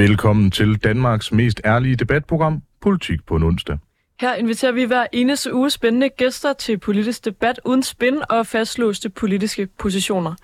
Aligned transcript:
Velkommen 0.00 0.50
til 0.50 0.76
Danmarks 0.84 1.32
mest 1.32 1.60
ærlige 1.64 1.96
debatprogram, 1.96 2.62
Politik 2.82 3.26
på 3.26 3.36
en 3.36 3.42
onsdag. 3.42 3.78
Her 4.20 4.34
inviterer 4.34 4.72
vi 4.72 4.84
hver 4.84 5.06
eneste 5.12 5.54
uge 5.54 5.70
spændende 5.70 6.08
gæster 6.08 6.52
til 6.52 6.78
politisk 6.78 7.24
debat 7.24 7.60
uden 7.64 7.82
spin 7.82 8.14
og 8.30 8.46
fastlåste 8.46 9.08
politiske 9.08 9.68
positioner. 9.78 10.34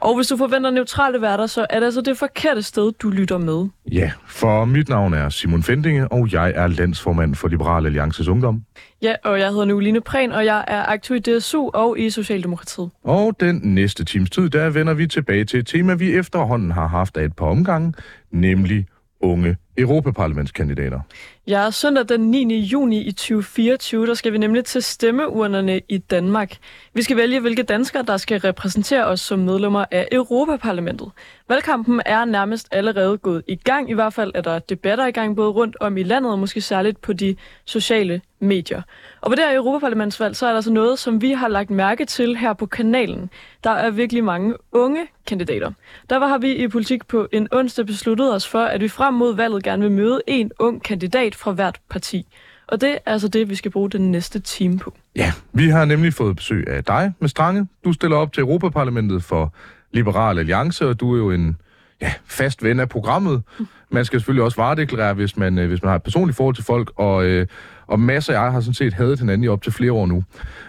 Og 0.00 0.16
hvis 0.16 0.26
du 0.26 0.36
forventer 0.36 0.70
neutrale 0.70 1.20
værter, 1.20 1.46
så 1.46 1.66
er 1.70 1.78
det 1.80 1.84
altså 1.84 2.00
det 2.00 2.18
forkerte 2.18 2.62
sted, 2.62 2.92
du 2.92 3.10
lytter 3.10 3.38
med. 3.38 3.68
Ja, 3.92 4.12
for 4.26 4.64
mit 4.64 4.88
navn 4.88 5.14
er 5.14 5.28
Simon 5.28 5.62
Fendinge, 5.62 6.12
og 6.12 6.32
jeg 6.32 6.52
er 6.56 6.66
landsformand 6.66 7.34
for 7.34 7.48
Liberal 7.48 7.86
Alliances 7.86 8.28
Ungdom. 8.28 8.62
Ja, 9.02 9.14
og 9.24 9.38
jeg 9.38 9.48
hedder 9.48 9.64
nu 9.64 9.78
Line 9.78 10.00
Prehn, 10.00 10.32
og 10.32 10.44
jeg 10.44 10.64
er 10.68 10.86
aktiv 10.86 11.16
i 11.16 11.18
DSU 11.18 11.70
og 11.74 11.98
i 11.98 12.10
Socialdemokratiet. 12.10 12.90
Og 13.04 13.36
den 13.40 13.60
næste 13.64 14.04
times 14.04 14.30
tid, 14.30 14.50
der 14.50 14.70
vender 14.70 14.94
vi 14.94 15.06
tilbage 15.06 15.44
til 15.44 15.58
et 15.58 15.66
tema, 15.66 15.94
vi 15.94 16.14
efterhånden 16.14 16.70
har 16.70 16.86
haft 16.86 17.16
af 17.16 17.24
et 17.24 17.36
par 17.36 17.46
omgange, 17.46 17.94
nemlig 18.30 18.86
unge. 19.20 19.56
Europaparlamentskandidater. 19.78 21.00
Ja, 21.46 21.70
søndag 21.70 22.08
den 22.08 22.20
9. 22.20 22.60
juni 22.60 23.00
i 23.00 23.12
2024, 23.12 24.06
der 24.06 24.14
skal 24.14 24.32
vi 24.32 24.38
nemlig 24.38 24.64
til 24.64 24.82
stemmeurnerne 24.82 25.80
i 25.88 25.98
Danmark. 25.98 26.56
Vi 26.94 27.02
skal 27.02 27.16
vælge, 27.16 27.40
hvilke 27.40 27.62
danskere, 27.62 28.02
der 28.02 28.16
skal 28.16 28.40
repræsentere 28.40 29.04
os 29.04 29.20
som 29.20 29.38
medlemmer 29.38 29.84
af 29.90 30.08
Europaparlamentet. 30.12 31.10
Valgkampen 31.48 32.02
er 32.06 32.24
nærmest 32.24 32.68
allerede 32.70 33.18
gået 33.18 33.42
i 33.48 33.56
gang. 33.56 33.90
I 33.90 33.94
hvert 33.94 34.12
fald 34.12 34.32
er 34.34 34.40
der 34.40 34.58
debatter 34.58 35.06
i 35.06 35.10
gang 35.10 35.36
både 35.36 35.50
rundt 35.50 35.76
om 35.80 35.96
i 35.96 36.02
landet 36.02 36.32
og 36.32 36.38
måske 36.38 36.60
særligt 36.60 37.00
på 37.00 37.12
de 37.12 37.36
sociale 37.64 38.20
medier. 38.40 38.82
Og 39.20 39.30
på 39.30 39.34
det 39.34 39.44
her 39.44 39.56
Europaparlamentsvalg, 39.56 40.36
så 40.36 40.46
er 40.46 40.52
der 40.52 40.60
så 40.60 40.72
noget, 40.72 40.98
som 40.98 41.22
vi 41.22 41.32
har 41.32 41.48
lagt 41.48 41.70
mærke 41.70 42.04
til 42.04 42.36
her 42.36 42.52
på 42.52 42.66
kanalen. 42.66 43.30
Der 43.64 43.70
er 43.70 43.90
virkelig 43.90 44.24
mange 44.24 44.54
unge 44.72 45.06
kandidater. 45.26 45.72
Derfor 46.10 46.26
har 46.26 46.38
vi 46.38 46.56
i 46.56 46.68
politik 46.68 47.06
på 47.06 47.28
en 47.32 47.48
onsdag 47.52 47.86
besluttet 47.86 48.34
os 48.34 48.48
for, 48.48 48.60
at 48.60 48.80
vi 48.80 48.88
frem 48.88 49.14
mod 49.14 49.34
valget 49.34 49.64
gerne 49.70 49.82
vil 49.82 49.92
møde 49.92 50.20
en 50.26 50.50
ung 50.58 50.82
kandidat 50.82 51.34
fra 51.34 51.52
hvert 51.52 51.80
parti. 51.90 52.26
Og 52.66 52.80
det 52.80 52.90
er 52.90 52.98
altså 53.06 53.28
det, 53.28 53.48
vi 53.48 53.54
skal 53.54 53.70
bruge 53.70 53.90
den 53.90 54.10
næste 54.10 54.38
time 54.38 54.78
på. 54.78 54.94
Ja, 55.16 55.32
vi 55.52 55.68
har 55.68 55.84
nemlig 55.84 56.14
fået 56.14 56.36
besøg 56.36 56.68
af 56.68 56.84
dig 56.84 57.12
med 57.20 57.28
Strange. 57.28 57.66
Du 57.84 57.92
stiller 57.92 58.16
op 58.16 58.32
til 58.32 58.40
Europaparlamentet 58.40 59.24
for 59.24 59.54
Liberal 59.92 60.38
Alliance, 60.38 60.86
og 60.86 61.00
du 61.00 61.14
er 61.14 61.18
jo 61.18 61.30
en 61.30 61.56
ja, 62.00 62.12
fast 62.24 62.62
ven 62.62 62.80
af 62.80 62.88
programmet. 62.88 63.42
Man 63.90 64.04
skal 64.04 64.20
selvfølgelig 64.20 64.44
også 64.44 64.56
varedeklarere, 64.56 65.14
hvis 65.14 65.36
man, 65.36 65.58
øh, 65.58 65.68
hvis 65.68 65.82
man 65.82 65.88
har 65.88 65.96
et 65.96 66.02
personligt 66.02 66.36
forhold 66.36 66.54
til 66.54 66.64
folk, 66.64 66.92
og, 66.96 67.24
øh, 67.24 67.46
og 67.86 68.00
masser 68.00 68.32
af 68.32 68.44
jer 68.44 68.50
har 68.50 68.60
sådan 68.60 68.74
set 68.74 68.94
hadet 68.94 69.18
hinanden 69.20 69.44
i 69.44 69.48
op 69.48 69.62
til 69.62 69.72
flere 69.72 69.92
år 69.92 70.06
nu. 70.06 70.24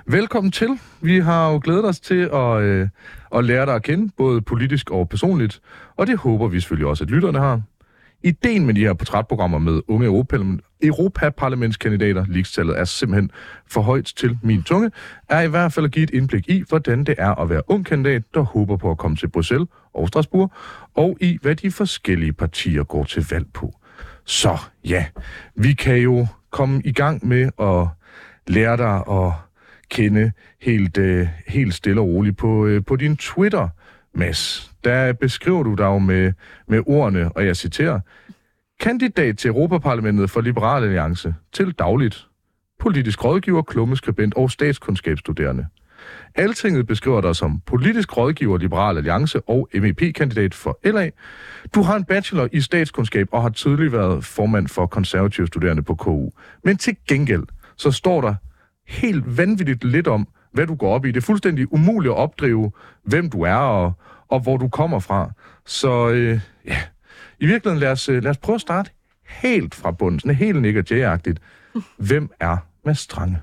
Velkommen 0.07 0.51
til. 0.51 0.79
Vi 1.01 1.19
har 1.19 1.51
jo 1.51 1.59
glædet 1.63 1.85
os 1.85 1.99
til 1.99 2.29
at, 2.33 2.61
øh, 2.61 2.87
at 3.35 3.45
lære 3.45 3.65
dig 3.65 3.75
at 3.75 3.83
kende, 3.83 4.11
både 4.17 4.41
politisk 4.41 4.89
og 4.89 5.09
personligt, 5.09 5.61
og 5.97 6.07
det 6.07 6.17
håber 6.17 6.47
vi 6.47 6.59
selvfølgelig 6.59 6.87
også, 6.87 7.03
at 7.03 7.09
lytterne 7.09 7.39
har. 7.39 7.61
Ideen 8.23 8.65
med 8.65 8.73
de 8.73 8.79
her 8.79 8.93
portrætprogrammer 8.93 9.59
med 9.59 9.81
unge 9.87 10.07
Europaparlamentskandidater, 10.83 12.25
ligestallet 12.27 12.79
er 12.79 12.83
simpelthen 12.83 13.31
for 13.67 13.81
højt 13.81 14.13
til 14.15 14.37
min 14.43 14.63
tunge, 14.63 14.91
er 15.29 15.41
i 15.41 15.47
hvert 15.47 15.73
fald 15.73 15.85
at 15.85 15.91
give 15.91 16.03
et 16.03 16.09
indblik 16.09 16.49
i, 16.49 16.63
hvordan 16.69 17.03
det 17.03 17.15
er 17.17 17.35
at 17.35 17.49
være 17.49 17.61
ung 17.67 17.85
kandidat, 17.85 18.23
der 18.33 18.41
håber 18.41 18.77
på 18.77 18.91
at 18.91 18.97
komme 18.97 19.17
til 19.17 19.27
Bruxelles 19.27 19.67
og 19.93 20.07
Strasbourg, 20.07 20.51
og 20.95 21.17
i, 21.21 21.37
hvad 21.41 21.55
de 21.55 21.71
forskellige 21.71 22.33
partier 22.33 22.83
går 22.83 23.03
til 23.03 23.25
valg 23.31 23.45
på. 23.53 23.73
Så 24.25 24.57
ja, 24.85 25.05
vi 25.55 25.73
kan 25.73 25.97
jo 25.97 26.27
komme 26.49 26.81
i 26.85 26.91
gang 26.91 27.27
med 27.27 27.49
at 27.59 27.87
lære 28.47 28.77
dig 28.77 29.03
at 29.11 29.33
kende 29.89 30.31
helt, 30.61 30.97
øh, 30.97 31.27
helt 31.47 31.73
stille 31.73 32.01
og 32.01 32.07
roligt 32.07 32.37
på, 32.37 32.65
øh, 32.65 32.85
på 32.85 32.95
din 32.95 33.17
Twitter, 33.17 33.67
Mads. 34.13 34.71
Der 34.83 35.13
beskriver 35.13 35.63
du 35.63 35.75
dig 35.75 35.83
jo 35.83 35.99
med, 35.99 36.33
med 36.67 36.81
ordene, 36.85 37.31
og 37.31 37.45
jeg 37.45 37.57
citerer, 37.57 37.99
kandidat 38.79 39.37
til 39.37 39.47
Europaparlamentet 39.47 40.29
for 40.29 40.41
Liberal 40.41 40.83
Alliance 40.83 41.33
til 41.53 41.71
dagligt, 41.71 42.27
politisk 42.79 43.23
rådgiver, 43.25 43.61
klummeskribent 43.61 44.33
og 44.35 44.51
statskundskabsstuderende. 44.51 45.65
Altinget 46.35 46.87
beskriver 46.87 47.21
dig 47.21 47.35
som 47.35 47.61
politisk 47.65 48.17
rådgiver, 48.17 48.57
Liberal 48.57 48.97
Alliance 48.97 49.41
og 49.41 49.69
MEP-kandidat 49.73 50.53
for 50.53 50.79
LA. 50.83 51.09
Du 51.75 51.81
har 51.81 51.95
en 51.95 52.05
bachelor 52.05 52.49
i 52.51 52.61
statskundskab 52.61 53.27
og 53.31 53.41
har 53.41 53.49
tidligere 53.49 53.91
været 53.91 54.25
formand 54.25 54.67
for 54.67 54.85
konservative 54.85 55.47
studerende 55.47 55.83
på 55.83 55.95
KU. 55.95 56.29
Men 56.63 56.77
til 56.77 56.95
gengæld, 57.07 57.43
så 57.75 57.91
står 57.91 58.21
der 58.21 58.35
helt 58.87 59.37
vanvittigt 59.37 59.83
lidt 59.83 60.07
om, 60.07 60.27
hvad 60.51 60.67
du 60.67 60.75
går 60.75 60.95
op 60.95 61.05
i. 61.05 61.11
Det 61.11 61.17
er 61.17 61.25
fuldstændig 61.25 61.73
umuligt 61.73 62.11
at 62.11 62.17
opdrive, 62.17 62.71
hvem 63.03 63.29
du 63.29 63.41
er 63.41 63.55
og, 63.55 63.93
og 64.27 64.39
hvor 64.39 64.57
du 64.57 64.67
kommer 64.67 64.99
fra. 64.99 65.31
Så 65.65 66.09
øh, 66.09 66.39
ja, 66.65 66.77
i 67.39 67.45
virkeligheden 67.45 67.79
lad 67.79 67.91
os, 67.91 68.07
lad 68.07 68.27
os 68.27 68.37
prøve 68.37 68.55
at 68.55 68.61
starte 68.61 68.91
helt 69.27 69.75
fra 69.75 69.91
bunden, 69.91 70.19
sådan 70.19 70.35
helt 70.35 70.61
Nick 70.61 70.91
agtigt 70.91 71.39
Hvem 72.07 72.31
er 72.39 72.57
Mads 72.85 72.99
Strange? 72.99 73.37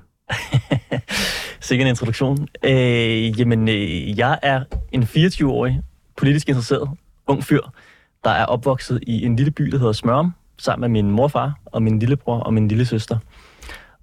Sikke 1.59 1.81
en 1.81 1.87
introduktion. 1.87 2.47
Øh, 2.63 3.39
jamen, 3.39 3.69
øh, 3.69 4.19
jeg 4.19 4.39
er 4.41 4.63
en 4.91 5.03
24-årig, 5.03 5.81
politisk 6.17 6.49
interesseret, 6.49 6.89
ung 7.27 7.43
fyr, 7.43 7.61
der 8.23 8.29
er 8.29 8.45
opvokset 8.45 8.99
i 9.07 9.25
en 9.25 9.35
lille 9.35 9.51
by, 9.51 9.63
der 9.63 9.77
hedder 9.77 9.93
Smørum, 9.93 10.33
sammen 10.57 10.91
med 10.91 11.01
min 11.03 11.11
morfar 11.11 11.59
og 11.65 11.83
min 11.83 11.99
lillebror 11.99 12.39
og 12.39 12.53
min 12.53 12.67
lille 12.67 12.85
søster. 12.85 13.17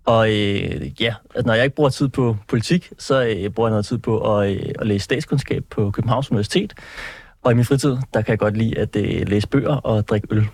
Og 0.06 0.30
øh, 0.30 1.02
ja, 1.02 1.14
altså, 1.34 1.46
når 1.46 1.54
jeg 1.54 1.64
ikke 1.64 1.76
bruger 1.76 1.90
tid 1.90 2.08
på 2.08 2.36
politik, 2.48 2.92
så 2.98 3.24
øh, 3.24 3.50
bruger 3.50 3.68
jeg 3.68 3.72
noget 3.72 3.86
tid 3.86 3.98
på 3.98 4.38
at, 4.38 4.52
øh, 4.52 4.72
at 4.80 4.86
læse 4.86 5.04
statskundskab 5.04 5.64
på 5.70 5.90
Københavns 5.90 6.30
Universitet. 6.30 6.74
Og 7.42 7.52
i 7.52 7.54
min 7.54 7.64
fritid, 7.64 7.96
der 8.14 8.22
kan 8.22 8.30
jeg 8.30 8.38
godt 8.38 8.56
lide 8.56 8.78
at 8.78 8.96
øh, 8.96 9.28
læse 9.28 9.48
bøger 9.48 9.74
og 9.74 10.08
drikke 10.08 10.28
øl. 10.30 10.48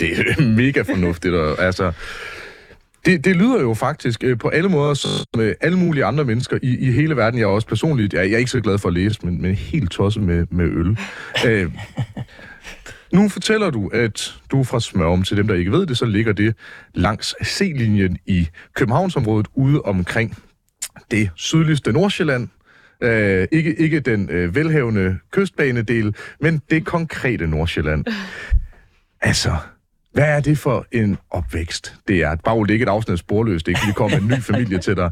Det 0.00 0.10
er 0.18 0.42
mega 0.62 0.82
fornuftigt. 0.82 1.34
Og, 1.34 1.62
altså, 1.62 1.92
det, 3.06 3.24
det 3.24 3.36
lyder 3.36 3.60
jo 3.60 3.74
faktisk 3.74 4.24
øh, 4.24 4.38
på 4.38 4.48
alle 4.48 4.68
måder 4.68 4.94
som 4.94 5.40
øh, 5.40 5.54
alle 5.60 5.78
mulige 5.78 6.04
andre 6.04 6.24
mennesker 6.24 6.58
i, 6.62 6.78
i 6.78 6.92
hele 6.92 7.16
verden. 7.16 7.40
Jeg 7.40 7.44
er 7.44 7.50
også 7.50 7.66
personligt, 7.68 8.14
jeg, 8.14 8.24
jeg 8.24 8.34
er 8.34 8.38
ikke 8.38 8.50
så 8.50 8.60
glad 8.60 8.78
for 8.78 8.88
at 8.88 8.94
læse, 8.94 9.18
men, 9.22 9.42
men 9.42 9.54
helt 9.54 9.90
tosset 9.90 10.22
med, 10.22 10.46
med 10.50 10.64
øl. 10.64 10.98
øh, 11.46 11.72
nu 13.12 13.28
fortæller 13.28 13.70
du, 13.70 13.88
at 13.88 14.34
du 14.50 14.60
er 14.60 14.64
fra 14.64 14.80
Smørum. 14.80 15.22
Til 15.22 15.36
dem, 15.36 15.48
der 15.48 15.54
ikke 15.54 15.72
ved 15.72 15.86
det, 15.86 15.98
så 15.98 16.04
ligger 16.04 16.32
det 16.32 16.54
langs 16.94 17.34
C-linjen 17.44 18.18
i 18.26 18.48
Københavnsområdet 18.74 19.46
ude 19.54 19.82
omkring 19.82 20.36
det 21.10 21.30
sydligste 21.34 21.92
Nordsjælland. 21.92 22.48
Øh, 23.00 23.48
ikke, 23.52 23.80
ikke 23.80 24.00
den 24.00 24.30
øh, 24.30 24.54
velhavende 24.54 25.18
kystbanedel, 25.30 26.16
men 26.40 26.62
det 26.70 26.84
konkrete 26.84 27.46
Nordsjælland. 27.46 28.04
Altså, 29.20 29.56
hvad 30.12 30.24
er 30.24 30.40
det 30.40 30.58
for 30.58 30.86
en 30.92 31.18
opvækst? 31.30 31.94
Det 32.08 32.22
er 32.22 32.36
bare 32.36 32.60
at 32.60 32.66
ligge 32.66 32.82
et 32.82 32.88
afsnit 32.88 33.18
sporløst, 33.18 33.68
ikke? 33.68 33.80
Vi 33.86 33.92
kommer 33.92 34.18
en 34.18 34.26
ny 34.26 34.42
familie 34.42 34.78
til 34.78 34.96
dig. 34.96 35.10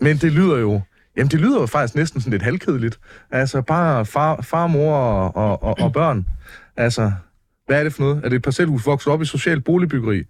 Men 0.00 0.16
det 0.16 0.32
lyder 0.32 0.58
jo 0.58 0.80
Jamen, 1.18 1.30
det 1.30 1.40
lyder 1.40 1.60
jo 1.60 1.66
faktisk 1.66 1.94
næsten 1.94 2.20
sådan 2.20 2.30
lidt 2.30 2.42
halvkedeligt. 2.42 2.98
Altså, 3.30 3.62
bare 3.62 4.06
far, 4.06 4.40
far 4.42 4.66
mor 4.66 4.94
og, 4.96 5.36
og, 5.36 5.62
og, 5.62 5.76
og 5.80 5.92
børn. 5.92 6.26
Altså, 6.76 7.12
hvad 7.68 7.78
er 7.78 7.84
det 7.84 7.92
for 7.92 8.02
noget? 8.02 8.24
Er 8.24 8.28
det 8.28 8.36
et 8.36 8.42
parcelhus 8.42 8.86
vokset 8.86 9.12
op 9.12 9.22
i 9.22 9.24
social 9.24 9.60
boligbyggeri? 9.60 10.22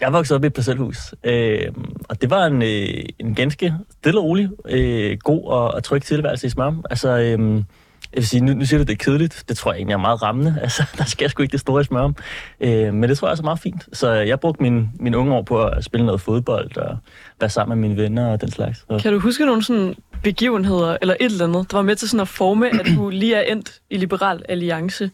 Jeg 0.00 0.12
voksede 0.12 0.36
op 0.36 0.44
i 0.44 0.46
et 0.46 0.52
parcelhus, 0.52 1.14
øh, 1.24 1.68
og 2.08 2.22
det 2.22 2.30
var 2.30 2.46
en, 2.46 2.62
øh, 2.62 3.04
en 3.18 3.34
ganske 3.34 3.74
stille 3.90 4.20
og 4.20 4.24
rolig, 4.24 4.48
øh, 4.68 5.18
god 5.18 5.44
og, 5.46 5.74
og 5.74 5.84
tryg 5.84 6.02
tilværelse 6.02 6.46
i 6.46 6.50
Smørum. 6.50 6.84
Altså, 6.90 7.08
øh, 7.18 7.64
jeg 8.12 8.18
vil 8.18 8.26
sige, 8.26 8.40
nu, 8.40 8.54
nu 8.54 8.64
siger 8.64 8.78
du, 8.78 8.84
det 8.84 8.92
er 8.92 9.04
kedeligt. 9.04 9.44
Det 9.48 9.56
tror 9.56 9.72
jeg 9.72 9.78
egentlig 9.78 9.92
er 9.92 9.98
meget 9.98 10.22
rammende. 10.22 10.58
Altså, 10.62 10.82
der 10.98 11.04
skal 11.04 11.30
sgu 11.30 11.42
ikke 11.42 11.52
det 11.52 11.60
store 11.60 11.80
i 11.80 11.84
Smørum. 11.84 12.16
Øh, 12.60 12.94
men 12.94 13.02
det 13.02 13.18
tror 13.18 13.28
jeg 13.28 13.38
er 13.38 13.42
meget 13.42 13.58
fint. 13.58 13.88
Så 13.92 14.10
jeg 14.12 14.40
brugte 14.40 14.62
min, 14.62 14.90
min 15.00 15.14
unge 15.14 15.34
år 15.34 15.42
på 15.42 15.64
at 15.64 15.84
spille 15.84 16.06
noget 16.06 16.20
fodbold 16.20 16.76
og 16.76 16.96
være 17.40 17.50
sammen 17.50 17.80
med 17.80 17.88
mine 17.88 18.02
venner 18.02 18.26
og 18.26 18.40
den 18.40 18.50
slags. 18.50 18.78
Så. 18.78 18.98
Kan 19.02 19.12
du 19.12 19.18
huske 19.18 19.46
nogle 19.46 19.64
sådan 19.64 19.94
begivenheder 20.22 20.96
eller 21.00 21.14
et 21.20 21.32
eller 21.32 21.44
andet, 21.44 21.70
der 21.70 21.76
var 21.76 21.82
med 21.82 21.96
til 21.96 22.08
sådan 22.08 22.20
at 22.20 22.28
forme, 22.28 22.80
at 22.80 22.86
du 22.96 23.08
lige 23.10 23.34
er 23.34 23.52
endt 23.52 23.80
i 23.90 23.96
Liberal 23.96 24.42
Alliance? 24.48 25.10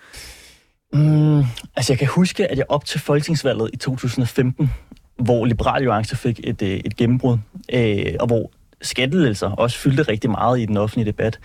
Mm, 0.92 1.38
altså, 1.76 1.92
jeg 1.92 1.98
kan 1.98 2.08
huske, 2.08 2.50
at 2.50 2.58
jeg 2.58 2.66
op 2.68 2.84
til 2.84 3.00
folketingsvalget 3.00 3.70
i 3.72 3.76
2015, 3.76 4.70
hvor 5.18 5.44
Liberal 5.44 5.76
Alliance 5.76 6.16
fik 6.16 6.40
et, 6.44 6.62
øh, 6.62 6.68
et 6.68 6.96
gennembrud, 6.96 7.38
øh, 7.72 8.14
og 8.20 8.26
hvor 8.26 8.50
skattelettelser 8.82 9.50
også 9.50 9.78
fyldte 9.78 10.02
rigtig 10.02 10.30
meget 10.30 10.60
i 10.60 10.66
den 10.66 10.76
offentlige 10.76 11.06
debat, 11.06 11.40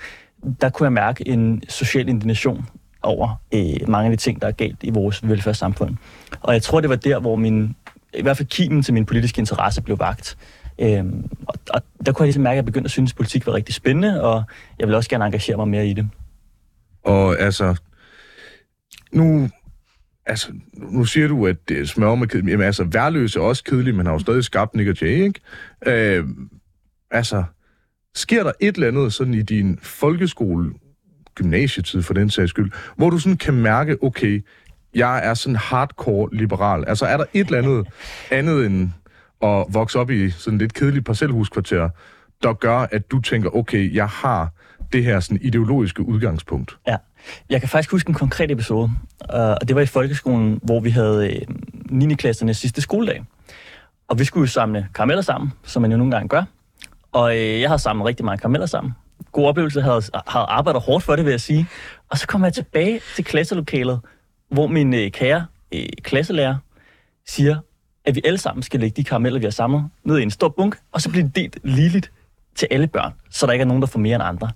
der 0.62 0.70
kunne 0.70 0.86
jeg 0.86 0.94
mærke 0.94 1.28
en 1.28 1.64
social 1.70 2.10
indignation 2.10 2.66
over 3.02 3.42
øh, 3.54 3.90
mange 3.90 4.12
af 4.12 4.18
de 4.18 4.24
ting, 4.24 4.42
der 4.42 4.48
er 4.48 4.52
galt 4.52 4.78
i 4.84 4.90
vores 4.90 5.28
velfærdssamfund. 5.28 5.98
Og 6.42 6.54
jeg 6.54 6.62
tror, 6.62 6.82
det 6.82 6.90
var 6.90 6.96
der, 6.96 7.20
hvor 7.20 7.36
min, 7.36 7.76
i 8.14 8.22
hvert 8.22 8.38
fald 8.38 8.48
kimen 8.48 8.84
til 8.84 8.94
min 8.94 9.06
politiske 9.06 9.40
interesse 9.40 9.82
blev 9.82 10.00
vagt. 10.00 10.38
Øhm, 10.80 11.30
og, 11.48 11.56
og 11.70 11.82
der 12.06 12.12
kunne 12.12 12.24
jeg 12.24 12.28
ligesom 12.28 12.44
mærke, 12.44 12.54
at 12.54 12.56
jeg 12.56 12.66
begyndte 12.66 12.88
at 12.88 12.92
synes, 12.92 13.12
at 13.12 13.16
politik 13.16 13.48
var 13.48 13.54
rigtig 13.54 13.76
spændende, 13.76 14.24
og 14.24 14.44
jeg 14.80 14.88
ville 14.88 14.98
også 14.98 15.10
gerne 15.10 15.26
engagere 15.26 15.58
mig 15.58 15.68
mere 15.68 15.88
i 15.88 15.94
det. 15.94 16.10
Og 17.04 17.40
altså, 17.40 17.76
nu, 19.14 19.50
altså, 20.26 20.54
nu 20.76 21.06
siger 21.06 21.28
du, 21.28 21.48
at 21.48 21.58
øh, 21.72 21.78
det 21.78 21.90
smør 21.90 22.16
med 22.16 22.28
kedelig. 22.28 22.52
Jamen 22.52 22.66
altså, 22.66 22.84
værløse 22.84 23.40
er 23.40 23.44
også 23.44 23.64
kedelig, 23.64 23.96
men 23.96 24.06
har 24.06 24.14
jo 24.14 24.20
stadig 24.20 24.44
skabt 24.44 24.76
Nick 24.76 24.90
og 24.90 25.02
Jay, 25.02 25.24
ikke? 25.24 25.40
Øh, 25.86 26.26
altså, 27.12 27.44
sker 28.16 28.44
der 28.44 28.52
et 28.60 28.76
eller 28.76 28.88
andet 28.88 29.14
sådan 29.14 29.34
i 29.34 29.42
din 29.42 29.80
folkeskole, 29.82 30.74
gymnasietid 31.36 32.02
for 32.02 32.14
den 32.14 32.30
sags 32.30 32.50
skyld, 32.50 32.72
hvor 32.96 33.10
du 33.10 33.18
sådan 33.18 33.38
kan 33.38 33.54
mærke, 33.54 34.04
okay, 34.04 34.46
jeg 34.96 35.26
er 35.26 35.34
sådan 35.34 35.56
hardcore 35.56 36.30
liberal. 36.34 36.84
Altså, 36.88 37.06
er 37.06 37.18
der 37.18 37.26
et 37.34 37.46
eller 37.48 37.58
andet 37.58 37.88
andet 38.32 38.66
end 38.66 38.90
at 39.42 39.66
vokse 39.70 40.00
op 40.00 40.10
i 40.10 40.30
sådan 40.30 40.58
lidt 40.58 40.74
kedeligt 40.74 41.06
parcelhuskvarter, 41.06 41.90
der 42.44 42.54
gør, 42.54 42.78
at 42.78 43.12
du 43.12 43.22
tænker, 43.22 43.56
okay, 43.56 43.94
jeg 43.96 44.08
har 44.08 44.50
det 44.94 45.04
her 45.04 45.20
sådan 45.20 45.40
ideologiske 45.42 46.02
udgangspunkt? 46.02 46.78
Ja. 46.88 46.98
Jeg 47.50 47.60
kan 47.60 47.70
faktisk 47.70 47.92
huske 47.92 48.10
en 48.10 48.14
konkret 48.14 48.52
episode, 48.52 48.92
øh, 49.34 49.40
og 49.40 49.68
det 49.68 49.76
var 49.76 49.82
i 49.82 49.86
folkeskolen, 49.86 50.60
hvor 50.64 50.80
vi 50.80 50.90
havde 50.90 51.36
øh, 51.36 51.42
9. 51.90 52.14
klassernes 52.14 52.58
sidste 52.58 52.82
skoledag. 52.82 53.24
Og 54.08 54.20
vi 54.20 54.24
skulle 54.24 54.42
jo 54.42 54.48
samle 54.48 54.88
karameller 54.96 55.22
sammen, 55.22 55.54
som 55.64 55.82
man 55.82 55.92
jo 55.92 55.98
nogle 55.98 56.12
gange 56.12 56.30
gør. 56.30 56.44
Og 57.12 57.38
øh, 57.38 57.62
jeg 57.62 57.70
havde 57.70 57.80
samlet 57.80 58.06
rigtig 58.08 58.26
mange 58.26 58.38
karameller 58.42 58.68
sammen. 58.68 58.94
God 59.32 59.48
oplevelse, 59.48 59.82
havde, 59.82 60.02
havde 60.28 60.46
arbejdet 60.46 60.82
hårdt 60.82 61.04
for 61.04 61.16
det, 61.16 61.26
vil 61.26 61.32
jeg 61.32 61.42
sige. 61.42 61.68
Og 62.10 62.18
så 62.18 62.28
kom 62.28 62.44
jeg 62.44 62.54
tilbage 62.54 63.02
til 63.16 63.26
klasselokalet, 63.26 64.00
hvor 64.50 64.68
min 64.68 65.12
kære 65.12 65.46
klasselærer 66.04 66.56
siger, 67.28 67.58
at 68.06 68.16
vi 68.16 68.22
alle 68.26 68.38
sammen 68.38 68.64
skal 68.64 68.80
lægge 68.80 68.96
de 68.96 69.04
karameller, 69.04 69.40
vi 69.40 69.46
har 69.46 69.52
samlet, 69.52 69.90
ned 70.04 70.20
i 70.20 70.24
en 70.24 70.32
stor 70.32 70.50
bunk, 70.50 70.78
og 70.92 71.02
så 71.02 71.10
bliver 71.10 71.26
det 71.26 71.36
delt 71.36 71.58
ligeligt 71.64 72.12
til 72.56 72.68
alle 72.72 72.88
børn, 72.88 73.14
så 73.30 73.46
der 73.46 73.54
ikke 73.54 73.64
er 73.64 73.68
nogen, 73.68 73.82
der 73.82 73.88
får 73.88 74.00
mere 74.00 74.16
end 74.16 74.24
andre. 74.24 74.50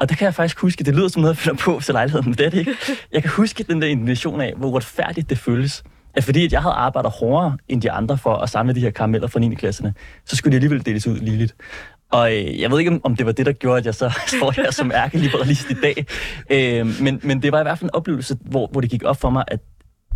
Og 0.00 0.08
der 0.08 0.14
kan 0.14 0.24
jeg 0.24 0.34
faktisk 0.34 0.60
huske, 0.60 0.84
det 0.84 0.94
lyder 0.94 1.08
som 1.08 1.22
noget, 1.22 1.34
jeg 1.34 1.38
finder 1.38 1.58
på 1.58 1.80
til 1.84 1.94
lejligheden, 1.94 2.28
men 2.28 2.38
det 2.38 2.46
er 2.46 2.50
det 2.50 2.58
ikke. 2.58 2.74
Jeg 3.12 3.22
kan 3.22 3.30
huske 3.30 3.62
den 3.62 3.82
der 3.82 3.88
indignation 3.88 4.40
af, 4.40 4.54
hvor 4.56 4.76
retfærdigt 4.76 5.30
det 5.30 5.38
føles. 5.38 5.84
At 6.14 6.24
fordi 6.24 6.44
at 6.44 6.52
jeg 6.52 6.62
havde 6.62 6.74
arbejdet 6.74 7.12
hårdere 7.20 7.58
end 7.68 7.82
de 7.82 7.90
andre 7.90 8.18
for 8.18 8.34
at 8.34 8.50
samle 8.50 8.74
de 8.74 8.80
her 8.80 8.90
karameller 8.90 9.28
fra 9.28 9.40
9. 9.40 9.54
klasserne, 9.54 9.94
så 10.24 10.36
skulle 10.36 10.52
de 10.52 10.56
alligevel 10.56 10.86
deles 10.86 11.06
ud 11.06 11.16
ligeligt. 11.16 11.54
Og 12.12 12.36
øh, 12.36 12.60
jeg 12.60 12.70
ved 12.70 12.78
ikke, 12.78 13.00
om 13.02 13.16
det 13.16 13.26
var 13.26 13.32
det, 13.32 13.46
der 13.46 13.52
gjorde, 13.52 13.78
at 13.78 13.86
jeg 13.86 13.94
så 13.94 14.20
står 14.36 14.50
her 14.50 14.70
som 14.70 14.92
ærkeliberalist 14.94 15.70
i 15.70 15.74
dag. 15.74 16.06
Øh, 16.50 17.02
men, 17.02 17.20
men 17.22 17.42
det 17.42 17.52
var 17.52 17.60
i 17.60 17.62
hvert 17.62 17.78
fald 17.78 17.90
en 17.90 17.94
oplevelse, 17.94 18.36
hvor, 18.40 18.68
hvor 18.72 18.80
det 18.80 18.90
gik 18.90 19.02
op 19.04 19.20
for 19.20 19.30
mig, 19.30 19.44
at 19.48 19.60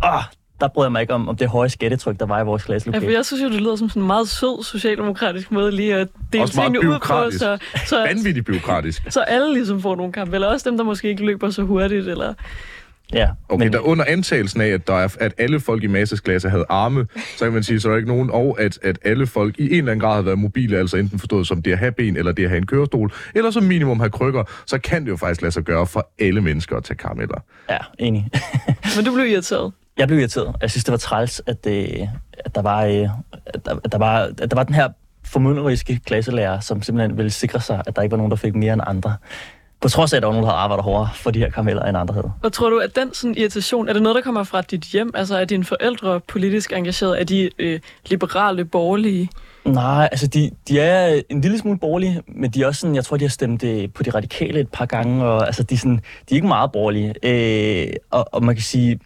åh, 0.03 0.23
der 0.61 0.67
brød 0.67 0.85
jeg 0.85 0.91
mig 0.91 1.01
ikke 1.01 1.13
om, 1.13 1.29
om 1.29 1.35
det 1.35 1.47
høje 1.47 1.69
skattetryk, 1.69 2.19
der 2.19 2.25
var 2.25 2.41
i 2.41 2.43
vores 2.43 2.63
klasselokale. 2.63 3.05
Ja, 3.05 3.09
for 3.09 3.17
jeg 3.17 3.25
synes 3.25 3.43
jo, 3.43 3.49
det 3.49 3.61
lyder 3.61 3.75
som 3.75 3.89
sådan 3.89 4.01
en 4.01 4.07
meget 4.07 4.27
sød 4.27 4.63
socialdemokratisk 4.63 5.51
måde 5.51 5.71
lige 5.71 5.95
at 5.95 6.07
dele 6.33 6.47
tingene 6.47 6.79
ud 6.89 6.99
på, 6.99 7.31
så, 7.31 7.57
så, 7.85 7.97
Vanvittigt 7.97 8.45
byråkratisk. 8.45 9.01
Så 9.09 9.21
alle 9.21 9.53
ligesom 9.53 9.81
får 9.81 9.95
nogle 9.95 10.13
kampe, 10.13 10.35
eller 10.35 10.47
også 10.47 10.69
dem, 10.69 10.77
der 10.77 10.83
måske 10.83 11.09
ikke 11.09 11.25
løber 11.25 11.49
så 11.49 11.63
hurtigt, 11.63 12.07
eller... 12.07 12.33
Ja, 13.13 13.29
okay, 13.49 13.63
men... 13.63 13.73
der 13.73 13.79
under 13.79 14.05
antagelsen 14.07 14.61
af, 14.61 14.67
at, 14.67 14.87
der 14.87 14.93
er, 14.93 15.15
at 15.19 15.33
alle 15.37 15.59
folk 15.59 15.83
i 15.83 15.87
Masses 15.87 16.19
klasse 16.19 16.49
havde 16.49 16.65
arme, 16.69 17.07
så 17.37 17.45
kan 17.45 17.53
man 17.53 17.63
sige, 17.63 17.79
så 17.79 17.87
er 17.87 17.91
der 17.91 17.97
ikke 17.97 18.09
nogen, 18.09 18.29
og 18.29 18.61
at, 18.61 18.79
at 18.83 18.99
alle 19.05 19.27
folk 19.27 19.59
i 19.59 19.63
en 19.63 19.71
eller 19.71 19.91
anden 19.91 19.99
grad 19.99 20.15
har 20.15 20.21
været 20.21 20.39
mobile, 20.39 20.77
altså 20.77 20.97
enten 20.97 21.19
forstået 21.19 21.47
som 21.47 21.61
det 21.61 21.71
at 21.71 21.77
have 21.77 21.91
ben, 21.91 22.17
eller 22.17 22.31
det 22.31 22.43
at 22.43 22.49
have 22.49 22.57
en 22.57 22.65
kørestol, 22.65 23.13
eller 23.35 23.51
som 23.51 23.63
minimum 23.63 23.99
have 23.99 24.09
krykker, 24.09 24.43
så 24.65 24.77
kan 24.77 25.03
det 25.05 25.09
jo 25.09 25.17
faktisk 25.17 25.41
lade 25.41 25.51
sig 25.51 25.63
gøre 25.63 25.87
for 25.87 26.11
alle 26.19 26.41
mennesker 26.41 26.77
at 26.77 26.83
tage 26.83 26.97
karameller. 26.97 27.41
Ja, 27.69 27.77
enig. 27.99 28.29
men 28.95 29.05
du 29.05 29.13
blev 29.13 29.25
irriteret? 29.25 29.71
Jeg 29.97 30.07
blev 30.07 30.19
irriteret. 30.19 30.55
Jeg 30.61 30.71
synes, 30.71 30.83
det 30.83 30.91
var 30.91 30.97
træls, 30.97 31.41
at, 31.45 31.67
øh, 31.67 32.07
at, 32.33 32.55
der, 32.55 32.61
var, 32.61 32.85
øh, 32.85 33.09
at, 33.45 33.65
der, 33.65 33.75
at, 33.83 33.91
der 33.91 33.97
var, 33.97 34.19
at 34.41 34.51
der 34.51 34.55
var 34.55 34.63
den 34.63 34.75
her 34.75 34.89
formynderiske 35.23 35.99
klasselærer, 36.05 36.59
som 36.59 36.81
simpelthen 36.81 37.17
ville 37.17 37.31
sikre 37.31 37.61
sig, 37.61 37.83
at 37.87 37.95
der 37.95 38.01
ikke 38.01 38.11
var 38.11 38.17
nogen, 38.17 38.31
der 38.31 38.37
fik 38.37 38.55
mere 38.55 38.73
end 38.73 38.81
andre. 38.87 39.15
På 39.81 39.89
trods 39.89 40.13
af, 40.13 40.17
at 40.17 40.21
der 40.21 40.27
var 40.27 40.33
nogen, 40.33 40.45
der 40.45 40.51
havde 40.51 40.61
arbejdet 40.61 40.83
hårdere 40.83 41.09
for 41.15 41.31
de 41.31 41.39
her 41.39 41.49
karameller, 41.49 41.83
end 41.83 41.97
andre 41.97 42.13
havde. 42.13 42.31
Og 42.43 42.53
tror 42.53 42.69
du, 42.69 42.77
at 42.77 42.95
den 42.95 43.13
sådan 43.13 43.35
irritation, 43.37 43.89
er 43.89 43.93
det 43.93 44.01
noget, 44.01 44.15
der 44.15 44.21
kommer 44.21 44.43
fra 44.43 44.61
dit 44.61 44.81
hjem? 44.83 45.11
Altså, 45.13 45.37
er 45.37 45.45
dine 45.45 45.63
forældre 45.63 46.19
politisk 46.19 46.71
engageret? 46.71 47.19
Er 47.19 47.23
de 47.23 47.49
øh, 47.59 47.79
liberale, 48.09 48.65
borgerlige? 48.65 49.29
Nej, 49.65 50.09
altså 50.11 50.27
de, 50.27 50.51
de 50.67 50.79
er 50.79 51.21
en 51.29 51.41
lille 51.41 51.59
smule 51.59 51.79
borgerlige, 51.79 52.21
men 52.27 52.51
de 52.51 52.61
er 52.61 52.67
også 52.67 52.81
sådan, 52.81 52.95
jeg 52.95 53.05
tror, 53.05 53.17
de 53.17 53.23
har 53.23 53.29
stemt 53.29 53.63
øh, 53.63 53.89
på 53.93 54.03
de 54.03 54.09
radikale 54.09 54.59
et 54.59 54.69
par 54.69 54.85
gange, 54.85 55.25
og 55.25 55.45
altså 55.45 55.63
de 55.63 55.73
er, 55.73 55.79
sådan, 55.79 55.97
de 55.97 56.33
er 56.33 56.35
ikke 56.35 56.47
meget 56.47 56.71
borgerlige. 56.71 57.13
Øh, 57.23 57.93
og, 58.11 58.27
og 58.31 58.43
man 58.43 58.55
kan 58.55 58.63
sige, 58.63 58.99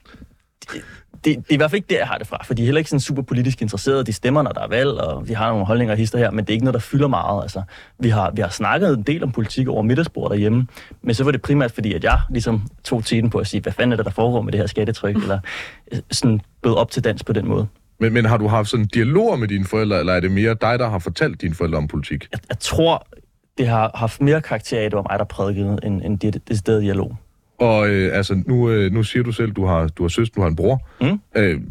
det, 0.73 0.81
det, 1.25 1.35
er 1.49 1.53
i 1.53 1.57
hvert 1.57 1.71
fald 1.71 1.77
ikke 1.77 1.89
der, 1.89 1.97
jeg 1.97 2.07
har 2.07 2.17
det 2.17 2.27
fra, 2.27 2.43
for 2.43 2.53
de 2.53 2.61
er 2.61 2.65
heller 2.65 2.79
ikke 2.79 2.89
sådan 2.89 2.99
super 2.99 3.21
politisk 3.21 3.61
interesserede. 3.61 4.03
De 4.03 4.13
stemmer, 4.13 4.41
når 4.41 4.51
der 4.51 4.61
er 4.61 4.67
valg, 4.67 4.89
og 4.89 5.27
vi 5.27 5.33
har 5.33 5.49
nogle 5.49 5.65
holdninger 5.65 5.93
og 5.93 5.97
hister 5.97 6.17
her, 6.17 6.31
men 6.31 6.45
det 6.45 6.49
er 6.49 6.53
ikke 6.53 6.65
noget, 6.65 6.73
der 6.73 6.79
fylder 6.79 7.07
meget. 7.07 7.41
Altså, 7.41 7.61
vi, 7.99 8.09
har, 8.09 8.31
vi 8.31 8.41
har 8.41 8.49
snakket 8.49 8.97
en 8.97 9.03
del 9.03 9.23
om 9.23 9.31
politik 9.31 9.67
over 9.67 9.81
middagsbord 9.81 10.31
derhjemme, 10.31 10.67
men 11.01 11.15
så 11.15 11.23
var 11.23 11.31
det 11.31 11.41
primært 11.41 11.71
fordi, 11.71 11.93
at 11.93 12.03
jeg 12.03 12.19
ligesom 12.29 12.67
tog 12.83 13.05
tiden 13.05 13.29
på 13.29 13.37
at 13.37 13.47
sige, 13.47 13.61
hvad 13.61 13.73
fanden 13.73 13.91
er 13.91 13.95
det, 13.95 14.05
der 14.05 14.11
foregår 14.11 14.41
med 14.41 14.51
det 14.51 14.59
her 14.59 14.67
skattetryk, 14.67 15.15
eller 15.15 15.39
øh, 15.91 15.99
sådan 16.11 16.41
bød 16.63 16.75
op 16.75 16.91
til 16.91 17.03
dans 17.03 17.23
på 17.23 17.33
den 17.33 17.47
måde. 17.47 17.67
Men, 17.99 18.13
men 18.13 18.25
har 18.25 18.37
du 18.37 18.47
haft 18.47 18.69
sådan 18.69 18.85
dialog 18.85 19.39
med 19.39 19.47
dine 19.47 19.65
forældre, 19.65 19.99
eller 19.99 20.13
er 20.13 20.19
det 20.19 20.31
mere 20.31 20.53
dig, 20.61 20.79
der 20.79 20.89
har 20.89 20.99
fortalt 20.99 21.41
dine 21.41 21.55
forældre 21.55 21.77
om 21.77 21.87
politik? 21.87 22.27
Jeg, 22.31 22.39
jeg 22.49 22.59
tror, 22.59 23.07
det 23.57 23.67
har 23.67 23.91
haft 23.95 24.21
mere 24.21 24.41
karakter 24.41 24.79
af, 24.79 24.83
at 24.83 24.91
det 24.91 24.97
var 24.97 25.05
mig, 25.09 25.19
der 25.19 25.25
prædikede, 25.25 25.79
end, 25.83 26.01
end 26.01 26.19
det, 26.19 26.33
det, 26.33 26.67
det 26.67 26.81
dialog. 26.81 27.17
Og 27.59 27.89
øh, 27.89 28.17
altså, 28.17 28.41
nu, 28.45 28.69
øh, 28.69 28.91
nu 28.91 29.03
siger 29.03 29.23
du 29.23 29.31
selv, 29.31 29.51
du 29.51 29.65
har, 29.65 29.87
du 29.87 30.03
har 30.03 30.07
søster, 30.07 30.35
du 30.35 30.41
har 30.41 30.47
en 30.47 30.55
bror. 30.55 30.87
Mm. 31.01 31.19
Øh, 31.35 31.61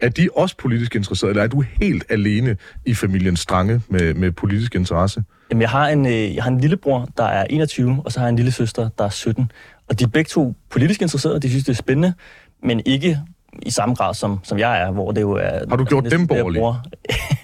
er 0.00 0.08
de 0.08 0.28
også 0.36 0.56
politisk 0.56 0.96
interesserede, 0.96 1.30
eller 1.30 1.42
er 1.42 1.46
du 1.46 1.60
helt 1.80 2.04
alene 2.08 2.56
i 2.86 2.94
familien 2.94 3.36
Strange 3.36 3.80
med, 3.88 4.14
med 4.14 4.32
politisk 4.32 4.74
interesse? 4.74 5.24
Jamen, 5.50 5.62
jeg 5.62 5.70
har, 5.70 5.88
en, 5.88 6.06
øh, 6.06 6.34
jeg 6.34 6.42
har 6.42 6.50
en 6.50 6.60
lillebror, 6.60 7.08
der 7.16 7.24
er 7.24 7.46
21, 7.50 8.02
og 8.04 8.12
så 8.12 8.20
har 8.20 8.26
jeg 8.26 8.30
en 8.30 8.36
lille 8.36 8.52
søster, 8.52 8.88
der 8.98 9.04
er 9.04 9.08
17. 9.08 9.50
Og 9.88 9.98
de 9.98 10.04
er 10.04 10.08
begge 10.08 10.28
to 10.28 10.54
politisk 10.70 11.02
interesserede, 11.02 11.40
de 11.40 11.50
synes, 11.50 11.64
det 11.64 11.72
er 11.72 11.76
spændende, 11.76 12.14
men 12.62 12.80
ikke 12.86 13.18
i 13.62 13.70
samme 13.70 13.94
grad, 13.94 14.14
som, 14.14 14.40
som 14.42 14.58
jeg 14.58 14.82
er, 14.82 14.90
hvor 14.90 15.12
det 15.12 15.20
jo 15.20 15.32
er... 15.32 15.60
Har 15.68 15.76
du 15.76 15.84
gjort 15.84 16.10
dem 16.10 16.26
borgerlige? 16.26 16.64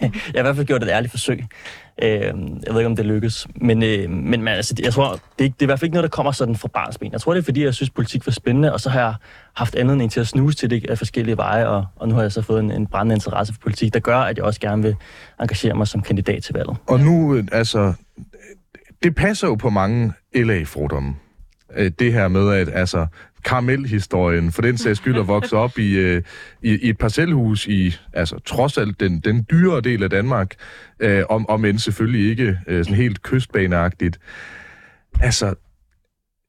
jeg 0.00 0.10
har 0.34 0.38
i 0.38 0.42
hvert 0.42 0.56
fald 0.56 0.66
gjort 0.66 0.82
et 0.82 0.88
ærligt 0.88 1.10
forsøg. 1.10 1.44
Øh, 2.02 2.10
jeg 2.10 2.34
ved 2.70 2.78
ikke, 2.78 2.86
om 2.86 2.96
det 2.96 3.06
lykkes. 3.06 3.46
Men, 3.54 3.82
øh, 3.82 4.10
men 4.10 4.48
altså, 4.48 4.74
jeg 4.82 4.92
tror, 4.92 5.10
det 5.10 5.18
er, 5.18 5.20
det 5.38 5.44
er 5.48 5.62
i 5.62 5.64
hvert 5.64 5.78
fald 5.78 5.86
ikke 5.86 5.94
noget, 5.94 6.10
der 6.10 6.16
kommer 6.16 6.32
sådan 6.32 6.56
fra 6.56 6.68
barnsben. 6.68 7.12
Jeg 7.12 7.20
tror, 7.20 7.34
det 7.34 7.40
er, 7.40 7.44
fordi 7.44 7.64
jeg 7.64 7.74
synes, 7.74 7.90
politik 7.90 8.26
var 8.26 8.32
spændende, 8.32 8.72
og 8.72 8.80
så 8.80 8.90
har 8.90 9.00
jeg 9.00 9.14
haft 9.56 9.74
anledning 9.74 10.12
til 10.12 10.20
at 10.20 10.26
snuse 10.26 10.56
til 10.56 10.70
det 10.70 10.90
af 10.90 10.98
forskellige 10.98 11.36
veje, 11.36 11.66
og, 11.66 11.86
og 11.96 12.08
nu 12.08 12.14
har 12.14 12.22
jeg 12.22 12.32
så 12.32 12.42
fået 12.42 12.60
en, 12.60 12.70
en 12.70 12.86
brændende 12.86 13.14
interesse 13.14 13.52
for 13.52 13.60
politik, 13.62 13.94
der 13.94 14.00
gør, 14.00 14.18
at 14.18 14.36
jeg 14.36 14.44
også 14.44 14.60
gerne 14.60 14.82
vil 14.82 14.96
engagere 15.40 15.74
mig 15.74 15.88
som 15.88 16.02
kandidat 16.02 16.42
til 16.42 16.54
valget. 16.54 16.76
Og 16.86 17.00
nu, 17.00 17.34
øh, 17.34 17.44
altså, 17.52 17.92
det 19.02 19.14
passer 19.14 19.48
jo 19.48 19.54
på 19.54 19.70
mange 19.70 20.12
LA-fordomme 20.34 21.14
øh, 21.76 21.90
det 21.98 22.12
her 22.12 22.28
med, 22.28 22.52
at 22.52 22.68
altså, 22.72 23.06
karamelhistorien, 23.44 24.52
for 24.52 24.62
den 24.62 24.78
sags 24.78 24.98
skyld 24.98 25.18
at 25.18 25.28
vokse 25.28 25.56
op 25.56 25.78
i, 25.78 25.92
øh, 25.92 26.22
i, 26.62 26.70
i 26.70 26.88
et 26.88 26.98
parcelhus 26.98 27.66
i, 27.66 27.96
altså 28.12 28.38
trods 28.38 28.78
alt 28.78 29.00
den, 29.00 29.20
den 29.20 29.46
dyre 29.50 29.80
del 29.80 30.02
af 30.02 30.10
Danmark, 30.10 30.54
øh, 31.00 31.22
om, 31.28 31.48
om 31.48 31.64
end 31.64 31.78
selvfølgelig 31.78 32.30
ikke 32.30 32.58
øh, 32.66 32.84
sådan 32.84 32.96
helt 32.96 33.22
kystbaneagtigt. 33.22 34.20
Altså, 35.20 35.54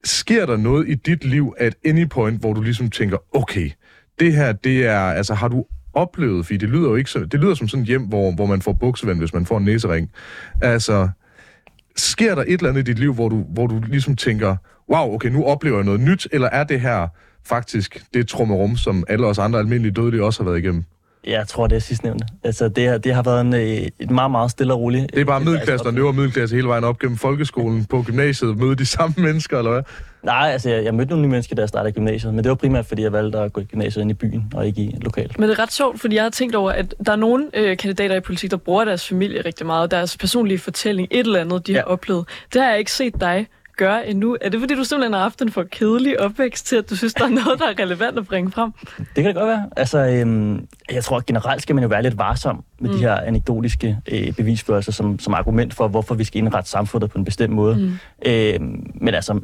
sker 0.04 0.46
der 0.46 0.56
noget 0.56 0.88
i 0.88 0.94
dit 0.94 1.24
liv 1.24 1.54
at 1.58 1.74
any 1.84 2.08
point, 2.08 2.40
hvor 2.40 2.52
du 2.52 2.62
ligesom 2.62 2.90
tænker, 2.90 3.16
okay, 3.36 3.70
det 4.20 4.34
her, 4.34 4.52
det 4.52 4.86
er, 4.86 5.00
altså 5.00 5.34
har 5.34 5.48
du 5.48 5.64
oplevet, 5.94 6.46
fordi 6.46 6.56
det 6.56 6.68
lyder 6.68 6.88
jo 6.88 6.96
ikke 6.96 7.10
så, 7.10 7.18
det 7.24 7.40
lyder 7.40 7.54
som 7.54 7.68
sådan 7.68 7.82
et 7.82 7.88
hjem, 7.88 8.02
hvor, 8.02 8.34
hvor 8.34 8.46
man 8.46 8.62
får 8.62 8.72
buksevand, 8.72 9.18
hvis 9.18 9.34
man 9.34 9.46
får 9.46 9.58
en 9.58 9.64
næsering. 9.64 10.10
Altså, 10.62 11.08
sker 11.96 12.34
der 12.34 12.42
et 12.42 12.52
eller 12.52 12.68
andet 12.68 12.88
i 12.88 12.90
dit 12.90 12.98
liv, 12.98 13.14
hvor 13.14 13.28
du, 13.28 13.44
hvor 13.48 13.66
du 13.66 13.80
ligesom 13.88 14.16
tænker, 14.16 14.56
wow, 14.90 15.14
okay, 15.14 15.28
nu 15.28 15.44
oplever 15.44 15.76
jeg 15.76 15.84
noget 15.84 16.00
nyt, 16.00 16.28
eller 16.32 16.48
er 16.48 16.64
det 16.64 16.80
her 16.80 17.08
faktisk 17.44 18.04
det 18.14 18.28
trummerum, 18.28 18.76
som 18.76 19.04
alle 19.08 19.26
os 19.26 19.38
andre 19.38 19.58
almindelige 19.58 19.92
dødelige 19.92 20.24
også 20.24 20.42
har 20.42 20.50
været 20.50 20.62
igennem? 20.62 20.84
Jeg 21.26 21.48
tror, 21.48 21.66
det 21.66 21.76
er 21.76 21.80
sidstnævnte. 21.80 22.26
Altså, 22.44 22.68
det, 22.68 23.04
det 23.04 23.14
har 23.14 23.22
været 23.22 23.40
en, 23.40 23.54
øh, 23.54 23.88
et 23.98 24.10
meget, 24.10 24.30
meget 24.30 24.50
stille 24.50 24.72
og 24.72 24.80
roligt. 24.80 25.14
Det 25.14 25.20
er 25.20 25.24
bare 25.24 25.40
middelklasse, 25.40 25.84
der 25.84 25.98
øver 25.98 26.12
middelklasse 26.12 26.56
hele 26.56 26.68
vejen 26.68 26.84
op 26.84 26.98
gennem 26.98 27.16
folkeskolen 27.16 27.84
på 27.84 28.02
gymnasiet, 28.02 28.56
møde 28.56 28.76
de 28.76 28.86
samme 28.86 29.14
mennesker, 29.26 29.58
eller 29.58 29.70
hvad? 29.70 29.82
Nej, 30.22 30.50
altså, 30.52 30.70
jeg, 30.70 30.84
jeg 30.84 30.94
mødte 30.94 31.10
nogle 31.10 31.22
nye 31.22 31.30
mennesker, 31.30 31.54
da 31.54 31.62
jeg 31.62 31.68
startede 31.68 31.92
gymnasiet, 31.92 32.34
men 32.34 32.44
det 32.44 32.48
var 32.48 32.54
primært, 32.54 32.86
fordi 32.86 33.02
jeg 33.02 33.12
valgte 33.12 33.38
at 33.38 33.52
gå 33.52 33.60
i 33.60 33.64
gymnasiet 33.64 34.02
ind 34.02 34.10
i 34.10 34.14
byen, 34.14 34.52
og 34.54 34.66
ikke 34.66 34.82
i 34.82 34.96
lokalt. 35.00 35.38
Men 35.38 35.48
det 35.48 35.58
er 35.58 35.62
ret 35.62 35.72
sjovt, 35.72 36.00
fordi 36.00 36.14
jeg 36.14 36.22
har 36.22 36.30
tænkt 36.30 36.54
over, 36.54 36.70
at 36.70 36.94
der 37.06 37.12
er 37.12 37.16
nogle 37.16 37.50
øh, 37.54 37.76
kandidater 37.76 38.14
i 38.14 38.20
politik, 38.20 38.50
der 38.50 38.56
bruger 38.56 38.84
deres 38.84 39.08
familie 39.08 39.42
rigtig 39.44 39.66
meget, 39.66 39.90
deres 39.90 40.16
personlige 40.16 40.58
fortælling, 40.58 41.08
et 41.10 41.26
eller 41.26 41.40
andet, 41.40 41.66
de 41.66 41.72
ja. 41.72 41.78
har 41.78 41.84
oplevet. 41.84 42.28
Det 42.52 42.62
har 42.62 42.68
jeg 42.68 42.78
ikke 42.78 42.92
set 42.92 43.20
dig 43.20 43.46
gøre 43.76 44.08
endnu. 44.08 44.36
Er 44.40 44.48
det, 44.48 44.60
fordi 44.60 44.74
du 44.74 44.84
simpelthen 44.84 45.12
har 45.12 45.20
haft 45.20 45.42
en 45.42 45.50
for 45.50 45.62
kedelig 45.62 46.20
opvækst 46.20 46.66
til, 46.66 46.76
at 46.76 46.90
du 46.90 46.96
synes, 46.96 47.14
der 47.14 47.24
er 47.24 47.28
noget, 47.28 47.58
der 47.58 47.66
er 47.66 47.78
relevant 47.78 48.18
at 48.18 48.26
bringe 48.26 48.50
frem? 48.50 48.72
Det 48.98 49.06
kan 49.14 49.24
det 49.24 49.34
godt 49.34 49.48
være. 49.48 49.70
Altså, 49.76 49.98
øhm, 49.98 50.68
jeg 50.90 51.04
tror, 51.04 51.16
at 51.16 51.26
generelt 51.26 51.62
skal 51.62 51.74
man 51.74 51.82
jo 51.82 51.88
være 51.88 52.02
lidt 52.02 52.18
varsom 52.18 52.64
med 52.80 52.90
mm. 52.90 52.96
de 52.96 53.02
her 53.02 53.14
anekdotiske 53.14 53.98
øh, 54.12 54.32
bevisførelser 54.32 54.92
som, 54.92 55.18
som 55.18 55.34
argument 55.34 55.74
for, 55.74 55.88
hvorfor 55.88 56.14
vi 56.14 56.24
skal 56.24 56.38
indrette 56.38 56.70
samfundet 56.70 57.10
på 57.10 57.18
en 57.18 57.24
bestemt 57.24 57.54
måde. 57.54 57.76
Mm. 57.76 57.92
Øhm, 58.26 58.90
men 58.94 59.14
altså, 59.14 59.40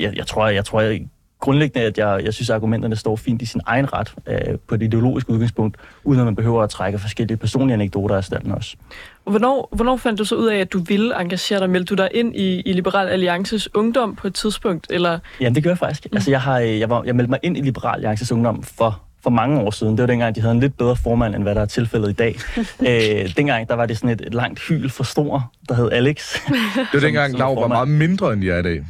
jeg, 0.00 0.16
jeg 0.16 0.26
tror, 0.26 0.48
jeg 0.48 0.64
tror, 0.64 0.80
jeg, 0.80 1.06
grundlæggende, 1.40 1.86
at 1.86 1.98
jeg, 1.98 2.20
jeg 2.24 2.34
synes, 2.34 2.50
at 2.50 2.56
argumenterne 2.56 2.96
står 2.96 3.16
fint 3.16 3.42
i 3.42 3.46
sin 3.46 3.60
egen 3.66 3.92
ret 3.92 4.14
øh, 4.26 4.58
på 4.68 4.74
et 4.74 4.82
ideologisk 4.82 5.28
udgangspunkt, 5.28 5.76
uden 6.04 6.20
at 6.20 6.24
man 6.24 6.36
behøver 6.36 6.62
at 6.62 6.70
trække 6.70 6.98
forskellige 6.98 7.36
personlige 7.36 7.74
anekdoter 7.74 8.16
af 8.16 8.24
standen 8.24 8.52
også. 8.52 8.76
Hvornår, 9.24 9.68
hvornår 9.72 9.96
fandt 9.96 10.18
du 10.18 10.24
så 10.24 10.34
ud 10.34 10.46
af, 10.46 10.58
at 10.58 10.72
du 10.72 10.78
ville 10.78 11.20
engagere 11.20 11.60
dig? 11.60 11.70
Meldte 11.70 11.96
du 11.96 12.02
dig 12.02 12.10
ind 12.14 12.36
i, 12.36 12.60
i 12.60 12.72
Liberal 12.72 13.08
Alliances 13.08 13.74
Ungdom 13.74 14.16
på 14.16 14.26
et 14.26 14.34
tidspunkt? 14.34 14.86
Eller? 14.90 15.18
Ja, 15.40 15.48
det 15.48 15.62
gør 15.62 15.70
jeg 15.70 15.78
faktisk. 15.78 16.06
Mm. 16.10 16.16
Altså, 16.16 16.30
jeg, 16.30 16.40
har, 16.40 16.58
jeg, 16.58 16.90
var, 16.90 17.02
jeg 17.04 17.16
meldte 17.16 17.30
mig 17.30 17.38
ind 17.42 17.56
i 17.56 17.60
Liberal 17.60 17.94
Alliances 17.94 18.32
Ungdom 18.32 18.62
for 18.62 19.03
for 19.24 19.30
mange 19.30 19.60
år 19.60 19.70
siden. 19.70 19.92
Det 19.92 20.00
var 20.00 20.06
dengang, 20.06 20.34
de 20.34 20.40
havde 20.40 20.54
en 20.54 20.60
lidt 20.60 20.78
bedre 20.78 20.96
formand, 20.96 21.34
end 21.34 21.42
hvad 21.42 21.54
der 21.54 21.60
er 21.60 21.66
tilfældet 21.66 22.10
i 22.10 22.12
dag. 22.12 22.36
øh, 22.88 23.36
dengang, 23.36 23.68
der 23.68 23.74
var 23.74 23.86
det 23.86 23.96
sådan 23.96 24.10
et, 24.10 24.20
et 24.20 24.34
langt 24.34 24.60
hyl 24.68 24.90
for 24.90 25.04
stor, 25.04 25.52
der 25.68 25.74
hed 25.74 25.92
Alex. 25.92 26.36
Det 26.92 26.94
var 26.94 27.00
dengang, 27.00 27.38
Lav 27.38 27.60
var 27.60 27.68
meget 27.68 27.88
mindre, 27.88 28.32
end 28.32 28.44
jeg 28.44 28.54
er 28.54 28.58
i 28.58 28.62
dag. 28.62 28.84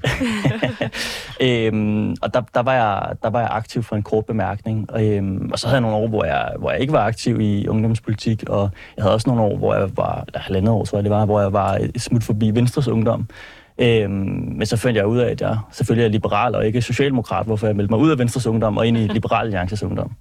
øhm, 1.67 2.17
og 2.23 2.35
der, 2.35 2.43
der, 2.55 2.63
var 2.63 2.75
jeg, 2.75 3.17
der 3.23 3.31
var 3.31 3.41
jeg 3.41 3.49
aktiv 3.53 3.83
for 3.83 3.97
en 3.97 4.03
kort 4.03 4.27
bemærkning. 4.27 4.91
Og, 4.91 5.05
øhm, 5.05 5.51
og 5.53 5.59
så 5.59 5.67
havde 5.67 5.75
jeg 5.77 5.83
nogle 5.83 5.97
år, 5.97 6.09
hvor 6.09 6.25
jeg, 6.25 6.53
hvor 6.59 6.71
jeg 6.71 6.81
ikke 6.81 6.93
var 6.93 7.07
aktiv 7.07 7.41
i 7.41 7.69
ungdomspolitik, 7.69 8.45
og 8.49 8.71
jeg 8.97 9.03
havde 9.03 9.15
også 9.15 9.29
nogle 9.29 9.43
år, 9.43 9.57
hvor 9.57 9.75
jeg 9.75 9.97
var, 9.97 10.25
eller 10.27 10.41
halvandet 10.41 10.73
år, 10.73 10.85
tror 10.85 10.99
jeg 10.99 11.05
det 11.05 11.11
var, 11.13 11.25
hvor 11.25 11.41
jeg 11.41 11.53
var 11.53 11.79
et 11.95 12.03
smut 12.03 12.25
forbi 12.25 12.51
Venstres 12.51 12.89
Ungdom. 12.89 13.29
Øhm, 13.79 14.11
men 14.57 14.67
så 14.67 14.77
fandt 14.77 14.97
jeg 14.97 15.07
ud 15.07 15.19
af, 15.19 15.31
at 15.31 15.41
jeg 15.41 15.59
selvfølgelig 15.73 16.05
er 16.05 16.11
liberal 16.11 16.55
og 16.55 16.67
ikke 16.67 16.83
socialdemokrat, 16.83 17.47
hvorfor 17.47 17.67
jeg 17.67 17.77
meldte 17.77 17.93
mig 17.93 18.01
ud 18.01 18.11
af 18.11 18.19
Venstres 18.19 18.47
Ungdom 18.47 18.77
og 18.77 18.87
ind 18.87 18.99
i 18.99 19.07
Liberal 19.19 19.45
Alliances 19.45 19.83
Ungdom. 19.83 20.13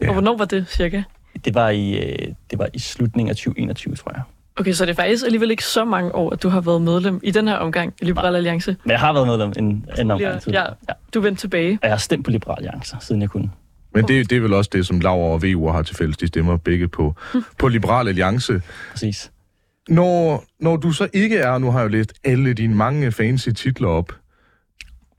Ja. 0.00 0.08
Og 0.08 0.12
hvornår 0.12 0.36
var 0.36 0.44
det 0.44 0.66
cirka? 0.68 1.02
Det 1.44 1.54
var 1.54 1.68
i, 1.68 1.98
øh, 1.98 2.28
det 2.50 2.58
var 2.58 2.68
i 2.74 2.78
slutningen 2.78 3.30
af 3.30 3.36
2021, 3.36 3.94
tror 3.94 4.12
jeg. 4.14 4.22
Okay, 4.56 4.72
så 4.72 4.84
det 4.84 4.90
er 4.90 4.94
faktisk 4.94 5.24
alligevel 5.24 5.50
ikke 5.50 5.64
så 5.64 5.84
mange 5.84 6.14
år, 6.14 6.30
at 6.30 6.42
du 6.42 6.48
har 6.48 6.60
været 6.60 6.82
medlem 6.82 7.20
i 7.22 7.30
den 7.30 7.48
her 7.48 7.56
omgang 7.56 7.94
i 8.00 8.04
Liberal 8.04 8.36
Alliance. 8.36 8.76
Men 8.84 8.90
jeg 8.90 9.00
har 9.00 9.12
været 9.12 9.26
medlem 9.26 9.52
en, 9.58 9.86
en 9.98 10.10
omgang 10.10 10.42
tid. 10.42 10.52
Ja, 10.52 10.62
ja, 10.62 10.92
du 11.14 11.20
vendte 11.20 11.40
tilbage. 11.40 11.78
Og 11.82 11.88
jeg 11.88 11.92
har 11.92 11.98
stemt 11.98 12.24
på 12.24 12.30
Liberal 12.30 12.56
Alliance, 12.58 12.96
siden 13.00 13.22
jeg 13.22 13.30
kunne. 13.30 13.50
Men 13.94 14.08
det, 14.08 14.30
det 14.30 14.36
er 14.36 14.40
vel 14.40 14.52
også 14.52 14.70
det, 14.72 14.86
som 14.86 15.00
Laura 15.00 15.32
og 15.32 15.42
VU 15.42 15.68
har 15.68 15.82
til 15.82 15.96
fælles. 15.96 16.16
De 16.16 16.26
stemmer 16.26 16.56
begge 16.56 16.88
på, 16.88 17.14
på 17.58 17.68
Liberal 17.68 18.08
Alliance. 18.08 18.62
Præcis. 18.90 19.30
Når, 19.88 20.44
når 20.60 20.76
du 20.76 20.92
så 20.92 21.08
ikke 21.12 21.36
er, 21.38 21.58
nu 21.58 21.70
har 21.70 21.78
jeg 21.78 21.84
jo 21.84 21.88
læst 21.88 22.12
alle 22.24 22.54
dine 22.54 22.74
mange 22.74 23.12
fancy 23.12 23.48
titler 23.48 23.88
op, 23.88 24.12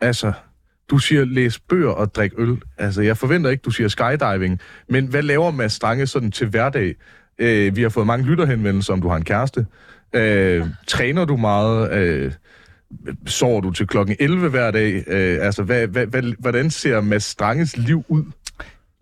altså, 0.01 0.34
du 0.89 0.98
siger 0.98 1.25
læs 1.25 1.60
bøger 1.60 1.91
og 1.91 2.15
drik 2.15 2.31
øl. 2.38 2.57
Altså, 2.77 3.01
jeg 3.01 3.17
forventer 3.17 3.50
ikke, 3.50 3.62
du 3.62 3.72
siger 3.72 3.88
skydiving, 3.88 4.60
men 4.89 5.05
hvad 5.05 5.22
laver 5.22 5.51
Mads 5.51 5.74
Strange 5.74 6.07
sådan 6.07 6.31
til 6.31 6.48
hverdag? 6.48 6.95
Øh, 7.39 7.75
vi 7.75 7.81
har 7.81 7.89
fået 7.89 8.07
mange 8.07 8.25
lytterhenvendelser, 8.25 8.93
om 8.93 9.01
du 9.01 9.07
har 9.07 9.15
en 9.15 9.25
kæreste. 9.25 9.65
Øh, 10.13 10.65
træner 10.88 11.25
du 11.25 11.38
meget? 11.38 11.93
Øh, 11.93 12.31
sover 13.25 13.62
du 13.62 13.72
til 13.72 13.88
klokken 13.88 14.15
11 14.19 14.50
hver 14.50 14.72
dag? 14.72 15.03
Øh, 15.07 15.45
altså, 15.45 15.63
hvad, 15.63 15.88
hvad, 15.88 16.05
hvad, 16.05 16.24
hvordan 16.39 16.69
ser 16.69 17.01
Mads 17.01 17.24
Stranges 17.24 17.77
liv 17.77 18.03
ud? 18.07 18.24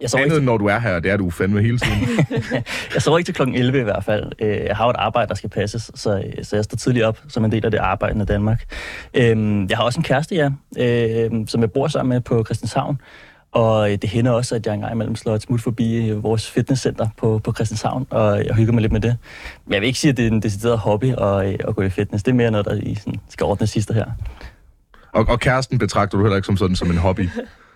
Jeg 0.01 0.09
så 0.09 0.17
Andet, 0.17 0.35
ikke... 0.35 0.45
når 0.45 0.57
du 0.57 0.65
er 0.65 0.79
her, 0.79 0.99
det 0.99 1.11
er 1.11 1.17
du 1.17 1.29
fandme 1.29 1.61
hele 1.61 1.79
tiden. 1.79 2.25
jeg 2.93 3.01
sover 3.01 3.17
ikke 3.17 3.27
til 3.27 3.35
klokken 3.35 3.55
11 3.55 3.79
i 3.79 3.83
hvert 3.83 4.03
fald. 4.03 4.31
Øh, 4.39 4.57
jeg 4.57 4.75
har 4.75 4.85
jo 4.85 4.89
et 4.89 4.95
arbejde, 4.99 5.29
der 5.29 5.35
skal 5.35 5.49
passes, 5.49 5.91
så, 5.95 6.23
så 6.43 6.55
jeg 6.55 6.63
står 6.63 6.77
tidligt 6.77 7.05
op 7.05 7.19
som 7.27 7.45
en 7.45 7.51
del 7.51 7.65
af 7.65 7.71
det 7.71 7.77
arbejdende 7.77 8.25
Danmark. 8.25 8.63
Øhm, 9.13 9.67
jeg 9.69 9.77
har 9.77 9.83
også 9.83 9.99
en 9.99 10.03
kæreste, 10.03 10.35
ja, 10.35 10.49
øhm, 10.77 11.47
som 11.47 11.61
jeg 11.61 11.71
bor 11.71 11.87
sammen 11.87 12.15
med 12.15 12.21
på 12.21 12.43
Christianshavn. 12.43 13.01
Og 13.51 13.89
det 13.89 14.09
hænder 14.09 14.31
også, 14.31 14.55
at 14.55 14.65
jeg 14.65 14.73
engang 14.73 14.93
imellem 14.93 15.15
slår 15.15 15.35
et 15.35 15.41
smut 15.41 15.61
forbi 15.61 16.11
vores 16.11 16.49
fitnesscenter 16.49 17.07
på, 17.17 17.39
på 17.43 17.53
Christianshavn, 17.53 18.07
og 18.09 18.45
jeg 18.45 18.55
hygger 18.55 18.73
mig 18.73 18.81
lidt 18.81 18.91
med 18.91 19.01
det. 19.01 19.17
Men 19.65 19.73
jeg 19.73 19.81
vil 19.81 19.87
ikke 19.87 19.99
sige, 19.99 20.11
at 20.11 20.17
det 20.17 20.27
er 20.27 20.31
en 20.31 20.41
decideret 20.41 20.79
hobby 20.79 21.05
at, 21.05 21.67
at 21.67 21.75
gå 21.75 21.81
i 21.81 21.89
fitness. 21.89 22.23
Det 22.23 22.31
er 22.31 22.35
mere 22.35 22.51
noget, 22.51 22.65
der 22.65 22.75
I 22.75 22.95
sådan, 22.95 23.19
skal 23.29 23.45
ordne 23.45 23.67
sidste 23.67 23.93
her. 23.93 24.05
Og, 25.11 25.25
og 25.29 25.39
kæresten 25.39 25.77
betragter 25.77 26.17
du 26.17 26.23
heller 26.23 26.35
ikke 26.35 26.45
som 26.45 26.57
sådan 26.57 26.75
som 26.75 26.91
en 26.91 26.97
hobby? 26.97 27.29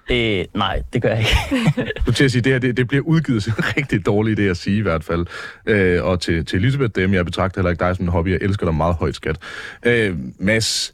Øh, 0.09 0.45
nej, 0.53 0.81
det 0.93 1.01
gør 1.01 1.09
jeg 1.09 1.19
ikke. 1.19 1.91
du 2.05 2.11
til 2.11 2.23
at 2.23 2.31
sige, 2.31 2.41
det 2.41 2.51
her 2.51 2.59
det, 2.59 2.77
det 2.77 2.87
bliver 2.87 3.03
udgivet 3.03 3.43
som 3.43 3.53
rigtig 3.77 4.05
dårligt, 4.05 4.37
det 4.37 4.49
at 4.49 4.57
sige 4.57 4.77
i 4.77 4.81
hvert 4.81 5.03
fald. 5.03 5.25
Øh, 5.65 6.03
og 6.03 6.19
til, 6.19 6.45
til 6.45 6.59
Elisabeth, 6.59 6.91
dem, 6.95 7.13
jeg 7.13 7.25
betragter 7.25 7.61
heller 7.61 7.71
ikke 7.71 7.85
dig 7.85 7.95
som 7.95 8.05
en 8.05 8.11
hobby. 8.11 8.29
Jeg 8.29 8.39
elsker 8.41 8.65
dig 8.65 8.75
meget 8.75 8.95
højt, 8.95 9.15
skat. 9.15 9.37
Øh, 9.85 10.15
Mads, 10.39 10.93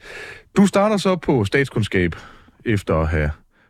du 0.57 0.65
starter 0.65 0.97
så 0.97 1.15
på 1.15 1.45
statskundskab, 1.45 2.15
efter 2.65 2.95
at 2.95 3.07
have 3.07 3.29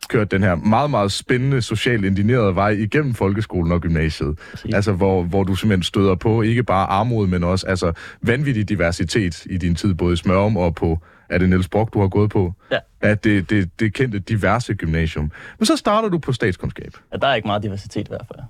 kørt 0.10 0.32
den 0.32 0.44
her 0.44 0.56
meget, 0.56 0.90
meget 0.90 1.12
spændende, 1.12 1.62
socialt 1.62 2.06
indinerede 2.06 2.56
vej 2.56 2.70
igennem 2.70 3.14
folkeskolen 3.14 3.72
og 3.72 3.82
gymnasiet. 3.82 4.40
Præcis. 4.52 4.76
Altså, 4.76 4.92
hvor, 4.92 5.24
hvor 5.24 5.44
du 5.44 5.56
simpelthen 5.56 5.84
støder 5.84 6.16
på 6.16 6.42
ikke 6.42 6.64
bare 6.64 6.88
armod, 6.88 7.28
men 7.28 7.44
også 7.44 7.68
altså, 7.68 7.94
vanvittig 8.22 8.70
diversitet 8.70 9.46
i 9.46 9.58
din 9.58 9.76
tid, 9.76 9.94
både 9.94 10.14
i 10.14 10.18
Smørum 10.18 10.58
og 10.58 10.76
på 10.76 11.00
er 11.30 11.38
det 11.38 11.50
Niels 11.50 11.68
Brock, 11.68 11.94
du 11.94 12.00
har 12.02 12.08
gået 12.08 12.30
på? 12.30 12.54
Ja. 12.72 12.78
At 13.02 13.24
det, 13.24 13.50
det, 13.50 13.80
det 13.80 13.94
kendte 13.94 14.20
diverse 14.20 14.74
gymnasium. 14.74 15.32
Men 15.60 15.66
så 15.66 15.78
starter 15.78 16.10
du 16.10 16.18
på 16.18 16.34
statskundskab. 16.34 16.98
Ja, 17.12 17.18
der 17.18 17.28
er 17.28 17.36
ikke 17.36 17.48
meget 17.48 17.64
diversitet 17.64 18.08
i 18.08 18.10
hvert 18.10 18.26
fald. 18.36 18.46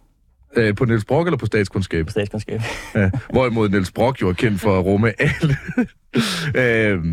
Øh, 0.56 0.76
på 0.76 0.86
Niels 0.86 1.06
Brock 1.06 1.28
eller 1.28 1.38
på 1.38 1.46
statskundskab? 1.46 2.06
På 2.06 2.12
statskundskab. 2.12 2.62
ja, 2.96 3.10
hvorimod 3.30 3.70
Niels 3.70 3.92
Brock 3.92 4.22
jo 4.22 4.30
er 4.30 4.34
kendt 4.34 4.62
for 4.62 4.80
at 4.80 4.86
rumme 4.86 5.14
alle. 5.22 5.58
øh, 6.96 7.06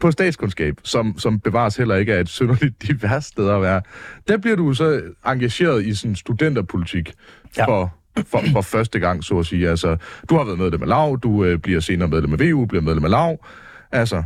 på 0.00 0.10
statskundskab, 0.10 0.74
som, 0.84 1.18
som 1.18 1.40
bevares 1.40 1.76
heller 1.76 1.96
ikke 1.96 2.12
er 2.12 2.20
et 2.20 2.28
synderligt 2.28 2.82
divers 2.86 3.24
sted 3.24 3.50
at 3.50 3.62
være, 3.62 3.82
der 4.28 4.36
bliver 4.36 4.56
du 4.56 4.74
så 4.74 5.02
engageret 5.26 5.86
i 5.86 5.94
sådan 5.94 6.16
studenterpolitik 6.16 7.14
ja. 7.56 7.66
for, 7.66 7.94
for, 8.26 8.42
for 8.52 8.60
første 8.60 8.98
gang, 8.98 9.24
så 9.24 9.38
at 9.38 9.46
sige. 9.46 9.68
Altså, 9.70 9.96
du 10.30 10.36
har 10.36 10.44
været 10.44 10.58
medlem 10.58 10.82
af 10.82 10.88
LAV, 10.88 11.18
du 11.20 11.44
øh, 11.44 11.58
bliver 11.58 11.80
senere 11.80 12.08
medlem 12.08 12.32
af 12.32 12.40
VU, 12.40 12.66
bliver 12.66 12.82
medlem 12.82 13.04
af 13.04 13.10
LAV. 13.10 13.44
Altså, 13.92 14.22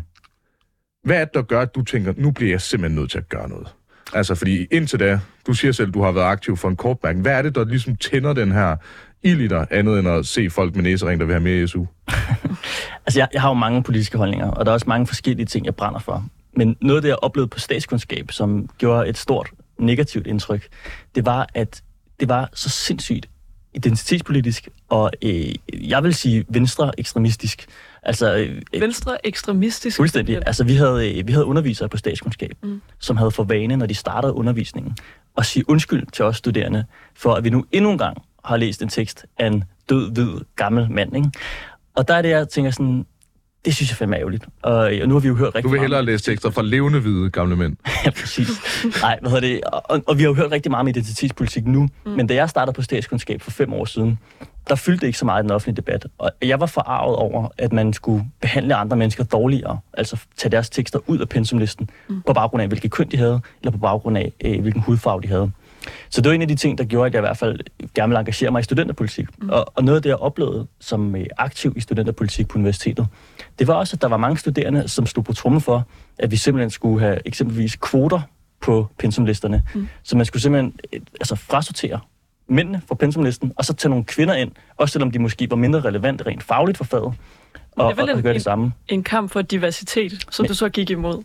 hvad 1.04 1.20
er 1.20 1.24
det, 1.24 1.34
der 1.34 1.42
gør, 1.42 1.60
at 1.60 1.74
du 1.74 1.82
tænker, 1.82 2.12
nu 2.16 2.30
bliver 2.30 2.50
jeg 2.50 2.60
simpelthen 2.60 3.00
nødt 3.00 3.10
til 3.10 3.18
at 3.18 3.28
gøre 3.28 3.48
noget? 3.48 3.68
Altså, 4.14 4.34
fordi 4.34 4.66
indtil 4.70 5.00
da, 5.00 5.20
du 5.46 5.52
siger 5.52 5.72
selv, 5.72 5.90
du 5.90 6.02
har 6.02 6.12
været 6.12 6.26
aktiv 6.26 6.56
for 6.56 6.68
en 6.68 6.76
kort 6.76 6.98
bank. 6.98 7.20
Hvad 7.20 7.32
er 7.32 7.42
det, 7.42 7.54
der 7.54 7.64
ligesom 7.64 7.96
tænder 7.96 8.32
den 8.32 8.52
her 8.52 8.76
ild 9.22 9.40
i 9.40 9.48
dig, 9.48 9.66
andet 9.70 9.98
end 9.98 10.08
at 10.08 10.26
se 10.26 10.50
folk 10.50 10.74
med 10.74 10.82
næsering, 10.82 11.20
der 11.20 11.26
vil 11.26 11.32
have 11.32 11.42
mere 11.42 11.68
SU? 11.68 11.84
altså, 13.06 13.20
jeg, 13.20 13.28
jeg 13.32 13.40
har 13.40 13.48
jo 13.48 13.54
mange 13.54 13.82
politiske 13.82 14.18
holdninger, 14.18 14.50
og 14.50 14.66
der 14.66 14.72
er 14.72 14.74
også 14.74 14.88
mange 14.88 15.06
forskellige 15.06 15.46
ting, 15.46 15.66
jeg 15.66 15.74
brænder 15.74 16.00
for. 16.00 16.24
Men 16.56 16.76
noget 16.80 16.96
af 16.96 17.02
det, 17.02 17.08
jeg 17.08 17.16
oplevede 17.22 17.48
på 17.48 17.58
statskundskab, 17.58 18.30
som 18.30 18.68
gjorde 18.78 19.08
et 19.08 19.18
stort 19.18 19.50
negativt 19.78 20.26
indtryk, 20.26 20.68
det 21.14 21.26
var, 21.26 21.48
at 21.54 21.82
det 22.20 22.28
var 22.28 22.48
så 22.54 22.68
sindssygt 22.68 23.28
identitetspolitisk 23.74 24.68
og, 24.88 25.10
øh, 25.22 25.54
jeg 25.70 26.02
vil 26.02 26.14
sige, 26.14 26.44
venstre 26.48 26.92
ekstremistisk. 26.98 27.66
Altså, 28.02 28.36
øh, 28.36 28.80
Venstre 28.80 29.26
ekstremistisk? 29.26 29.96
Fuldstændig. 29.96 30.42
Altså, 30.46 30.64
vi 30.64 30.74
havde, 30.74 31.18
øh, 31.18 31.26
vi 31.26 31.32
havde 31.32 31.46
undervisere 31.46 31.88
på 31.88 31.96
statskundskab, 31.96 32.52
mm. 32.62 32.82
som 32.98 33.16
havde 33.16 33.30
for 33.30 33.44
vane, 33.44 33.76
når 33.76 33.86
de 33.86 33.94
startede 33.94 34.32
undervisningen, 34.32 34.96
at 35.38 35.46
sige 35.46 35.70
undskyld 35.70 36.06
til 36.12 36.24
os 36.24 36.36
studerende, 36.36 36.84
for 37.14 37.34
at 37.34 37.44
vi 37.44 37.50
nu 37.50 37.64
endnu 37.72 37.90
en 37.90 37.98
gang 37.98 38.22
har 38.44 38.56
læst 38.56 38.82
en 38.82 38.88
tekst 38.88 39.26
af 39.38 39.46
en 39.46 39.64
død, 39.88 40.10
hvid, 40.10 40.40
gammel 40.56 40.90
mand. 40.90 41.16
Ikke? 41.16 41.30
Og 41.94 42.08
der 42.08 42.14
er 42.14 42.22
det, 42.22 42.28
jeg 42.28 42.48
tænker 42.48 42.70
sådan, 42.70 43.06
det 43.64 43.74
synes 43.74 43.90
jeg 43.90 43.96
fandme 43.96 44.16
er 44.16 44.20
ærgerligt. 44.20 44.46
Og, 44.62 44.74
og 44.74 45.08
nu 45.08 45.14
har 45.14 45.20
vi 45.20 45.28
jo 45.28 45.34
hørt 45.34 45.54
rigtig 45.54 45.62
Du 45.62 45.68
vil 45.68 45.80
hellere 45.80 46.04
læse 46.04 46.24
tekster 46.24 46.50
fra 46.50 46.62
levende 46.62 47.00
hvide 47.00 47.30
gamle 47.30 47.56
mænd. 47.56 47.76
ja, 48.04 48.10
præcis. 48.10 48.48
Nej, 49.02 49.18
hvad 49.20 49.30
hedder 49.30 49.48
det? 49.48 49.60
Og, 49.64 50.02
og 50.06 50.18
vi 50.18 50.22
har 50.22 50.28
jo 50.28 50.34
hørt 50.34 50.52
rigtig 50.52 50.70
meget 50.70 50.80
om 50.80 50.88
identitetspolitik 50.88 51.66
nu, 51.66 51.88
mm. 52.06 52.10
men 52.12 52.26
da 52.26 52.34
jeg 52.34 52.50
startede 52.50 52.74
på 52.74 52.82
statskundskab 52.82 53.42
for 53.42 53.50
fem 53.50 53.72
år 53.72 53.84
siden, 53.84 54.18
der 54.68 54.74
fyldte 54.74 55.06
ikke 55.06 55.18
så 55.18 55.24
meget 55.24 55.42
i 55.42 55.44
den 55.44 55.50
offentlige 55.50 55.76
debat. 55.76 56.06
Og 56.18 56.30
jeg 56.42 56.60
var 56.60 56.66
forarvet 56.66 57.16
over, 57.16 57.48
at 57.58 57.72
man 57.72 57.92
skulle 57.92 58.24
behandle 58.40 58.74
andre 58.74 58.96
mennesker 58.96 59.24
dårligere, 59.24 59.78
altså 59.92 60.16
tage 60.36 60.50
deres 60.50 60.70
tekster 60.70 60.98
ud 61.06 61.18
af 61.18 61.28
pensumlisten, 61.28 61.90
mm. 62.08 62.22
på 62.26 62.32
baggrund 62.32 62.62
af, 62.62 62.68
hvilket 62.68 62.90
køn 62.90 63.08
de 63.10 63.16
havde, 63.16 63.40
eller 63.60 63.72
på 63.72 63.78
baggrund 63.78 64.18
af, 64.18 64.32
øh, 64.44 64.60
hvilken 64.60 64.82
hudfarve 64.82 65.20
de 65.22 65.28
havde. 65.28 65.50
Så 66.10 66.20
det 66.20 66.28
var 66.28 66.34
en 66.34 66.42
af 66.42 66.48
de 66.48 66.54
ting, 66.54 66.78
der 66.78 66.84
gjorde, 66.84 67.06
at 67.06 67.14
jeg 67.14 67.20
i 67.20 67.26
hvert 67.26 67.36
fald 67.36 67.60
gerne 67.94 68.10
ville 68.10 68.18
engagere 68.18 68.50
mig 68.50 68.60
i 68.60 68.62
studenterpolitik. 68.62 69.26
Mm. 69.38 69.50
Og, 69.50 69.72
og 69.74 69.84
noget 69.84 69.96
af 69.96 70.02
det, 70.02 70.08
jeg 70.08 70.16
oplevede 70.16 70.66
som 70.80 71.16
øh, 71.16 71.26
aktiv 71.38 71.72
i 71.76 71.80
studenterpolitik 71.80 72.48
på 72.48 72.58
universitetet, 72.58 73.06
det 73.58 73.66
var 73.66 73.74
også, 73.74 73.96
at 73.96 74.02
der 74.02 74.08
var 74.08 74.16
mange 74.16 74.38
studerende, 74.38 74.88
som 74.88 75.06
stod 75.06 75.22
på 75.22 75.32
tromme 75.32 75.60
for, 75.60 75.86
at 76.18 76.30
vi 76.30 76.36
simpelthen 76.36 76.70
skulle 76.70 77.00
have 77.00 77.18
eksempelvis 77.24 77.76
kvoter 77.76 78.20
på 78.60 78.86
pensumlisterne. 78.98 79.62
Mm. 79.74 79.88
Så 80.02 80.16
man 80.16 80.26
skulle 80.26 80.42
simpelthen 80.42 80.74
øh, 80.92 81.00
altså, 81.20 81.36
frasortere 81.36 82.00
mændene 82.48 82.82
fra 82.88 82.94
pensumlisten, 82.94 83.52
og 83.56 83.64
så 83.64 83.74
tage 83.74 83.90
nogle 83.90 84.04
kvinder 84.04 84.34
ind, 84.34 84.50
også 84.76 84.92
selvom 84.92 85.10
de 85.10 85.18
måske 85.18 85.50
var 85.50 85.56
mindre 85.56 85.80
relevante 85.80 86.26
rent 86.26 86.42
fagligt 86.42 86.78
for 86.78 86.84
faget, 86.84 87.04
og, 87.04 87.14
og, 87.76 87.94
og 88.14 88.22
gøre 88.22 88.34
det 88.34 88.42
samme. 88.42 88.72
En 88.88 89.02
kamp 89.02 89.30
for 89.30 89.42
diversitet, 89.42 90.26
som 90.30 90.42
Men, 90.42 90.48
du 90.48 90.54
så 90.54 90.68
gik 90.68 90.90
imod. 90.90 91.22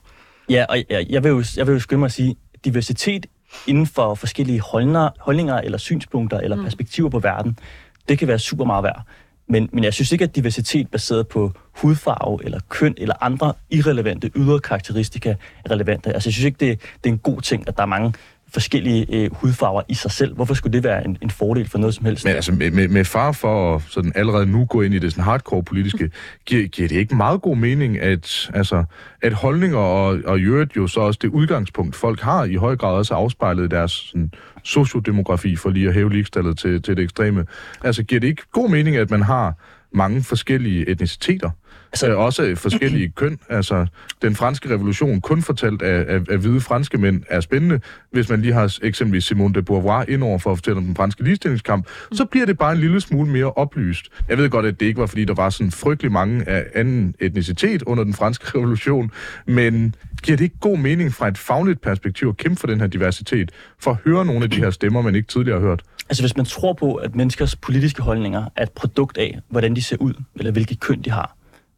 Ja, 0.49 0.65
og 0.69 0.77
jeg, 0.89 1.05
jeg, 1.09 1.23
vil 1.23 1.29
jo, 1.29 1.43
jeg 1.57 1.67
vil 1.67 1.73
jo 1.73 1.79
skynde 1.79 1.99
mig 1.99 2.05
at 2.05 2.11
sige, 2.11 2.35
diversitet 2.65 3.25
inden 3.67 3.87
for 3.87 4.15
forskellige 4.15 4.61
holdninger, 4.61 5.09
holdninger 5.19 5.55
eller 5.55 5.77
synspunkter 5.77 6.39
eller 6.39 6.57
mm. 6.57 6.63
perspektiver 6.63 7.09
på 7.09 7.19
verden, 7.19 7.59
det 8.09 8.19
kan 8.19 8.27
være 8.27 8.39
super 8.39 8.65
meget 8.65 8.83
værd. 8.83 9.01
Men, 9.49 9.69
men 9.73 9.83
jeg 9.83 9.93
synes 9.93 10.11
ikke, 10.11 10.23
at 10.23 10.35
diversitet 10.35 10.91
baseret 10.91 11.27
på 11.27 11.51
hudfarve 11.81 12.45
eller 12.45 12.59
køn 12.69 12.93
eller 12.97 13.15
andre 13.21 13.53
irrelevante 13.69 14.31
ydre 14.35 14.59
karakteristika 14.59 15.35
er 15.65 15.71
relevante. 15.71 16.13
Altså, 16.13 16.29
jeg 16.29 16.33
synes 16.33 16.45
ikke, 16.45 16.57
det, 16.59 16.79
det 17.03 17.09
er 17.09 17.13
en 17.13 17.19
god 17.19 17.41
ting, 17.41 17.67
at 17.67 17.77
der 17.77 17.83
er 17.83 17.87
mange 17.87 18.13
forskellige 18.53 19.05
øh, 19.09 19.29
hudfarver 19.33 19.81
i 19.89 19.93
sig 19.93 20.11
selv. 20.11 20.35
Hvorfor 20.35 20.53
skulle 20.53 20.73
det 20.73 20.83
være 20.83 21.05
en, 21.05 21.17
en 21.21 21.29
fordel 21.29 21.69
for 21.69 21.77
noget 21.77 21.95
som 21.95 22.05
helst? 22.05 22.25
Men 22.25 22.35
altså, 22.35 22.51
med, 22.51 22.71
med, 22.71 22.87
med 22.87 23.05
far 23.05 23.31
for 23.31 23.75
at 23.75 23.81
sådan 23.87 24.11
allerede 24.15 24.45
nu 24.45 24.65
gå 24.65 24.81
ind 24.81 24.93
i 24.93 24.99
det 24.99 25.11
sådan 25.11 25.23
hardcore 25.23 25.63
politiske, 25.63 26.11
giver, 26.45 26.67
giver 26.67 26.87
det 26.87 26.95
ikke 26.95 27.15
meget 27.15 27.41
god 27.41 27.57
mening, 27.57 27.99
at, 27.99 28.49
altså, 28.53 28.83
at 29.21 29.33
holdninger 29.33 29.77
og, 29.77 30.19
og 30.25 30.39
i 30.39 30.41
øvrigt 30.41 30.75
jo 30.75 30.87
så 30.87 30.99
også 30.99 31.19
det 31.21 31.27
udgangspunkt, 31.27 31.95
folk 31.95 32.21
har 32.21 32.43
i 32.43 32.55
høj 32.55 32.75
grad 32.75 32.93
også 32.93 33.13
afspejlet 33.13 33.65
i 33.65 33.67
deres 33.67 33.91
sådan, 33.91 34.31
sociodemografi, 34.63 35.55
for 35.55 35.69
lige 35.69 35.87
at 35.87 35.93
hæve 35.93 36.09
ligestallet 36.09 36.57
til, 36.57 36.81
til 36.81 36.97
det 36.97 37.03
ekstreme. 37.03 37.45
Altså, 37.83 38.03
giver 38.03 38.19
det 38.19 38.27
ikke 38.27 38.43
god 38.51 38.69
mening, 38.69 38.95
at 38.95 39.11
man 39.11 39.21
har 39.21 39.53
mange 39.93 40.23
forskellige 40.23 40.89
etniciteter? 40.89 41.49
Altså, 41.91 42.09
øh, 42.09 42.17
også 42.17 42.55
forskellige 42.55 43.09
køn. 43.21 43.39
Altså, 43.49 43.87
den 44.21 44.35
franske 44.35 44.69
revolution, 44.69 45.21
kun 45.21 45.41
fortalt 45.41 45.81
af, 45.81 46.15
af, 46.15 46.21
af 46.29 46.37
hvide 46.37 46.61
franske 46.61 46.97
mænd, 46.97 47.23
er 47.29 47.39
spændende. 47.39 47.79
Hvis 48.11 48.29
man 48.29 48.41
lige 48.41 48.53
har 48.53 48.77
eksempelvis 48.83 49.23
Simone 49.23 49.53
de 49.53 49.61
Beauvoir 49.63 50.05
ind 50.07 50.23
over 50.23 50.37
for 50.37 50.51
at 50.51 50.57
fortælle 50.57 50.77
om 50.77 50.85
den 50.85 50.95
franske 50.95 51.23
ligestillingskamp, 51.23 51.87
så 52.11 52.25
bliver 52.25 52.45
det 52.45 52.57
bare 52.57 52.71
en 52.71 52.77
lille 52.77 53.01
smule 53.01 53.31
mere 53.31 53.51
oplyst. 53.51 54.05
Jeg 54.29 54.37
ved 54.37 54.49
godt, 54.49 54.65
at 54.65 54.79
det 54.79 54.85
ikke 54.85 54.99
var, 54.99 55.05
fordi 55.05 55.25
der 55.25 55.33
var 55.33 55.49
sådan 55.49 55.71
frygtelig 55.71 56.11
mange 56.11 56.49
af 56.49 56.65
anden 56.75 57.15
etnicitet 57.19 57.83
under 57.83 58.03
den 58.03 58.13
franske 58.13 58.45
revolution, 58.57 59.11
men 59.45 59.95
giver 60.23 60.37
det 60.37 60.43
ikke 60.43 60.59
god 60.59 60.77
mening 60.77 61.13
fra 61.13 61.27
et 61.27 61.37
fagligt 61.37 61.81
perspektiv 61.81 62.27
at 62.27 62.37
kæmpe 62.37 62.59
for 62.59 62.67
den 62.67 62.79
her 62.79 62.87
diversitet, 62.87 63.51
for 63.79 63.91
at 63.91 63.97
høre 64.05 64.25
nogle 64.25 64.43
af 64.43 64.49
de 64.49 64.57
her 64.57 64.69
stemmer, 64.69 65.01
man 65.01 65.15
ikke 65.15 65.27
tidligere 65.27 65.59
har 65.59 65.67
hørt? 65.67 65.83
Altså 66.09 66.23
hvis 66.23 66.37
man 66.37 66.45
tror 66.45 66.73
på, 66.73 66.95
at 66.95 67.15
menneskers 67.15 67.55
politiske 67.55 68.01
holdninger 68.01 68.45
er 68.55 68.63
et 68.63 68.71
produkt 68.71 69.17
af, 69.17 69.39
hvordan 69.49 69.75
de 69.75 69.81
ser 69.81 69.97
ud, 69.99 70.13
eller 70.35 70.51
hvilket 70.51 70.79
køn 70.79 71.01
de 71.01 71.09
har, 71.09 71.36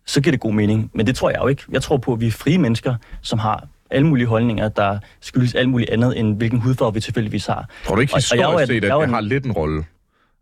så 0.09 0.21
giver 0.21 0.31
det 0.31 0.39
god 0.39 0.53
mening. 0.53 0.91
Men 0.93 1.07
det 1.07 1.15
tror 1.15 1.29
jeg 1.29 1.39
jo 1.41 1.47
ikke. 1.47 1.63
Jeg 1.71 1.81
tror 1.81 1.97
på, 1.97 2.13
at 2.13 2.19
vi 2.19 2.27
er 2.27 2.31
frie 2.31 2.57
mennesker, 2.57 2.95
som 3.21 3.39
har 3.39 3.67
alle 3.89 4.07
mulige 4.07 4.27
holdninger, 4.27 4.69
der 4.69 4.99
skyldes 5.21 5.55
alt 5.55 5.69
muligt 5.69 5.89
andet, 5.89 6.19
end 6.19 6.37
hvilken 6.37 6.59
hudfarve 6.59 6.93
vi 6.93 6.99
tilfældigvis 6.99 7.45
har. 7.45 7.69
Tror 7.85 7.95
du 7.95 8.01
ikke 8.01 8.15
historisk 8.15 8.47
og, 8.47 8.53
og 8.53 8.67
set, 8.67 8.75
at 8.75 8.81
det 8.81 9.09
har 9.09 9.21
lidt 9.21 9.45
en 9.45 9.51
rolle? 9.51 9.85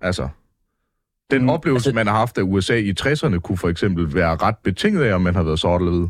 Altså, 0.02 0.28
den 1.32 1.42
mm, 1.42 1.50
oplevelse, 1.50 1.90
altså, 1.90 1.96
man 1.96 2.08
har 2.08 2.18
haft 2.18 2.38
af 2.38 2.42
USA 2.42 2.76
i 2.76 2.94
60'erne, 3.02 3.40
kunne 3.40 3.58
for 3.58 3.70
eksempel 3.70 4.14
være 4.14 4.36
ret 4.36 4.56
betinget 4.64 5.04
af, 5.04 5.16
om 5.16 5.22
man 5.22 5.36
har 5.36 5.44
været 5.44 5.60
sort 5.60 5.82
eller 5.82 5.98
hvid. 5.98 6.08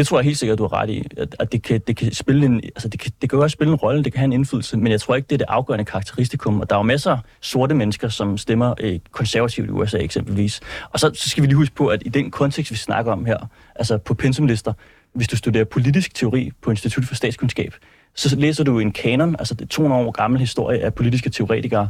Det 0.00 0.06
tror 0.06 0.18
jeg 0.18 0.24
helt 0.24 0.38
sikkert, 0.38 0.58
du 0.58 0.62
har 0.62 0.72
ret 0.72 0.90
i. 0.90 1.06
At, 1.16 1.36
at 1.38 1.52
det, 1.52 1.62
kan, 1.62 1.80
det 1.86 1.96
kan 1.96 2.14
spille 2.14 2.46
en, 2.46 2.60
altså 2.64 2.88
det 2.88 3.00
kan, 3.00 3.12
det 3.22 3.30
kan 3.30 3.38
også 3.38 3.54
spille 3.54 3.72
en 3.72 3.76
rolle, 3.76 4.04
det 4.04 4.12
kan 4.12 4.18
have 4.18 4.24
en 4.24 4.32
indflydelse, 4.32 4.76
men 4.76 4.92
jeg 4.92 5.00
tror 5.00 5.14
ikke, 5.14 5.26
det 5.26 5.34
er 5.34 5.38
det 5.38 5.46
afgørende 5.48 5.84
karakteristikum. 5.84 6.60
Og 6.60 6.70
der 6.70 6.76
er 6.76 6.78
jo 6.78 6.82
masser 6.82 7.10
af 7.10 7.18
sorte 7.40 7.74
mennesker, 7.74 8.08
som 8.08 8.38
stemmer 8.38 8.74
øh, 8.80 8.98
konservativt 9.10 9.66
i 9.66 9.70
USA 9.70 9.98
eksempelvis. 9.98 10.60
Og 10.90 11.00
så, 11.00 11.10
så 11.14 11.28
skal 11.28 11.42
vi 11.42 11.46
lige 11.46 11.56
huske 11.56 11.74
på, 11.74 11.86
at 11.86 12.02
i 12.06 12.08
den 12.08 12.30
kontekst, 12.30 12.72
vi 12.72 12.76
snakker 12.76 13.12
om 13.12 13.24
her, 13.24 13.36
altså 13.74 13.98
på 13.98 14.14
pensumlister, 14.14 14.72
hvis 15.12 15.28
du 15.28 15.36
studerer 15.36 15.64
politisk 15.64 16.14
teori 16.14 16.50
på 16.62 16.70
Institut 16.70 17.04
for 17.04 17.14
Statskundskab, 17.14 17.74
så 18.14 18.36
læser 18.36 18.64
du 18.64 18.78
en 18.78 18.92
kanon, 18.92 19.36
altså 19.38 19.54
det 19.54 19.68
200 19.68 20.06
år 20.06 20.10
gammel 20.10 20.40
historie 20.40 20.80
af 20.80 20.94
politiske 20.94 21.30
teoretikere, 21.30 21.88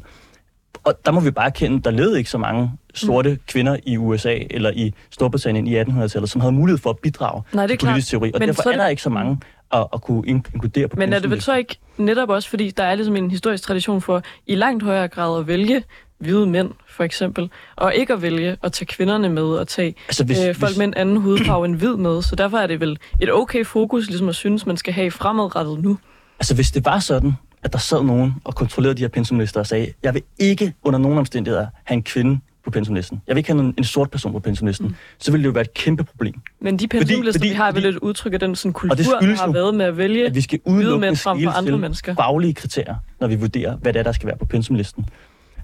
og 0.85 0.95
der 1.07 1.13
må 1.13 1.21
vi 1.21 1.31
bare 1.31 1.47
erkende, 1.47 1.83
der 1.83 1.91
levede 1.91 2.19
ikke 2.19 2.31
så 2.31 2.39
mange 2.39 2.71
sorte 2.95 3.31
mm. 3.31 3.39
kvinder 3.49 3.77
i 3.87 3.97
USA 3.97 4.39
eller 4.51 4.71
i 4.71 4.95
Storbritannien 5.11 5.67
i 5.67 5.81
1800-tallet, 5.81 6.31
som 6.31 6.41
havde 6.41 6.53
mulighed 6.53 6.79
for 6.79 6.91
at 6.91 6.99
bidrage 6.99 7.43
Nej, 7.53 7.67
det 7.67 7.75
er 7.75 7.79
til 7.79 7.87
politisk 7.87 8.11
klart. 8.11 8.21
teori. 8.21 8.33
Og 8.35 8.39
Men 8.39 8.49
derfor 8.49 8.71
er 8.71 8.77
der 8.77 8.89
ikke 8.89 9.03
så 9.03 9.11
mange 9.11 9.41
at, 9.73 9.87
at 9.93 10.03
kunne 10.03 10.23
inkludere 10.27 10.89
på 10.89 10.97
Men 10.97 11.13
er 11.13 11.19
det 11.19 11.31
vel 11.31 11.43
så 11.43 11.57
ikke 11.57 11.77
netop 11.99 12.29
også, 12.29 12.49
fordi 12.49 12.71
der 12.71 12.85
er 12.85 12.95
ligesom 12.95 13.17
en 13.17 13.31
historisk 13.31 13.65
tradition 13.65 14.01
for 14.01 14.23
i 14.47 14.55
langt 14.55 14.83
højere 14.83 15.09
grad 15.09 15.41
at 15.41 15.47
vælge 15.47 15.83
hvide 16.19 16.47
mænd, 16.47 16.71
for 16.89 17.05
eksempel, 17.05 17.51
og 17.77 17.95
ikke 17.95 18.13
at 18.13 18.23
vælge 18.23 18.57
at 18.63 18.73
tage 18.73 18.87
kvinderne 18.87 19.29
med 19.29 19.43
og 19.43 19.69
tage 19.69 19.95
altså, 20.09 20.25
hvis, 20.25 20.39
øh, 20.41 20.55
folk 20.55 20.71
hvis... 20.71 20.79
med 20.79 20.87
en 20.87 20.95
anden 20.95 21.17
hudfarve 21.17 21.65
end 21.65 21.77
hvid 21.77 21.97
med. 21.97 22.23
Så 22.23 22.37
derfor 22.37 22.59
er 22.59 22.67
det 22.67 22.81
vel 22.81 22.99
et 23.21 23.33
okay 23.33 23.65
fokus, 23.65 24.07
ligesom 24.07 24.29
at 24.29 24.35
synes, 24.35 24.67
man 24.67 24.77
skal 24.77 24.93
have 24.93 25.11
fremadrettet 25.11 25.83
nu. 25.83 25.99
Altså 26.41 26.55
hvis 26.55 26.71
det 26.71 26.85
var 26.85 26.99
sådan, 26.99 27.33
at 27.63 27.73
der 27.73 27.79
sad 27.79 28.03
nogen 28.03 28.35
og 28.45 28.55
kontrollerede 28.55 28.97
de 28.97 29.03
her 29.03 29.09
pensumlister 29.09 29.61
og 29.61 29.67
sagde, 29.67 29.93
jeg 30.03 30.15
vil 30.15 30.23
ikke 30.39 30.75
under 30.83 30.99
nogen 30.99 31.19
omstændigheder 31.19 31.67
have 31.85 31.97
en 31.97 32.03
kvinde 32.03 32.41
på 32.65 32.71
pensumlisten. 32.71 33.23
Jeg 33.27 33.35
vil 33.37 33.39
ikke 33.39 33.53
have 33.53 33.61
en, 33.61 33.75
en 33.79 33.85
sort 33.85 34.11
person 34.11 34.33
på 34.33 34.39
pensumlisten. 34.39 34.87
Mm. 34.87 34.95
Så 35.19 35.33
ville 35.33 35.43
det 35.43 35.49
jo 35.49 35.53
være 35.53 35.65
et 35.65 35.75
kæmpe 35.75 36.05
problem. 36.05 36.35
Men 36.61 36.77
de 36.79 36.89
pensumlister, 36.89 37.41
fordi, 37.41 37.49
vi 37.49 37.55
har, 37.55 37.73
vel 37.73 37.87
et 37.87 37.97
udtryk 37.97 38.33
af 38.33 38.41
den 38.41 38.57
sådan, 38.57 38.73
kultur, 38.73 38.95
der 38.95 39.37
har 39.37 39.53
været 39.53 39.75
med 39.75 39.85
at 39.85 39.97
vælge 39.97 40.27
at 40.27 40.35
vi 40.35 40.41
skal 40.41 40.61
mænd 40.67 41.17
frem 41.17 41.43
for 41.43 41.51
andre 41.51 41.79
mennesker. 41.79 42.15
faglige 42.15 42.55
kriterier, 42.55 42.95
når 43.21 43.29
vi 43.29 43.35
vurderer, 43.35 43.77
hvad 43.77 43.93
det 43.93 43.99
er, 43.99 44.03
der 44.03 44.13
skal 44.13 44.27
være 44.27 44.37
på 44.37 44.45
pensumlisten. 44.45 45.07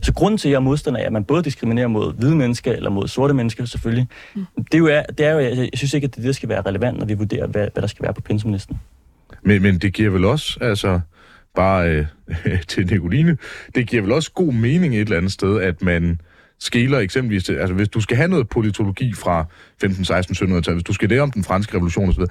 Så 0.02 0.12
grunden 0.12 0.38
til, 0.38 0.48
at 0.48 0.50
jeg 0.50 0.56
er 0.56 0.60
modstander 0.60 1.00
af, 1.00 1.04
at 1.04 1.12
man 1.12 1.24
både 1.24 1.42
diskriminerer 1.42 1.88
mod 1.88 2.14
hvide 2.14 2.36
mennesker 2.36 2.72
eller 2.72 2.90
mod 2.90 3.08
sorte 3.08 3.34
mennesker, 3.34 3.64
selvfølgelig, 3.64 4.08
mm. 4.34 4.46
det, 4.72 4.74
er 4.74 4.78
jo, 4.78 4.86
det 5.18 5.26
er 5.26 5.32
jo, 5.32 5.38
jeg, 5.38 5.56
jeg 5.56 5.68
synes 5.74 5.94
ikke, 5.94 6.04
at 6.04 6.16
det, 6.16 6.24
det 6.24 6.36
skal 6.36 6.48
være 6.48 6.60
relevant, 6.60 6.98
når 6.98 7.06
vi 7.06 7.14
vurderer, 7.14 7.46
hvad, 7.46 7.68
hvad 7.72 7.82
der 7.82 7.86
skal 7.86 8.02
være 8.02 8.14
på 8.14 8.20
pensumlisten. 8.20 8.80
Men, 9.42 9.62
men 9.62 9.78
det 9.78 9.92
giver 9.92 10.10
vel 10.10 10.24
også, 10.24 10.58
altså, 10.60 11.00
bare 11.56 11.90
øh, 11.90 12.06
til 12.68 12.86
Nicoline, 12.86 13.36
det 13.74 13.88
giver 13.88 14.02
vel 14.02 14.12
også 14.12 14.32
god 14.32 14.52
mening 14.52 14.94
et 14.94 15.00
eller 15.00 15.16
andet 15.16 15.32
sted, 15.32 15.60
at 15.60 15.82
man 15.82 16.20
skæler 16.58 16.98
eksempelvis 16.98 17.44
til, 17.44 17.52
altså 17.52 17.74
hvis 17.74 17.88
du 17.88 18.00
skal 18.00 18.16
have 18.16 18.28
noget 18.28 18.48
politologi 18.48 19.12
fra 19.14 19.44
15, 19.80 20.04
16, 20.04 20.36
1700-tallet, 20.36 20.74
hvis 20.74 20.82
du 20.82 20.92
skal 20.92 21.10
det 21.10 21.20
om 21.20 21.30
den 21.30 21.44
franske 21.44 21.74
revolution 21.74 22.08
osv., 22.08 22.22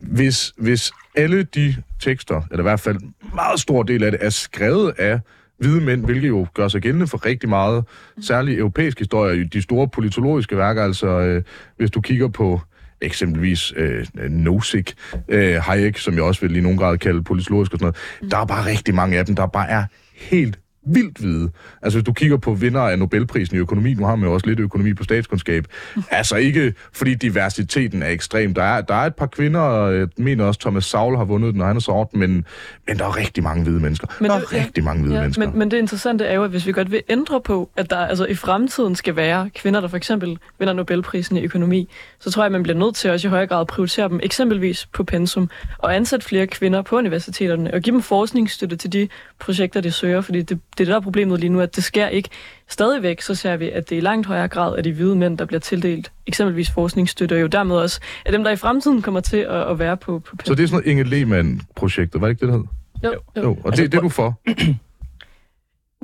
hvis, 0.00 0.52
hvis 0.56 0.92
alle 1.16 1.42
de 1.42 1.76
tekster, 2.00 2.42
eller 2.50 2.62
i 2.62 2.68
hvert 2.68 2.80
fald 2.80 2.96
en 2.96 3.14
meget 3.34 3.60
stor 3.60 3.82
del 3.82 4.04
af 4.04 4.10
det, 4.10 4.20
er 4.22 4.30
skrevet 4.30 4.92
af 4.98 5.20
hvide 5.58 5.80
mænd, 5.80 6.04
hvilket 6.04 6.28
jo 6.28 6.46
gør 6.54 6.68
sig 6.68 6.82
gældende 6.82 7.06
for 7.06 7.26
rigtig 7.26 7.48
meget, 7.48 7.84
særligt 8.20 8.58
europæisk 8.58 8.98
historie, 8.98 9.44
de 9.44 9.62
store 9.62 9.88
politologiske 9.88 10.56
værker, 10.56 10.84
altså 10.84 11.06
øh, 11.06 11.42
hvis 11.76 11.90
du 11.90 12.00
kigger 12.00 12.28
på 12.28 12.60
eksempelvis 13.00 13.72
øh, 13.76 14.06
Nozick, 14.30 14.94
øh, 15.28 15.54
Hayek, 15.54 15.98
som 15.98 16.14
jeg 16.14 16.22
også 16.22 16.40
vil 16.40 16.56
i 16.56 16.60
nogen 16.60 16.78
grad 16.78 16.98
kalde 16.98 17.24
politologisk 17.24 17.72
og 17.72 17.78
sådan 17.78 17.94
noget. 18.22 18.30
Der 18.30 18.38
er 18.38 18.44
bare 18.44 18.66
rigtig 18.66 18.94
mange 18.94 19.18
af 19.18 19.26
dem, 19.26 19.36
der 19.36 19.46
bare 19.46 19.68
er 19.68 19.84
helt 20.14 20.58
vildt 20.86 21.18
hvide. 21.18 21.50
Altså 21.82 21.98
hvis 21.98 22.06
du 22.06 22.12
kigger 22.12 22.36
på 22.36 22.54
vinder 22.54 22.80
af 22.80 22.98
Nobelprisen 22.98 23.56
i 23.56 23.60
økonomi, 23.60 23.94
nu 23.94 24.06
har 24.06 24.16
man 24.16 24.28
jo 24.28 24.34
også 24.34 24.46
lidt 24.46 24.60
økonomi 24.60 24.94
på 24.94 25.04
statskundskab, 25.04 25.64
altså 26.10 26.36
ikke 26.36 26.74
fordi 26.92 27.14
diversiteten 27.14 28.02
er 28.02 28.08
ekstrem. 28.08 28.54
Der 28.54 28.62
er, 28.62 28.80
der 28.80 28.94
er 28.94 29.06
et 29.06 29.14
par 29.14 29.26
kvinder, 29.26 29.60
og 29.60 29.96
jeg 29.96 30.08
mener 30.16 30.44
også 30.44 30.60
Thomas 30.60 30.84
Saul 30.84 31.16
har 31.16 31.24
vundet 31.24 31.54
den, 31.54 31.60
og 31.60 31.66
han 31.66 31.76
er 31.76 31.80
sort, 31.80 32.14
men, 32.14 32.44
men 32.86 32.98
der 32.98 33.04
er 33.04 33.16
rigtig 33.16 33.42
mange 33.42 33.62
hvide 33.62 33.80
mennesker. 33.80 34.06
Men 34.20 34.30
der 34.30 34.36
er 34.36 34.40
det, 34.40 34.52
rigtig 34.52 34.84
mange 34.84 35.02
hvide 35.02 35.14
ja, 35.14 35.20
mennesker. 35.20 35.46
Men, 35.46 35.58
men 35.58 35.70
det 35.70 35.76
interessante 35.76 36.24
er 36.24 36.34
jo, 36.34 36.44
at 36.44 36.50
hvis 36.50 36.66
vi 36.66 36.72
godt 36.72 36.90
vil 36.90 37.02
ændre 37.08 37.40
på, 37.40 37.70
at 37.76 37.90
der 37.90 37.96
altså 37.96 38.24
i 38.24 38.34
fremtiden 38.34 38.94
skal 38.96 39.16
være 39.16 39.50
kvinder, 39.54 39.80
der 39.80 39.88
for 39.88 39.96
eksempel 39.96 40.38
vinder 40.58 40.74
Nobelprisen 40.74 41.36
i 41.36 41.44
økonomi, 41.44 41.88
så 42.18 42.30
tror 42.30 42.42
jeg, 42.42 42.46
at 42.46 42.52
man 42.52 42.62
bliver 42.62 42.78
nødt 42.78 42.94
til 42.94 43.10
også 43.10 43.28
i 43.28 43.30
højere 43.30 43.46
grad 43.46 43.60
at 43.60 43.66
prioritere 43.66 44.08
dem, 44.08 44.20
eksempelvis 44.22 44.86
på 44.92 45.04
pensum, 45.04 45.50
og 45.78 45.96
ansætte 45.96 46.26
flere 46.26 46.46
kvinder 46.46 46.82
på 46.82 46.96
universiteterne, 46.96 47.74
og 47.74 47.80
give 47.80 47.94
dem 47.94 48.02
forskningsstøtte 48.02 48.76
til 48.76 48.92
de 48.92 49.08
projekter, 49.38 49.80
de 49.80 49.90
søger, 49.90 50.20
fordi 50.20 50.42
det, 50.42 50.60
det 50.78 50.80
er 50.80 50.84
det, 50.84 50.92
der 50.92 50.96
er 50.96 51.00
problemet 51.00 51.40
lige 51.40 51.50
nu, 51.50 51.60
at 51.60 51.76
det 51.76 51.84
sker 51.84 52.08
ikke. 52.08 52.28
Stadigvæk 52.68 53.20
så 53.20 53.34
ser 53.34 53.56
vi, 53.56 53.70
at 53.70 53.90
det 53.90 53.96
i 53.96 54.00
langt 54.00 54.26
højere 54.26 54.48
grad 54.48 54.78
er 54.78 54.82
de 54.82 54.92
hvide 54.92 55.16
mænd, 55.16 55.38
der 55.38 55.44
bliver 55.44 55.60
tildelt 55.60 56.12
eksempelvis 56.26 56.70
forskningsstøtte, 56.70 57.34
og 57.34 57.40
jo 57.40 57.46
dermed 57.46 57.76
også 57.76 58.00
er 58.26 58.30
dem, 58.30 58.44
der 58.44 58.50
i 58.50 58.56
fremtiden 58.56 59.02
kommer 59.02 59.20
til 59.20 59.36
at, 59.36 59.70
at 59.70 59.78
være 59.78 59.96
på, 59.96 60.18
på 60.18 60.36
Så 60.44 60.54
det 60.54 60.62
er 60.62 60.66
sådan 60.66 60.76
noget 60.76 60.90
Inge 60.90 61.04
Lehmann-projektet, 61.04 62.20
var 62.20 62.26
det 62.26 62.32
ikke 62.32 62.46
det, 62.46 62.52
det 62.52 62.60
hed? 62.60 62.66
Jo. 63.04 63.20
jo. 63.36 63.42
jo 63.42 63.50
og 63.50 63.66
altså, 63.66 63.82
det, 63.82 63.92
det 63.92 63.98
er 63.98 64.02
du 64.02 64.08
for? 64.08 64.40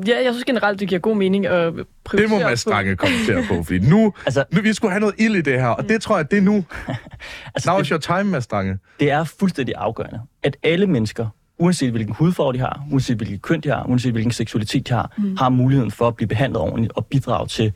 Ja, 0.06 0.16
jeg 0.24 0.33
synes 0.33 0.44
generelt, 0.44 0.80
det 0.80 0.88
giver 0.88 1.00
god 1.00 1.16
mening 1.16 1.46
at 1.46 1.72
prioritere 2.04 2.16
Det 2.16 2.30
må 2.30 2.48
man 2.48 2.56
strange 2.56 2.96
kommentere 2.96 3.44
på, 3.48 3.62
fordi 3.62 3.78
nu, 3.78 4.14
altså, 4.26 4.44
nu, 4.52 4.61
vi 4.61 4.72
skulle 4.72 4.92
have 4.92 5.00
noget 5.00 5.14
ild 5.18 5.37
i 5.37 5.40
det 5.40 5.61
her, 5.61 5.68
og 5.68 5.88
det 5.88 6.02
tror 6.02 6.16
jeg, 6.16 6.30
det 6.30 6.38
er 6.38 6.42
nu. 6.42 6.64
altså, 7.54 7.70
Now 7.70 7.80
is 7.80 7.88
your 7.88 7.98
time, 7.98 8.24
Mads 8.24 8.44
Strange. 8.44 8.78
Det 9.00 9.11
er 9.11 9.24
fuldstændig 9.24 9.74
afgørende, 9.78 10.20
at 10.42 10.56
alle 10.62 10.87
mennesker 10.87 11.26
uanset 11.61 11.90
hvilken 11.90 12.14
hudfarve 12.14 12.53
de 12.53 12.59
har, 12.59 12.87
uanset 12.92 13.16
hvilken 13.16 13.38
køn 13.38 13.61
de 13.61 13.68
har, 13.68 13.85
uanset 13.88 14.12
hvilken 14.12 14.33
seksualitet 14.33 14.88
de 14.88 14.92
har, 14.92 15.12
mm. 15.18 15.37
har 15.37 15.49
muligheden 15.49 15.90
for 15.90 16.09
at 16.09 16.16
blive 16.16 16.29
behandlet 16.29 16.62
ordentligt 16.62 16.92
og 16.96 17.07
bidrage 17.07 17.46
til 17.46 17.73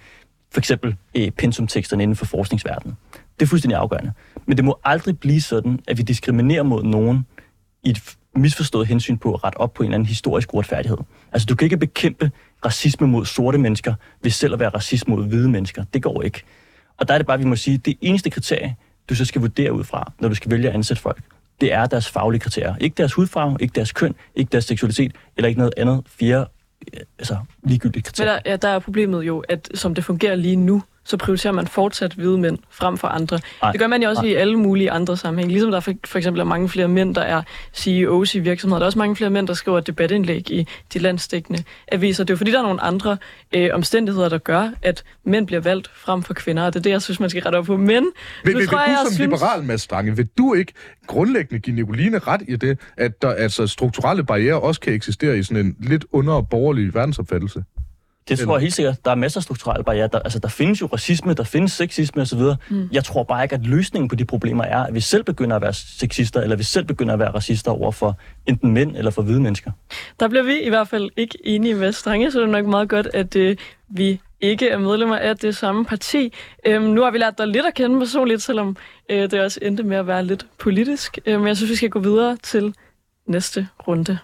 for 0.53 0.61
eksempel 0.61 0.97
eh, 1.15 1.31
pensumteksterne 1.31 2.03
inden 2.03 2.17
for 2.17 2.25
forskningsverdenen. 2.25 2.97
Det 3.13 3.47
er 3.47 3.47
fuldstændig 3.47 3.79
afgørende. 3.79 4.13
Men 4.47 4.57
det 4.57 4.65
må 4.65 4.79
aldrig 4.85 5.19
blive 5.19 5.41
sådan, 5.41 5.81
at 5.89 5.99
vi 5.99 6.03
diskriminerer 6.03 6.63
mod 6.63 6.83
nogen 6.83 7.27
i 7.85 7.91
et 7.91 8.17
misforstået 8.37 8.87
hensyn 8.87 9.19
på 9.19 9.35
at 9.35 9.45
rette 9.45 9.57
op 9.57 9.75
på 9.75 9.83
en 9.83 9.87
eller 9.87 9.95
anden 9.95 10.09
historisk 10.09 10.55
uretfærdighed. 10.55 10.99
Altså, 11.33 11.47
du 11.47 11.55
kan 11.55 11.67
ikke 11.67 11.77
bekæmpe 11.77 12.31
racisme 12.65 13.07
mod 13.07 13.25
sorte 13.25 13.59
mennesker, 13.59 13.95
hvis 14.21 14.35
selv 14.35 14.53
at 14.53 14.61
være 14.61 14.69
racist 14.69 15.09
mod 15.09 15.29
hvide 15.29 15.49
mennesker. 15.49 15.85
Det 15.95 16.03
går 16.03 16.23
ikke. 16.23 16.43
Og 16.97 17.09
der 17.09 17.15
er 17.15 17.19
det 17.19 17.27
bare, 17.27 17.39
vi 17.39 17.45
må 17.45 17.57
sige, 17.57 17.79
det 17.79 17.95
eneste 18.01 18.31
kriterie, 18.31 18.77
du 19.09 19.15
så 19.15 19.25
skal 19.25 19.41
vurdere 19.41 19.73
ud 19.73 19.85
fra, 19.85 20.13
når 20.21 20.29
du 20.29 20.35
skal 20.35 20.51
vælge 20.51 20.69
at 20.69 20.75
ansætte 20.75 21.03
folk, 21.03 21.23
det 21.61 21.73
er 21.73 21.87
deres 21.87 22.09
faglige 22.09 22.41
kriterier. 22.41 22.75
Ikke 22.81 22.95
deres 22.95 23.13
hudfarve, 23.13 23.57
ikke 23.61 23.73
deres 23.75 23.93
køn, 23.93 24.15
ikke 24.35 24.51
deres 24.53 24.65
seksualitet, 24.65 25.13
eller 25.37 25.49
ikke 25.49 25.59
noget 25.59 25.75
andet 25.77 26.03
fjerde 26.07 26.47
øh, 26.95 27.01
altså, 27.19 27.37
ligegyldigt 27.63 28.07
kriterier. 28.07 28.33
Men 28.33 28.43
der, 28.45 28.51
ja, 28.51 28.57
der 28.57 28.69
er 28.69 28.79
problemet 28.79 29.23
jo, 29.23 29.39
at 29.49 29.69
som 29.75 29.95
det 29.95 30.05
fungerer 30.05 30.35
lige 30.35 30.57
nu, 30.57 30.83
så 31.05 31.17
prioriterer 31.17 31.53
man 31.53 31.67
fortsat 31.67 32.13
hvide 32.13 32.39
mænd 32.39 32.59
frem 32.71 32.99
for 32.99 33.09
andre. 33.09 33.41
Ej, 33.63 33.73
det 33.73 33.81
gør 33.81 33.87
man 33.87 34.03
jo 34.03 34.09
også 34.09 34.23
ej. 34.23 34.29
i 34.29 34.35
alle 34.35 34.57
mulige 34.59 34.91
andre 34.91 35.17
sammenhæng. 35.17 35.53
Ligesom 35.53 35.71
der 35.71 35.81
for, 35.81 35.93
for 36.05 36.19
eksempel 36.19 36.41
er 36.41 36.45
mange 36.45 36.69
flere 36.69 36.89
mænd, 36.89 37.15
der 37.15 37.21
er 37.21 37.43
CEOs 37.75 38.35
i 38.35 38.39
virksomheder. 38.39 38.79
Der 38.79 38.85
er 38.85 38.87
også 38.87 38.99
mange 38.99 39.17
flere 39.17 39.31
mænd, 39.31 39.47
der 39.47 39.55
skriver 39.55 39.81
debatindlæg 39.81 40.51
i 40.51 40.67
de 40.93 40.99
landstækkende 40.99 41.65
aviser. 41.93 42.25
Det 42.25 42.31
er 42.31 42.35
jo 42.35 42.39
fordi, 42.39 42.53
der 42.53 42.59
er 42.59 42.63
nogle 42.63 42.81
andre 42.81 43.17
øh, 43.55 43.71
omstændigheder, 43.73 44.29
der 44.29 44.39
gør, 44.39 44.71
at 44.83 45.05
mænd 45.25 45.47
bliver 45.47 45.61
valgt 45.61 45.91
frem 45.95 46.23
for 46.23 46.35
kvinder. 46.35 46.63
Og 46.63 46.75
det 46.75 46.79
er 46.79 46.83
det, 46.83 46.91
jeg 46.91 47.03
synes, 47.03 47.21
man 47.21 47.31
skal 47.31 47.43
rette 47.43 47.57
op 47.57 47.65
på. 47.65 47.77
Men 47.77 47.89
vil, 47.89 48.05
vil, 48.45 48.57
vil 48.57 48.69
tror, 48.69 48.79
du 48.79 48.85
jeg, 48.87 48.99
som 49.05 49.13
synes... 49.15 49.31
liberal, 49.31 49.63
Mads 49.63 49.83
Stange, 49.83 50.17
vil 50.17 50.29
du 50.39 50.55
ikke 50.55 50.73
grundlæggende 51.07 51.61
give 51.61 51.77
Nicoline 51.77 52.19
ret 52.19 52.43
i 52.49 52.57
det, 52.57 52.79
at 52.97 53.23
der 53.23 53.31
altså 53.31 53.67
strukturelle 53.67 54.25
barriere 54.25 54.61
også 54.61 54.81
kan 54.81 54.93
eksistere 54.93 55.39
i 55.39 55.43
sådan 55.43 55.67
en 55.67 55.77
lidt 55.81 56.05
under 56.13 56.43
borgerlig 56.43 56.95
verdensopfattelse? 56.95 57.65
Det 58.29 58.39
tror 58.39 58.55
jeg 58.55 58.61
helt 58.61 58.75
sikkert. 58.75 59.05
Der 59.05 59.11
er 59.11 59.15
masser 59.15 59.39
af 59.39 59.43
strukturelle 59.43 59.85
barriere. 59.85 60.09
Der, 60.13 60.19
altså, 60.19 60.39
der 60.39 60.49
findes 60.49 60.81
jo 60.81 60.87
racisme, 60.87 61.35
der 61.35 61.45
findes 61.45 61.73
sexisme 61.73 62.23
osv. 62.23 62.41
Mm. 62.71 62.89
Jeg 62.93 63.05
tror 63.05 63.23
bare 63.23 63.43
ikke, 63.43 63.55
at 63.55 63.67
løsningen 63.67 64.09
på 64.09 64.15
de 64.15 64.25
problemer 64.25 64.65
er, 64.65 64.79
at 64.79 64.95
vi 64.95 65.01
selv 65.01 65.25
begynder 65.25 65.57
at 65.57 65.63
være 65.63 65.73
sexister, 65.73 66.41
eller 66.41 66.57
vi 66.57 66.63
selv 66.63 66.85
begynder 66.85 67.13
at 67.13 67.19
være 67.19 67.31
racister 67.31 67.71
over 67.71 67.93
for 67.93 68.19
enten 68.47 68.73
mænd 68.73 68.97
eller 68.97 69.11
for 69.11 69.23
hvide 69.23 69.41
mennesker. 69.41 69.71
Der 70.21 70.29
bliver 70.29 70.43
vi 70.43 70.61
i 70.61 70.69
hvert 70.69 70.89
fald 70.89 71.11
ikke 71.17 71.39
enige 71.45 71.75
med 71.75 71.93
strenge, 71.93 72.31
så 72.33 72.39
det 72.41 72.47
er 72.47 72.51
nok 72.53 72.67
meget 72.67 72.89
godt, 72.89 73.09
at 73.15 73.37
øh, 73.37 73.57
vi 73.89 74.21
ikke 74.41 74.69
er 74.69 74.79
medlemmer 74.79 75.17
af 75.17 75.37
det 75.37 75.57
samme 75.57 75.85
parti. 75.85 76.33
Øhm, 76.67 76.85
nu 76.85 77.03
har 77.03 77.11
vi 77.11 77.19
lært 77.19 77.39
dig 77.39 77.49
lidt 77.49 77.67
at 77.67 77.75
kende 77.75 77.99
personligt, 77.99 78.43
selvom 78.43 78.77
øh, 79.11 79.31
det 79.31 79.41
også 79.41 79.59
endte 79.63 79.83
med 79.83 79.97
at 79.97 80.07
være 80.07 80.25
lidt 80.25 80.47
politisk. 80.59 81.19
Øh, 81.27 81.39
men 81.39 81.49
jeg 81.49 81.57
synes, 81.57 81.71
vi 81.71 81.77
skal 81.77 81.91
gå 81.91 81.99
videre 81.99 82.37
til 82.43 82.75
næste 83.27 83.69
runde. 83.89 84.19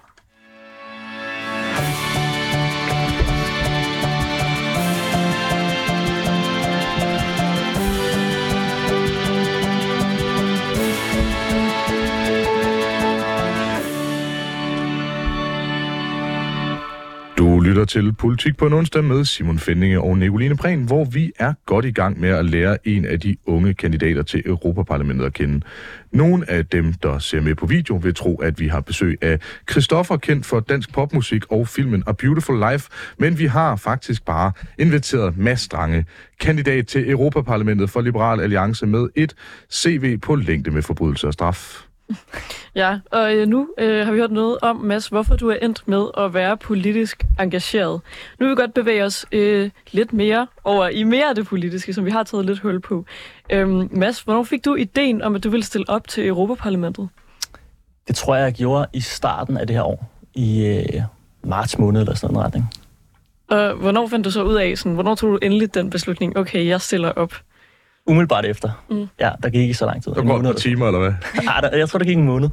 Lytter 17.70 17.84
til 17.84 18.12
Politik 18.12 18.56
på 18.56 18.66
en 18.66 18.72
onsdag 18.72 19.04
med 19.04 19.24
Simon 19.24 19.58
Fendinge 19.58 20.00
og 20.00 20.18
Nicoline 20.18 20.56
Prehn, 20.56 20.82
hvor 20.82 21.04
vi 21.04 21.32
er 21.38 21.52
godt 21.66 21.84
i 21.84 21.90
gang 21.90 22.20
med 22.20 22.28
at 22.28 22.44
lære 22.44 22.88
en 22.88 23.04
af 23.04 23.20
de 23.20 23.36
unge 23.46 23.74
kandidater 23.74 24.22
til 24.22 24.42
Europaparlamentet 24.46 25.26
at 25.26 25.32
kende. 25.32 25.60
Nogle 26.12 26.50
af 26.50 26.66
dem, 26.66 26.92
der 26.92 27.18
ser 27.18 27.40
med 27.40 27.54
på 27.54 27.66
video, 27.66 27.96
vil 27.96 28.14
tro, 28.14 28.36
at 28.36 28.60
vi 28.60 28.68
har 28.68 28.80
besøg 28.80 29.18
af 29.22 29.38
Christoffer, 29.70 30.16
kendt 30.16 30.46
for 30.46 30.60
dansk 30.60 30.92
popmusik 30.92 31.52
og 31.52 31.68
filmen 31.68 32.02
A 32.06 32.12
Beautiful 32.12 32.70
Life, 32.70 32.90
men 33.18 33.38
vi 33.38 33.46
har 33.46 33.76
faktisk 33.76 34.24
bare 34.24 34.52
inviteret 34.78 35.38
Mads 35.38 35.60
Strange, 35.60 36.04
kandidat 36.40 36.86
til 36.86 37.10
Europaparlamentet 37.10 37.90
for 37.90 38.00
Liberal 38.00 38.40
Alliance 38.40 38.86
med 38.86 39.08
et 39.16 39.34
CV 39.72 40.18
på 40.18 40.34
længde 40.34 40.70
med 40.70 40.82
forbrydelse 40.82 41.26
og 41.26 41.32
straf. 41.32 41.89
Ja, 42.74 42.98
og 43.10 43.34
øh, 43.34 43.48
nu 43.48 43.68
øh, 43.78 44.04
har 44.06 44.12
vi 44.12 44.18
hørt 44.18 44.30
noget 44.30 44.58
om, 44.62 44.76
Mads, 44.76 45.08
hvorfor 45.08 45.36
du 45.36 45.48
er 45.48 45.56
endt 45.62 45.88
med 45.88 46.06
at 46.18 46.34
være 46.34 46.56
politisk 46.56 47.24
engageret. 47.40 48.00
Nu 48.38 48.46
vil 48.46 48.50
vi 48.50 48.60
godt 48.60 48.74
bevæge 48.74 49.04
os 49.04 49.26
øh, 49.32 49.70
lidt 49.92 50.12
mere 50.12 50.46
over 50.64 50.88
i 50.88 51.02
mere 51.02 51.28
af 51.28 51.34
det 51.34 51.46
politiske, 51.46 51.94
som 51.94 52.04
vi 52.04 52.10
har 52.10 52.22
taget 52.22 52.46
lidt 52.46 52.58
hul 52.58 52.80
på. 52.80 53.04
Øhm, 53.50 53.88
Mads, 53.92 54.20
hvornår 54.20 54.42
fik 54.42 54.64
du 54.64 54.74
ideen 54.74 55.22
om, 55.22 55.34
at 55.34 55.44
du 55.44 55.50
ville 55.50 55.64
stille 55.64 55.88
op 55.88 56.08
til 56.08 56.26
Europaparlamentet? 56.26 57.08
Det 58.08 58.16
tror 58.16 58.34
jeg, 58.34 58.44
jeg 58.44 58.52
gjorde 58.52 58.86
i 58.92 59.00
starten 59.00 59.56
af 59.56 59.66
det 59.66 59.76
her 59.76 59.82
år, 59.82 60.10
i 60.34 60.66
øh, 60.66 61.02
marts 61.44 61.78
måned 61.78 62.00
eller 62.00 62.14
sådan 62.14 62.36
en 62.36 62.42
retning. 62.42 62.70
Og 63.50 63.74
hvornår 63.74 64.06
fandt 64.06 64.24
du 64.24 64.30
så 64.30 64.42
ud 64.42 64.54
af, 64.54 64.78
sådan, 64.78 64.94
hvornår 64.94 65.14
tog 65.14 65.30
du 65.30 65.38
endelig 65.42 65.74
den 65.74 65.90
beslutning, 65.90 66.36
okay, 66.36 66.66
jeg 66.66 66.80
stiller 66.80 67.12
op? 67.12 67.34
Umiddelbart 68.06 68.44
efter. 68.44 68.84
Mm. 68.90 69.06
Ja, 69.20 69.30
der 69.42 69.50
gik 69.50 69.60
ikke 69.60 69.74
så 69.74 69.86
lang 69.86 70.02
tid. 70.02 70.12
Der 70.12 70.22
går 70.24 70.38
et 70.38 70.44
par 70.44 70.52
timer, 70.52 70.86
eller 70.86 70.98
hvad? 70.98 71.12
Nej, 71.44 71.60
der, 71.60 71.76
jeg 71.76 71.88
tror, 71.88 71.98
der 71.98 72.06
gik 72.06 72.16
en 72.16 72.24
måned. 72.24 72.48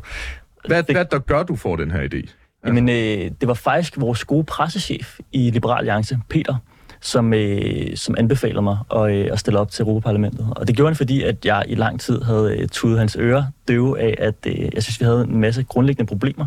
Hvad, 0.67 0.83
hvad 0.91 1.05
der 1.05 1.19
gør, 1.19 1.43
du 1.43 1.55
får 1.55 1.75
den 1.75 1.91
her 1.91 2.07
idé? 2.13 2.33
Jamen, 2.65 2.89
øh, 2.89 2.95
det 3.41 3.47
var 3.47 3.53
faktisk 3.53 3.99
vores 3.99 4.25
gode 4.25 4.43
pressechef 4.43 5.19
i 5.31 5.49
Liberal 5.51 5.77
Alliance, 5.77 6.19
Peter, 6.29 6.55
som, 7.01 7.33
øh, 7.33 7.97
som 7.97 8.15
anbefalede 8.17 8.61
mig 8.61 8.77
at, 8.95 9.15
øh, 9.15 9.29
at 9.31 9.39
stille 9.39 9.59
op 9.59 9.71
til 9.71 9.83
Europaparlamentet. 9.83 10.47
Og 10.55 10.67
det 10.67 10.75
gjorde 10.75 10.89
han, 10.89 10.95
fordi 10.95 11.23
at 11.23 11.45
jeg 11.45 11.63
i 11.67 11.75
lang 11.75 11.99
tid 11.99 12.21
havde 12.21 12.55
øh, 12.59 12.67
tudet 12.67 12.99
hans 12.99 13.17
ører 13.19 13.43
døve 13.67 13.99
af, 13.99 14.15
at 14.17 14.35
øh, 14.47 14.69
jeg 14.73 14.83
synes, 14.83 14.99
vi 14.99 15.05
havde 15.05 15.21
en 15.21 15.37
masse 15.37 15.63
grundlæggende 15.63 16.07
problemer, 16.07 16.45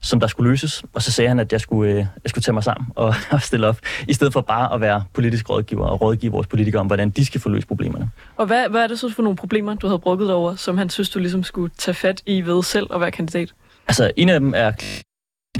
som 0.00 0.20
der 0.20 0.26
skulle 0.26 0.50
løses. 0.50 0.84
Og 0.92 1.02
så 1.02 1.12
sagde 1.12 1.28
han, 1.28 1.38
at 1.40 1.52
jeg 1.52 1.60
skulle, 1.60 1.92
øh, 1.92 1.96
jeg 1.96 2.30
skulle 2.30 2.42
tage 2.42 2.52
mig 2.52 2.64
sammen 2.64 2.86
og, 2.94 3.14
og 3.30 3.42
stille 3.42 3.66
op, 3.66 3.78
i 4.08 4.12
stedet 4.12 4.32
for 4.32 4.40
bare 4.40 4.74
at 4.74 4.80
være 4.80 5.04
politisk 5.12 5.50
rådgiver 5.50 5.86
og 5.86 6.00
rådgive 6.00 6.32
vores 6.32 6.46
politikere 6.46 6.80
om, 6.80 6.86
hvordan 6.86 7.10
de 7.10 7.24
skal 7.24 7.40
få 7.40 7.48
løst 7.48 7.68
problemerne. 7.68 8.10
Og 8.36 8.46
hvad, 8.46 8.68
hvad 8.68 8.82
er 8.82 8.86
det 8.86 8.98
så 8.98 9.10
for 9.10 9.22
nogle 9.22 9.36
problemer, 9.36 9.74
du 9.74 9.86
havde 9.86 9.98
brugt 9.98 10.22
over, 10.22 10.56
som 10.56 10.78
han 10.78 10.90
synes, 10.90 11.10
du 11.10 11.18
ligesom 11.18 11.42
skulle 11.42 11.72
tage 11.78 11.94
fat 11.94 12.22
i 12.26 12.42
ved 12.42 12.62
selv 12.62 12.86
at 12.94 13.00
være 13.00 13.10
kandidat? 13.10 13.54
Altså, 13.88 14.10
en 14.16 14.28
af 14.28 14.40
dem 14.40 14.52
er 14.56 14.72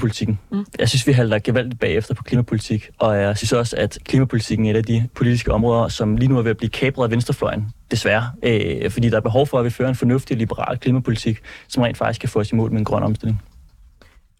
politikken. 0.03 0.39
Mm. 0.51 0.65
Jeg 0.79 0.89
synes, 0.89 1.07
vi 1.07 1.11
halter 1.11 1.39
gevaldigt 1.39 1.79
bagefter 1.79 2.13
på 2.13 2.23
klimapolitik, 2.23 2.89
og 2.97 3.17
jeg 3.17 3.37
synes 3.37 3.53
også, 3.53 3.75
at 3.77 3.97
klimapolitikken 4.03 4.65
er 4.65 4.71
et 4.71 4.75
af 4.75 4.83
de 4.83 5.07
politiske 5.15 5.51
områder, 5.51 5.87
som 5.87 6.17
lige 6.17 6.29
nu 6.29 6.37
er 6.37 6.41
ved 6.41 6.51
at 6.51 6.57
blive 6.57 6.69
kabret 6.69 7.05
af 7.05 7.11
venstrefløjen, 7.11 7.71
desværre. 7.91 8.31
Øh, 8.43 8.91
fordi 8.91 9.09
der 9.09 9.17
er 9.17 9.21
behov 9.21 9.47
for, 9.47 9.59
at 9.59 9.65
vi 9.65 9.69
fører 9.69 9.89
en 9.89 9.95
fornuftig 9.95 10.37
liberal 10.37 10.77
klimapolitik, 10.77 11.39
som 11.67 11.83
rent 11.83 11.97
faktisk 11.97 12.19
kan 12.19 12.29
få 12.29 12.39
os 12.39 12.51
i 12.51 12.55
mål 12.55 12.71
med 12.71 12.79
en 12.79 12.85
grøn 12.85 13.03
omstilling. 13.03 13.41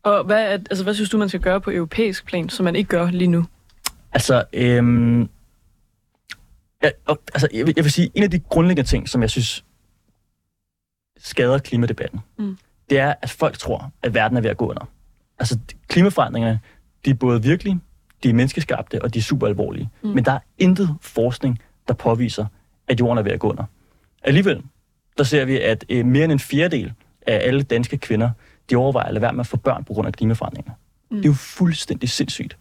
Og 0.03 0.23
hvad, 0.23 0.43
er, 0.43 0.49
altså, 0.51 0.83
hvad 0.83 0.93
synes 0.93 1.09
du, 1.09 1.17
man 1.17 1.29
skal 1.29 1.41
gøre 1.41 1.61
på 1.61 1.71
europæisk 1.71 2.25
plan, 2.25 2.49
som 2.49 2.63
man 2.63 2.75
ikke 2.75 2.87
gør 2.87 3.11
lige 3.11 3.27
nu? 3.27 3.45
Altså, 4.13 4.43
øhm, 4.53 5.21
ja, 6.83 6.89
og, 7.05 7.21
altså 7.33 7.47
jeg, 7.53 7.65
vil, 7.65 7.73
jeg 7.77 7.83
vil 7.83 7.91
sige, 7.91 8.09
en 8.15 8.23
af 8.23 8.31
de 8.31 8.39
grundlæggende 8.39 8.89
ting, 8.89 9.09
som 9.09 9.21
jeg 9.21 9.29
synes 9.29 9.65
skader 11.17 11.57
klimadebatten, 11.57 12.19
mm. 12.37 12.57
det 12.89 12.99
er, 12.99 13.13
at 13.21 13.29
folk 13.29 13.57
tror, 13.57 13.91
at 14.01 14.13
verden 14.13 14.37
er 14.37 14.41
ved 14.41 14.49
at 14.49 14.57
gå 14.57 14.69
under. 14.69 14.85
Altså, 15.43 15.59
klimaforandringerne, 15.87 16.59
de 17.05 17.09
er 17.09 17.13
både 17.13 17.43
virkelige, 17.43 17.79
de 18.23 18.29
er 18.29 18.33
menneskeskabte, 18.33 19.01
og 19.01 19.13
de 19.13 19.19
er 19.19 19.23
super 19.23 19.47
alvorlige. 19.47 19.89
Mm. 20.03 20.09
Men 20.09 20.25
der 20.25 20.31
er 20.31 20.39
intet 20.57 20.95
forskning, 21.01 21.59
der 21.87 21.93
påviser, 21.93 22.45
at 22.87 22.99
jorden 22.99 23.17
er 23.17 23.21
ved 23.21 23.31
at 23.31 23.39
gå 23.39 23.49
under. 23.49 23.63
Alligevel, 24.23 24.61
der 25.17 25.23
ser 25.23 25.45
vi, 25.45 25.59
at 25.59 25.85
øh, 25.89 26.05
mere 26.05 26.23
end 26.23 26.31
en 26.31 26.39
fjerdedel 26.39 26.93
af 27.27 27.39
alle 27.43 27.63
danske 27.63 27.97
kvinder, 27.97 28.29
de 28.69 28.75
overvejer 28.75 29.07
at 29.07 29.13
lade 29.13 29.21
være 29.21 29.33
med 29.33 29.39
at 29.39 29.47
få 29.47 29.57
børn 29.57 29.83
på 29.83 29.93
grund 29.93 30.07
af 30.07 30.13
klimaforandringer. 30.13 30.71
Mm. 31.11 31.17
Det 31.17 31.25
er 31.25 31.29
jo 31.29 31.33
fuldstændig 31.33 32.09
sindssygt. 32.09 32.57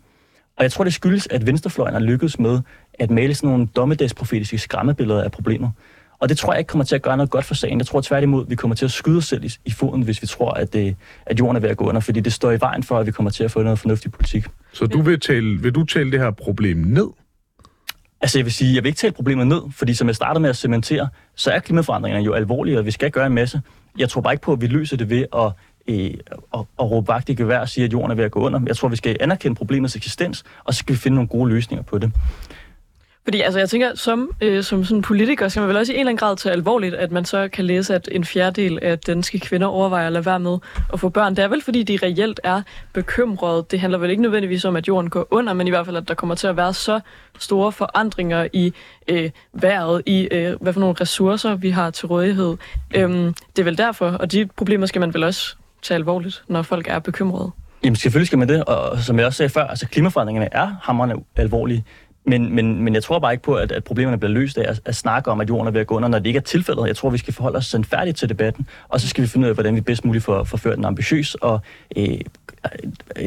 Og 0.57 0.63
jeg 0.63 0.73
tror, 0.73 0.85
det 0.85 0.95
skyldes, 0.95 1.27
at 1.31 1.47
venstrefløjen 1.47 1.95
har 1.95 2.01
lykkedes 2.01 2.39
med 2.39 2.61
at 2.99 3.11
male 3.11 3.35
sådan 3.35 3.51
nogle 3.51 3.67
dommedagsprofetiske 3.67 4.59
skræmmebilleder 4.59 5.23
af 5.23 5.33
problemet. 5.33 5.73
Og 6.23 6.29
det 6.29 6.39
tror 6.39 6.53
jeg 6.53 6.59
ikke 6.59 6.69
kommer 6.69 6.85
til 6.85 6.95
at 6.95 7.03
gøre 7.03 7.17
noget 7.17 7.31
godt 7.31 7.45
for 7.45 7.55
sagen. 7.55 7.79
Jeg 7.79 7.87
tror 7.87 8.01
tværtimod, 8.01 8.47
vi 8.49 8.55
kommer 8.55 8.75
til 8.75 8.85
at 8.85 8.91
skyde 8.91 9.19
os 9.19 9.25
selv 9.25 9.45
i, 9.45 9.53
i 9.65 9.71
foden, 9.71 10.03
hvis 10.03 10.23
vi 10.23 10.27
tror, 10.27 10.51
at, 10.51 10.73
det, 10.73 10.97
at 11.27 11.39
jorden 11.39 11.57
er 11.57 11.61
ved 11.61 11.69
at 11.69 11.77
gå 11.77 11.85
under, 11.85 12.01
fordi 12.01 12.21
det 12.21 12.33
står 12.33 12.51
i 12.51 12.61
vejen 12.61 12.83
for, 12.83 12.99
at 12.99 13.07
vi 13.07 13.11
kommer 13.11 13.31
til 13.31 13.45
at 13.45 13.51
få 13.51 13.63
noget 13.63 13.79
fornuftig 13.79 14.13
politik. 14.13 14.47
Så 14.73 14.87
du 14.87 15.01
vil, 15.03 15.21
tale, 15.21 15.63
vil 15.63 15.73
du 15.73 15.85
tale 15.85 16.13
det 16.13 16.21
her 16.21 16.31
problem 16.31 16.77
ned? 16.77 17.09
Altså 18.21 18.39
jeg 18.39 18.45
vil 18.45 18.53
sige, 18.53 18.75
jeg 18.75 18.83
vil 18.83 18.89
ikke 18.89 18.99
tale 18.99 19.13
problemet 19.13 19.47
ned, 19.47 19.61
fordi 19.71 19.95
som 19.95 20.07
jeg 20.07 20.17
startede 20.17 20.41
med 20.41 20.51
at 20.51 20.57
cementere, 20.57 21.09
så 21.35 21.51
er 21.51 21.59
klimaforandringerne 21.59 22.25
jo 22.25 22.33
alvorlige, 22.33 22.79
og 22.79 22.87
vi 22.87 22.91
skal 22.91 23.11
gøre 23.11 23.27
en 23.27 23.35
masse. 23.35 23.63
Jeg 23.99 24.09
tror 24.09 24.21
bare 24.21 24.33
ikke 24.33 24.43
på, 24.43 24.53
at 24.53 24.61
vi 24.61 24.67
løser 24.67 24.97
det 24.97 25.11
ved 25.11 25.27
at 25.37 25.53
øh, 25.89 26.15
og, 26.51 26.69
og 26.77 26.91
råbe 26.91 27.09
vagt 27.09 27.29
i 27.29 27.35
gevær 27.35 27.59
og 27.59 27.69
sige, 27.69 27.85
at 27.85 27.93
jorden 27.93 28.11
er 28.11 28.15
ved 28.15 28.25
at 28.25 28.31
gå 28.31 28.41
under. 28.41 28.61
Jeg 28.67 28.77
tror, 28.77 28.89
vi 28.89 28.97
skal 28.97 29.17
anerkende 29.21 29.55
problemets 29.55 29.97
eksistens, 29.97 30.45
og 30.65 30.75
så 30.75 30.79
skal 30.79 30.95
vi 30.95 30.99
finde 30.99 31.15
nogle 31.15 31.29
gode 31.29 31.51
løsninger 31.51 31.83
på 31.83 31.99
det. 31.99 32.13
Fordi 33.25 33.41
altså, 33.41 33.59
jeg 33.59 33.69
tænker, 33.69 33.95
som, 33.95 34.31
øh, 34.41 34.63
som 34.63 34.85
sådan 34.85 35.03
politiker 35.03 35.49
skal 35.49 35.61
man 35.61 35.69
vel 35.69 35.77
også 35.77 35.93
i 35.93 35.95
en 35.95 36.01
eller 36.01 36.11
anden 36.11 36.19
grad 36.19 36.37
tage 36.37 36.53
alvorligt, 36.53 36.95
at 36.95 37.13
man 37.13 37.25
så 37.25 37.49
kan 37.49 37.65
læse, 37.65 37.95
at 37.95 38.09
en 38.13 38.25
fjerdedel 38.25 38.79
af 38.83 38.99
danske 38.99 39.39
kvinder 39.41 39.67
overvejer 39.67 40.07
at 40.07 40.13
lade 40.13 40.27
være 40.27 40.41
med 40.41 40.59
at 40.93 41.01
få 41.01 41.09
børn. 41.09 41.37
Det 41.37 41.45
er 41.45 41.49
vel, 41.49 41.63
fordi 41.63 41.83
de 41.83 41.99
reelt 42.03 42.41
er 42.45 42.63
bekymrede. 42.93 43.67
Det 43.71 43.81
handler 43.81 43.99
vel 43.99 44.11
ikke 44.11 44.23
nødvendigvis 44.23 44.65
om, 44.65 44.77
at 44.77 44.89
jorden 44.89 45.11
går 45.11 45.29
under, 45.31 45.53
men 45.53 45.67
i 45.67 45.71
hvert 45.71 45.87
fald, 45.87 45.97
at 45.97 46.09
der 46.09 46.15
kommer 46.15 46.35
til 46.35 46.47
at 46.47 46.57
være 46.57 46.75
så 46.75 47.01
store 47.39 47.73
forandringer 47.73 48.49
i 48.53 48.73
øh, 49.09 49.31
vejret, 49.53 50.03
i 50.07 50.29
øh, 50.31 50.57
hvad 50.61 50.73
for 50.73 50.81
nogle 50.81 50.97
ressourcer 51.01 51.55
vi 51.55 51.71
har 51.71 51.91
til 51.91 52.07
rådighed. 52.07 52.57
Øhm, 52.95 53.35
det 53.57 53.63
er 53.63 53.65
vel 53.65 53.79
derfor, 53.79 54.11
og 54.11 54.33
de 54.33 54.47
problemer 54.57 54.87
skal 54.87 55.01
man 55.01 55.15
vel 55.15 55.25
også 55.25 55.57
tage 55.83 55.97
alvorligt, 55.97 56.43
når 56.49 56.63
folk 56.63 56.87
er 56.89 56.99
bekymrede. 56.99 57.51
Jamen 57.85 57.97
selvfølgelig 57.97 58.27
skal 58.27 58.39
man 58.39 58.49
det, 58.49 58.65
og 58.65 58.99
som 58.99 59.19
jeg 59.19 59.27
også 59.27 59.37
sagde 59.37 59.51
før, 59.51 59.67
altså 59.67 59.89
klimaforandringerne 59.89 60.49
er 60.53 60.75
hammerne 60.83 61.15
alvorlige. 61.37 61.85
Men, 62.25 62.55
men, 62.55 62.83
men 62.83 62.95
jeg 62.95 63.03
tror 63.03 63.19
bare 63.19 63.33
ikke 63.33 63.45
på, 63.45 63.55
at, 63.55 63.73
at 63.73 63.85
problemerne 63.85 64.19
bliver 64.19 64.33
løst 64.33 64.59
af 64.59 64.71
at, 64.71 64.81
at 64.85 64.97
snakke 64.97 65.31
om, 65.31 65.41
at 65.41 65.49
jorden 65.49 65.67
er 65.67 65.71
ved 65.71 65.81
at 65.81 65.87
gå 65.87 65.97
under, 65.97 66.09
når 66.09 66.19
det 66.19 66.27
ikke 66.27 66.37
er 66.37 66.43
tilfældet. 66.43 66.87
Jeg 66.87 66.97
tror, 66.97 67.11
vi 67.11 67.19
skal 67.19 67.35
forholde 67.35 67.57
os 67.57 67.67
sådan 67.67 67.85
færdigt 67.85 68.17
til 68.17 68.29
debatten, 68.29 68.67
og 68.89 69.01
så 69.01 69.09
skal 69.09 69.23
vi 69.23 69.29
finde 69.29 69.45
ud 69.45 69.49
af, 69.49 69.55
hvordan 69.55 69.75
vi 69.75 69.81
bedst 69.81 70.05
muligt 70.05 70.25
får, 70.25 70.45
får 70.45 70.57
ført 70.57 70.79
en 70.79 70.85
ambitiøs 70.85 71.35
og 71.35 71.61
øh, 71.97 72.19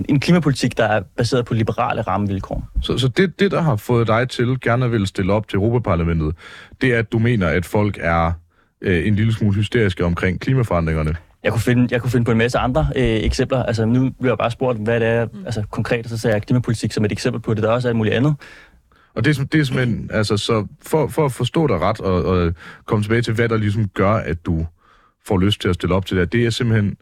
en 0.09 0.19
klimapolitik, 0.19 0.77
der 0.77 0.85
er 0.85 1.01
baseret 1.17 1.45
på 1.45 1.53
liberale 1.53 2.01
rammevilkår. 2.01 2.67
Så, 2.81 2.97
så 2.97 3.07
det, 3.07 3.39
det, 3.39 3.51
der 3.51 3.61
har 3.61 3.75
fået 3.75 4.07
dig 4.07 4.29
til 4.29 4.57
gerne 4.61 4.85
at 4.85 4.91
ville 4.91 5.07
stille 5.07 5.33
op 5.33 5.47
til 5.47 5.57
Europaparlamentet, 5.57 6.35
det 6.81 6.93
er, 6.93 6.99
at 6.99 7.11
du 7.11 7.19
mener, 7.19 7.47
at 7.47 7.65
folk 7.65 7.97
er 8.01 8.31
øh, 8.81 9.07
en 9.07 9.15
lille 9.15 9.33
smule 9.33 9.55
hysteriske 9.55 10.05
omkring 10.05 10.39
klimaforandringerne? 10.39 11.15
Jeg 11.43 11.53
kunne 11.53 11.61
finde, 11.61 11.87
jeg 11.91 12.01
kunne 12.01 12.11
finde 12.11 12.25
på 12.25 12.31
en 12.31 12.37
masse 12.37 12.57
andre 12.57 12.87
øh, 12.95 13.03
eksempler. 13.03 13.63
Altså, 13.63 13.85
nu 13.85 14.09
bliver 14.19 14.31
jeg 14.31 14.37
bare 14.37 14.51
spurgt, 14.51 14.79
hvad 14.79 14.99
det 14.99 15.07
er 15.07 15.27
altså, 15.45 15.63
konkret, 15.71 16.05
og 16.05 16.09
så 16.09 16.17
sagde 16.17 16.33
jeg 16.33 16.41
klimapolitik 16.41 16.91
som 16.91 17.05
et 17.05 17.11
eksempel 17.11 17.41
på 17.41 17.53
det. 17.53 17.63
Der 17.63 17.69
er 17.69 17.73
også 17.73 17.87
alt 17.87 17.97
muligt 17.97 18.15
andet. 18.15 18.35
Og 19.15 19.25
det 19.25 19.39
er, 19.39 19.43
det 19.43 19.59
er 19.59 19.63
simpelthen, 19.63 20.09
altså, 20.13 20.37
så 20.37 20.67
for, 20.81 21.07
for 21.07 21.25
at 21.25 21.31
forstå 21.31 21.67
dig 21.67 21.79
ret 21.79 21.99
og, 22.01 22.25
og 22.25 22.53
komme 22.85 23.03
tilbage 23.03 23.21
til, 23.21 23.33
hvad 23.33 23.49
der 23.49 23.57
ligesom 23.57 23.87
gør, 23.87 24.11
at 24.11 24.45
du 24.45 24.65
får 25.25 25.37
lyst 25.37 25.61
til 25.61 25.69
at 25.69 25.75
stille 25.75 25.95
op 25.95 26.05
til 26.05 26.17
det, 26.17 26.31
det 26.31 26.45
er 26.45 26.49
simpelthen 26.49 26.97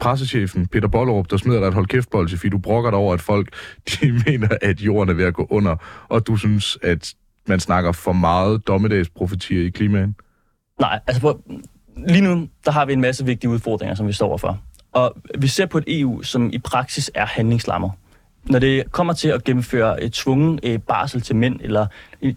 pressechefen 0.00 0.66
Peter 0.66 0.88
Bollerup, 0.88 1.30
der 1.30 1.36
smider 1.36 1.60
dig 1.60 1.66
et 1.66 1.74
hold 1.74 1.86
kæft 1.86 2.08
fordi 2.10 2.48
du 2.48 2.58
brokker 2.58 2.90
dig 2.90 2.98
over, 2.98 3.14
at 3.14 3.20
folk 3.20 3.48
de 3.90 4.22
mener, 4.26 4.48
at 4.62 4.80
jorden 4.80 5.08
er 5.08 5.14
ved 5.14 5.24
at 5.24 5.34
gå 5.34 5.46
under, 5.50 5.76
og 6.08 6.26
du 6.26 6.36
synes, 6.36 6.78
at 6.82 7.14
man 7.46 7.60
snakker 7.60 7.92
for 7.92 8.12
meget 8.12 8.66
dommedagsprofetier 8.66 9.66
i 9.66 9.68
klimaen? 9.68 10.16
Nej, 10.80 11.00
altså 11.06 11.20
på, 11.20 11.42
lige 12.08 12.20
nu, 12.20 12.48
der 12.64 12.70
har 12.70 12.84
vi 12.84 12.92
en 12.92 13.00
masse 13.00 13.24
vigtige 13.24 13.50
udfordringer, 13.50 13.94
som 13.94 14.06
vi 14.06 14.12
står 14.12 14.28
overfor. 14.28 14.60
Og 14.92 15.16
vi 15.38 15.46
ser 15.46 15.66
på 15.66 15.78
et 15.78 15.84
EU, 15.86 16.22
som 16.22 16.50
i 16.52 16.58
praksis 16.58 17.10
er 17.14 17.26
handlingslammer 17.26 17.90
når 18.46 18.58
det 18.58 18.92
kommer 18.92 19.12
til 19.12 19.28
at 19.28 19.44
gennemføre 19.44 20.02
et 20.02 20.12
tvungen 20.12 20.60
øh, 20.62 20.78
barsel 20.78 21.20
til 21.20 21.36
mænd, 21.36 21.60
eller 21.60 21.86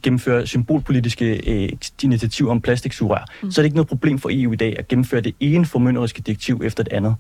gennemføre 0.04 0.48
symbolpolitiske 0.48 1.52
øh, 1.52 1.70
initiativer 2.04 2.52
om 2.52 2.62
plastiksugerør, 2.62 3.26
mm. 3.44 3.52
så 3.52 3.62
er 3.62 3.64
det 3.64 3.68
ikke 3.68 3.78
noget 3.78 3.88
problem 3.88 4.20
for 4.20 4.30
EU 4.34 4.54
i 4.54 4.56
dag 4.56 4.76
at 4.80 4.88
gennemføre 4.88 5.22
det 5.22 5.36
ene 5.40 5.66
formynderiske 5.66 6.22
direktiv 6.22 6.62
efter 6.66 6.84
det 6.84 6.94
andet. 6.94 7.16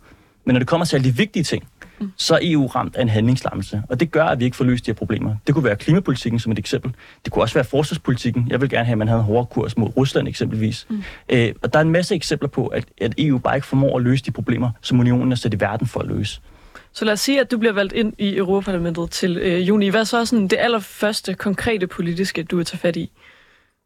Men 0.46 0.54
når 0.54 0.60
det 0.60 0.68
kommer 0.68 0.86
til 0.86 0.96
alle 0.96 1.10
de 1.10 1.16
vigtige 1.16 1.44
ting, 1.44 1.68
mm. 2.00 2.12
så 2.18 2.36
er 2.36 2.40
EU 2.42 2.66
ramt 2.66 2.96
af 2.96 3.02
en 3.02 3.10
handlingslammelse. 3.10 3.84
Og 3.90 4.00
det 4.00 4.12
gør, 4.12 4.26
at 4.26 4.40
vi 4.40 4.46
ikke 4.46 4.58
får 4.58 4.66
løst 4.66 4.86
de 4.86 4.92
her 4.92 4.96
problemer. 4.96 5.36
Det 5.48 5.56
kunne 5.56 5.64
være 5.64 5.76
klimapolitikken 5.76 6.40
som 6.40 6.52
et 6.52 6.60
eksempel. 6.60 6.94
Det 7.26 7.34
kunne 7.34 7.44
også 7.44 7.54
være 7.54 7.64
forsvarspolitikken. 7.64 8.48
Jeg 8.50 8.62
vil 8.62 8.70
gerne 8.70 8.86
have, 8.86 8.92
at 8.92 8.98
man 8.98 9.08
havde 9.08 9.20
en 9.20 9.26
hårdere 9.26 9.46
kurs 9.46 9.78
mod 9.78 9.98
Rusland 9.98 10.28
eksempelvis. 10.28 10.88
Mm. 10.90 11.04
Øh, 11.30 11.54
og 11.62 11.74
der 11.74 11.80
er 11.80 11.84
en 11.84 11.92
masse 11.92 12.16
eksempler 12.16 12.50
på, 12.50 12.68
at, 12.68 12.86
at 13.02 13.14
EU 13.18 13.38
bare 13.38 13.56
ikke 13.56 13.68
formår 13.68 13.98
at 13.98 14.04
løse 14.04 14.26
de 14.26 14.32
problemer, 14.32 14.70
som 14.82 15.00
unionen 15.00 15.32
er 15.32 15.36
sat 15.36 15.54
i 15.54 15.60
verden 15.60 15.88
for 15.88 16.00
at 16.00 16.08
løse. 16.08 16.42
Så 16.98 17.06
lad 17.06 17.14
os 17.14 17.20
sige, 17.20 17.42
at 17.42 17.52
du 17.52 17.58
bliver 17.58 17.74
valgt 17.74 17.94
ind 17.94 18.14
i 18.18 18.38
Europaparlamentet 18.38 19.12
til 19.12 19.38
øh, 19.38 19.68
juni. 19.68 19.88
Hvad 19.88 20.00
er 20.00 20.04
så 20.04 20.26
sådan 20.26 20.48
det 20.48 20.58
allerførste 20.60 21.34
konkrete 21.34 21.88
politiske, 21.88 22.44
du 22.44 22.56
vil 22.58 22.66
tage 22.66 22.80
fat 22.80 22.96
i? 22.96 23.12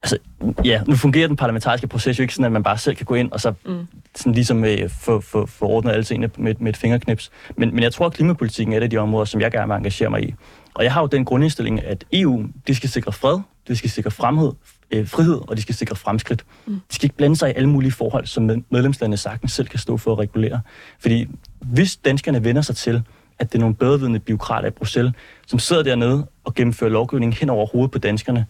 Altså, 0.04 0.18
ja, 0.66 0.82
nu 0.88 0.96
fungerer 0.96 1.28
den 1.28 1.36
parlamentariske 1.36 1.88
proces 1.88 2.20
jo 2.20 2.22
ikke 2.22 2.34
sådan, 2.34 2.46
at 2.46 2.52
man 2.52 2.64
bare 2.64 2.78
selv 2.78 2.96
kan 2.96 3.06
gå 3.06 3.16
ind 3.16 3.32
og 3.32 3.40
så 3.40 3.54
mm. 3.66 3.88
sådan 4.16 4.34
ligesom 4.34 4.66
øh, 4.66 4.90
få, 5.02 5.22
få, 5.22 5.46
få 5.46 5.66
ordnet 5.66 5.92
alle 5.92 6.04
tingene 6.04 6.32
med, 6.38 6.56
med 6.60 6.70
et 6.70 6.78
fingerknips. 6.78 7.32
Men, 7.58 7.76
men 7.76 7.84
jeg 7.84 7.94
tror, 7.94 8.06
at 8.06 8.14
klimapolitikken 8.14 8.74
er 8.74 8.78
et 8.78 8.84
af 8.84 8.90
de 8.90 8.98
områder, 8.98 9.26
som 9.26 9.42
jeg 9.42 9.52
gerne 9.52 9.68
vil 9.68 9.78
engagere 9.78 10.10
mig 10.10 10.24
i. 10.24 10.36
Og 10.74 10.84
jeg 10.84 10.94
har 10.94 11.02
jo 11.02 11.08
den 11.08 11.26
grundindstilling, 11.26 11.84
at 11.86 12.06
EU, 12.14 12.46
de 12.68 12.76
skal 12.76 12.90
sikre 12.90 13.12
fred, 13.12 13.40
de 13.68 13.76
skal 13.76 13.90
sikre 13.90 14.12
fremhed, 14.12 14.52
øh, 14.92 15.08
frihed, 15.08 15.42
og 15.48 15.58
de 15.58 15.62
skal 15.62 15.76
sikre 15.76 15.96
fremskridt. 15.96 16.46
Mm. 16.66 16.74
De 16.74 16.96
skal 16.96 17.06
ikke 17.06 17.16
blande 17.16 17.36
sig 17.36 17.50
i 17.50 17.54
alle 17.54 17.70
mulige 17.70 17.92
forhold, 17.92 18.26
som 18.26 18.64
medlemslandene 18.70 19.18
sagtens 19.18 19.52
selv 19.52 19.68
kan 19.68 19.80
stå 19.80 19.98
for 19.98 20.12
at 20.12 20.20
regulere. 20.20 20.62
Fordi 21.00 21.28
hvis 21.60 21.98
danskerne 21.98 22.44
vender 22.44 22.62
sig 22.62 22.76
til, 22.76 23.04
at 23.40 23.52
det 23.52 23.58
er 23.58 23.60
nogle 23.60 23.76
bedrevidende 23.76 24.20
byråkrater 24.20 24.68
i 24.68 24.72
Bruxelles, 24.72 25.14
som 25.48 25.60
sidder 25.60 25.84
dernede 25.84 26.28
og 26.44 26.54
gennemfører 26.54 26.92
lovgivning 26.92 27.36
hen 27.36 27.50
over 27.50 27.68
hovedet 27.68 27.92
på 27.92 28.00
danskerne, 28.00 28.46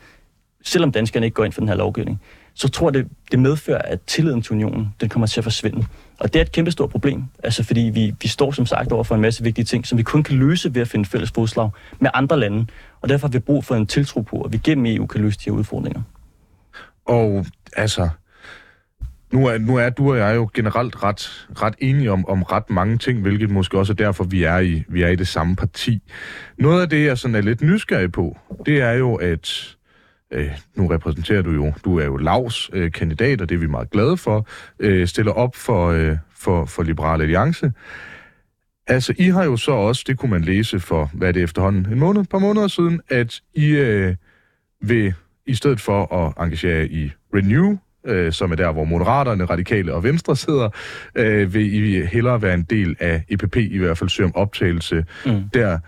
selvom 0.63 0.91
danskerne 0.91 1.26
ikke 1.26 1.36
går 1.36 1.45
ind 1.45 1.54
for 1.54 1.62
den 1.62 1.67
her 1.67 1.76
lovgivning, 1.76 2.21
så 2.54 2.69
tror 2.69 2.88
jeg, 2.88 2.93
det, 2.93 3.08
det 3.32 3.39
medfører, 3.39 3.82
at 3.82 4.02
tilliden 4.02 4.41
til 4.41 4.52
unionen, 4.52 4.95
den 5.02 5.10
kommer 5.10 5.28
til 5.28 5.39
at 5.39 5.43
forsvinde. 5.43 5.86
Og 6.21 6.34
det 6.34 6.39
er 6.39 6.43
et 6.43 6.51
kæmpestort 6.51 6.89
problem, 6.89 7.23
altså 7.43 7.63
fordi 7.63 7.79
vi, 7.79 8.15
vi 8.21 8.27
står 8.27 8.51
som 8.51 8.65
sagt 8.65 8.91
over 8.91 9.03
for 9.03 9.15
en 9.15 9.21
masse 9.21 9.43
vigtige 9.43 9.65
ting, 9.65 9.88
som 9.88 9.97
vi 9.97 10.03
kun 10.03 10.23
kan 10.23 10.36
løse 10.38 10.75
ved 10.75 10.81
at 10.81 10.88
finde 10.88 11.05
fælles 11.05 11.31
fodslag 11.31 11.69
med 11.99 12.10
andre 12.13 12.39
lande. 12.39 12.67
Og 13.01 13.10
derfor 13.10 13.27
har 13.27 13.31
vi 13.31 13.39
brug 13.39 13.65
for 13.65 13.75
en 13.75 13.88
tiltro 13.88 14.21
på, 14.21 14.41
at 14.41 14.53
vi 14.53 14.57
gennem 14.57 14.86
EU 14.86 15.05
kan 15.05 15.21
løse 15.21 15.39
de 15.39 15.43
her 15.45 15.51
udfordringer. 15.51 16.01
Og 17.05 17.45
altså, 17.75 18.10
nu 19.34 19.47
er, 19.47 19.57
nu 19.57 19.75
er 19.75 19.89
du 19.89 20.12
og 20.12 20.17
jeg 20.17 20.36
jo 20.36 20.49
generelt 20.53 21.03
ret, 21.03 21.47
ret 21.62 21.75
enige 21.79 22.12
om, 22.12 22.27
om 22.27 22.43
ret 22.43 22.69
mange 22.69 22.97
ting, 22.97 23.21
hvilket 23.21 23.49
måske 23.49 23.77
også 23.77 23.93
er 23.93 23.95
derfor, 23.95 24.23
vi 24.23 24.43
er, 24.43 24.60
i, 24.60 24.84
vi 24.88 25.01
er 25.01 25.07
i 25.07 25.15
det 25.15 25.27
samme 25.27 25.55
parti. 25.55 26.01
Noget 26.57 26.81
af 26.81 26.89
det, 26.89 27.05
jeg 27.05 27.17
sådan 27.17 27.36
er 27.36 27.41
lidt 27.41 27.62
nysgerrig 27.62 28.12
på, 28.12 28.38
det 28.65 28.81
er 28.81 28.91
jo, 28.91 29.15
at 29.15 29.75
øh, 30.32 30.52
nu 30.76 30.88
repræsenterer 30.88 31.41
du 31.41 31.52
jo, 31.52 31.74
du 31.86 32.00
er 32.00 32.06
jo 32.06 32.17
Lavs 32.17 32.70
øh, 32.74 32.91
kandidat, 32.91 33.41
og 33.41 33.50
det 33.50 33.56
er 33.56 33.60
vi 33.60 33.67
meget 33.67 33.89
glade 33.89 34.17
for, 34.17 34.48
øh, 34.80 35.08
stiller 35.08 35.32
op 35.32 35.56
for, 35.56 35.88
øh, 35.88 36.17
for, 36.38 36.65
for 36.65 36.84
Liberale 36.84 37.24
Alliance. 37.24 37.72
Altså, 38.88 39.13
I 39.17 39.30
har 39.30 39.44
jo 39.44 39.58
så 39.58 39.72
også, 39.72 40.04
det 40.08 40.17
kunne 40.17 40.32
man 40.32 40.41
læse 40.41 40.80
for, 40.80 41.10
hvad 41.13 41.28
er 41.28 41.32
det 41.32 41.44
efterhånden, 41.44 41.94
en 41.94 42.00
måned, 42.00 42.22
et 42.22 42.30
par 42.30 42.39
måneder 42.39 42.67
siden, 42.67 43.02
at 43.10 43.41
I 43.54 43.67
øh, 43.67 44.15
vil, 44.82 45.13
i 45.46 45.56
stedet 45.56 45.80
for 45.80 46.15
at 46.15 46.46
engagere 46.46 46.88
i 46.88 47.12
Renew, 47.36 47.78
øh, 48.06 48.32
som 48.32 48.52
er 48.52 48.56
der, 48.56 48.72
hvor 48.72 48.84
Moderaterne, 48.84 49.46
Radikale 49.46 49.94
og 49.94 50.04
Venstre 50.04 50.36
sidder, 50.36 50.70
øh, 51.15 51.54
vil 51.54 51.74
I 51.74 52.06
hellere 52.06 52.41
være 52.41 52.54
en 52.54 52.63
del 52.63 52.96
af 53.00 53.24
EPP, 53.30 53.56
i 53.56 53.78
hvert 53.78 53.98
fald 53.98 54.10
søge 54.10 54.26
om 54.26 54.36
optagelse 54.36 55.06
mm. 55.26 55.50
der. 55.54 55.80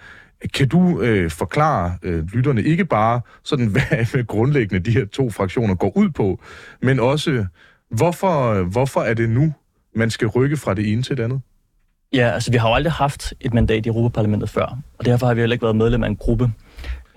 Kan 0.53 0.67
du 0.67 1.01
øh, 1.01 1.32
forklare 1.32 1.97
øh, 2.03 2.25
lytterne 2.34 2.63
ikke 2.63 2.86
bare 2.86 3.21
sådan, 3.43 3.67
hvad 3.73 4.27
grundlæggende 4.27 4.91
de 4.91 4.91
her 4.91 5.06
to 5.06 5.29
fraktioner 5.29 5.75
går 5.75 5.97
ud 5.97 6.10
på, 6.10 6.39
men 6.82 6.99
også, 6.99 7.45
hvorfor, 7.89 8.63
hvorfor 8.63 9.01
er 9.01 9.13
det 9.13 9.29
nu, 9.29 9.53
man 9.95 10.10
skal 10.10 10.27
rykke 10.27 10.58
fra 10.58 10.73
det 10.73 10.91
ene 10.91 11.01
til 11.01 11.17
det 11.17 11.23
andet? 11.23 11.41
Ja, 12.13 12.29
altså 12.29 12.51
vi 12.51 12.58
har 12.58 12.69
jo 12.69 12.75
aldrig 12.75 12.93
haft 12.93 13.34
et 13.41 13.53
mandat 13.53 13.86
i 13.86 13.89
Europaparlamentet 13.89 14.49
før, 14.49 14.77
og 14.97 15.06
derfor 15.06 15.27
har 15.27 15.34
vi 15.34 15.39
heller 15.41 15.53
ikke 15.53 15.63
været 15.63 15.75
medlem 15.75 16.03
af 16.03 16.08
en 16.08 16.15
gruppe. 16.15 16.51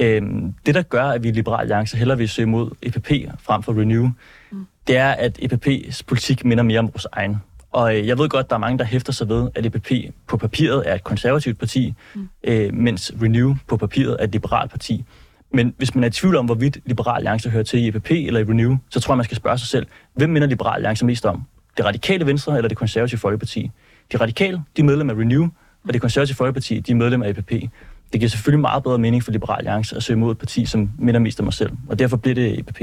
Øhm, 0.00 0.54
det, 0.66 0.74
der 0.74 0.82
gør, 0.82 1.04
at 1.04 1.22
vi 1.22 1.28
i 1.28 1.32
Liberal 1.32 1.60
Alliance 1.60 1.96
hellere 1.96 2.18
vil 2.18 2.28
søge 2.28 2.46
mod 2.46 2.70
EPP 2.82 3.10
frem 3.40 3.62
for 3.62 3.80
Renew, 3.80 4.10
mm. 4.50 4.66
det 4.86 4.96
er, 4.96 5.10
at 5.10 5.38
EPP's 5.42 6.00
politik 6.06 6.44
minder 6.44 6.64
mere 6.64 6.78
om 6.78 6.88
vores 6.92 7.06
egen. 7.12 7.36
Og 7.76 7.96
øh, 7.96 8.06
jeg 8.06 8.18
ved 8.18 8.28
godt, 8.28 8.44
at 8.44 8.50
der 8.50 8.56
er 8.56 8.60
mange, 8.60 8.78
der 8.78 8.84
hæfter 8.84 9.12
sig 9.12 9.28
ved, 9.28 9.48
at 9.54 9.66
EPP 9.66 9.90
på 10.26 10.36
papiret 10.36 10.82
er 10.86 10.94
et 10.94 11.04
konservativt 11.04 11.58
parti, 11.58 11.94
mm. 12.14 12.28
øh, 12.44 12.74
mens 12.74 13.12
Renew 13.22 13.54
på 13.68 13.76
papiret 13.76 14.16
er 14.20 14.24
et 14.24 14.32
liberalt 14.32 14.70
parti. 14.70 15.04
Men 15.52 15.74
hvis 15.76 15.94
man 15.94 16.04
er 16.04 16.08
i 16.08 16.10
tvivl 16.10 16.36
om, 16.36 16.46
hvorvidt 16.46 16.78
Liberal 16.86 17.16
Alliance 17.16 17.50
hører 17.50 17.62
til 17.62 17.78
i 17.78 17.88
EPP 17.88 18.10
eller 18.10 18.40
i 18.40 18.42
Renew, 18.42 18.76
så 18.90 19.00
tror 19.00 19.14
jeg, 19.14 19.16
man 19.16 19.24
skal 19.24 19.36
spørge 19.36 19.58
sig 19.58 19.68
selv, 19.68 19.86
hvem 20.14 20.30
minder 20.30 20.48
Liberal 20.48 20.74
Alliance 20.74 21.04
mest 21.04 21.26
om? 21.26 21.42
Det 21.76 21.84
radikale 21.84 22.26
Venstre 22.26 22.56
eller 22.56 22.68
det 22.68 22.78
konservative 22.78 23.18
Folkeparti? 23.18 23.70
De 24.12 24.16
radikale, 24.16 24.62
de 24.76 24.82
er 24.82 24.86
medlem 24.86 25.10
af 25.10 25.14
Renew, 25.14 25.48
og 25.88 25.92
det 25.92 26.00
konservative 26.00 26.36
Folkeparti, 26.36 26.80
de 26.80 26.92
er 26.92 26.96
medlem 26.96 27.22
af 27.22 27.28
EPP. 27.28 27.50
Det 27.50 27.70
giver 28.12 28.28
selvfølgelig 28.28 28.60
meget 28.60 28.82
bedre 28.82 28.98
mening 28.98 29.24
for 29.24 29.32
Liberal 29.32 29.58
Alliance 29.58 29.96
at 29.96 30.02
søge 30.02 30.16
mod 30.16 30.32
et 30.32 30.38
parti, 30.38 30.66
som 30.66 30.90
minder 30.98 31.20
mest 31.20 31.40
om 31.40 31.44
mig 31.44 31.54
selv, 31.54 31.72
og 31.88 31.98
derfor 31.98 32.16
bliver 32.16 32.34
det 32.34 32.58
EPP. 32.58 32.80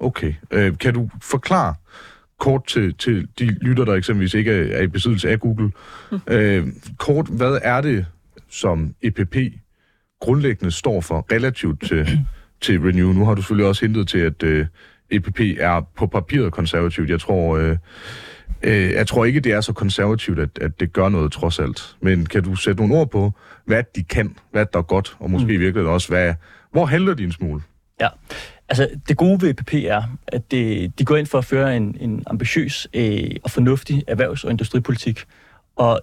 Okay. 0.00 0.34
Øh, 0.50 0.78
kan 0.78 0.94
du 0.94 1.10
forklare, 1.22 1.74
kort 2.40 2.66
til, 2.66 2.94
til 2.94 3.28
de 3.38 3.44
lytter, 3.46 3.84
der 3.84 3.94
eksempelvis 3.94 4.34
ikke 4.34 4.52
er, 4.52 4.76
er 4.78 4.82
i 4.82 4.86
besiddelse 4.86 5.30
af 5.30 5.40
Google. 5.40 5.70
Mm. 6.12 6.18
Øh, 6.34 6.66
kort, 6.98 7.26
hvad 7.26 7.58
er 7.62 7.80
det, 7.80 8.06
som 8.48 8.94
EPP 9.02 9.36
grundlæggende 10.20 10.70
står 10.70 11.00
for 11.00 11.26
relativt 11.32 11.82
til, 11.82 12.08
til 12.62 12.80
Renew? 12.80 13.12
Nu 13.12 13.24
har 13.24 13.34
du 13.34 13.42
selvfølgelig 13.42 13.68
også 13.68 13.84
hentet 13.84 14.08
til, 14.08 14.18
at 14.18 14.42
øh, 14.42 14.66
EPP 15.10 15.40
er 15.58 15.80
på 15.96 16.06
papiret 16.06 16.52
konservativt. 16.52 17.10
Jeg 17.10 17.20
tror, 17.20 17.56
øh, 17.56 17.76
øh, 18.62 18.90
jeg 18.90 19.06
tror 19.06 19.24
ikke, 19.24 19.40
det 19.40 19.52
er 19.52 19.60
så 19.60 19.72
konservativt, 19.72 20.38
at, 20.38 20.58
at 20.60 20.80
det 20.80 20.92
gør 20.92 21.08
noget 21.08 21.32
trods 21.32 21.58
alt. 21.58 21.96
Men 22.00 22.26
kan 22.26 22.42
du 22.42 22.56
sætte 22.56 22.80
nogle 22.82 22.94
ord 22.94 23.10
på, 23.10 23.32
hvad 23.64 23.82
de 23.96 24.02
kan, 24.04 24.36
hvad 24.52 24.66
der 24.72 24.78
er 24.78 24.82
godt, 24.82 25.16
og 25.18 25.30
måske 25.30 25.52
mm. 25.52 25.60
virkelig 25.60 25.86
også, 25.86 26.08
hvad, 26.08 26.34
hvor 26.72 26.86
handler 26.86 27.14
din 27.14 27.32
smule? 27.32 27.62
Ja, 28.00 28.08
Altså, 28.68 28.88
det 29.08 29.16
gode 29.16 29.42
ved 29.42 29.50
EPP 29.50 29.74
er, 29.74 30.02
at 30.28 30.50
det, 30.50 30.92
de 30.98 31.04
går 31.04 31.16
ind 31.16 31.26
for 31.26 31.38
at 31.38 31.44
føre 31.44 31.76
en, 31.76 31.96
en 32.00 32.22
ambitiøs 32.26 32.88
øh, 32.94 33.30
og 33.44 33.50
fornuftig 33.50 34.04
erhvervs- 34.08 34.44
og 34.44 34.50
industripolitik. 34.50 35.24
Og 35.76 36.00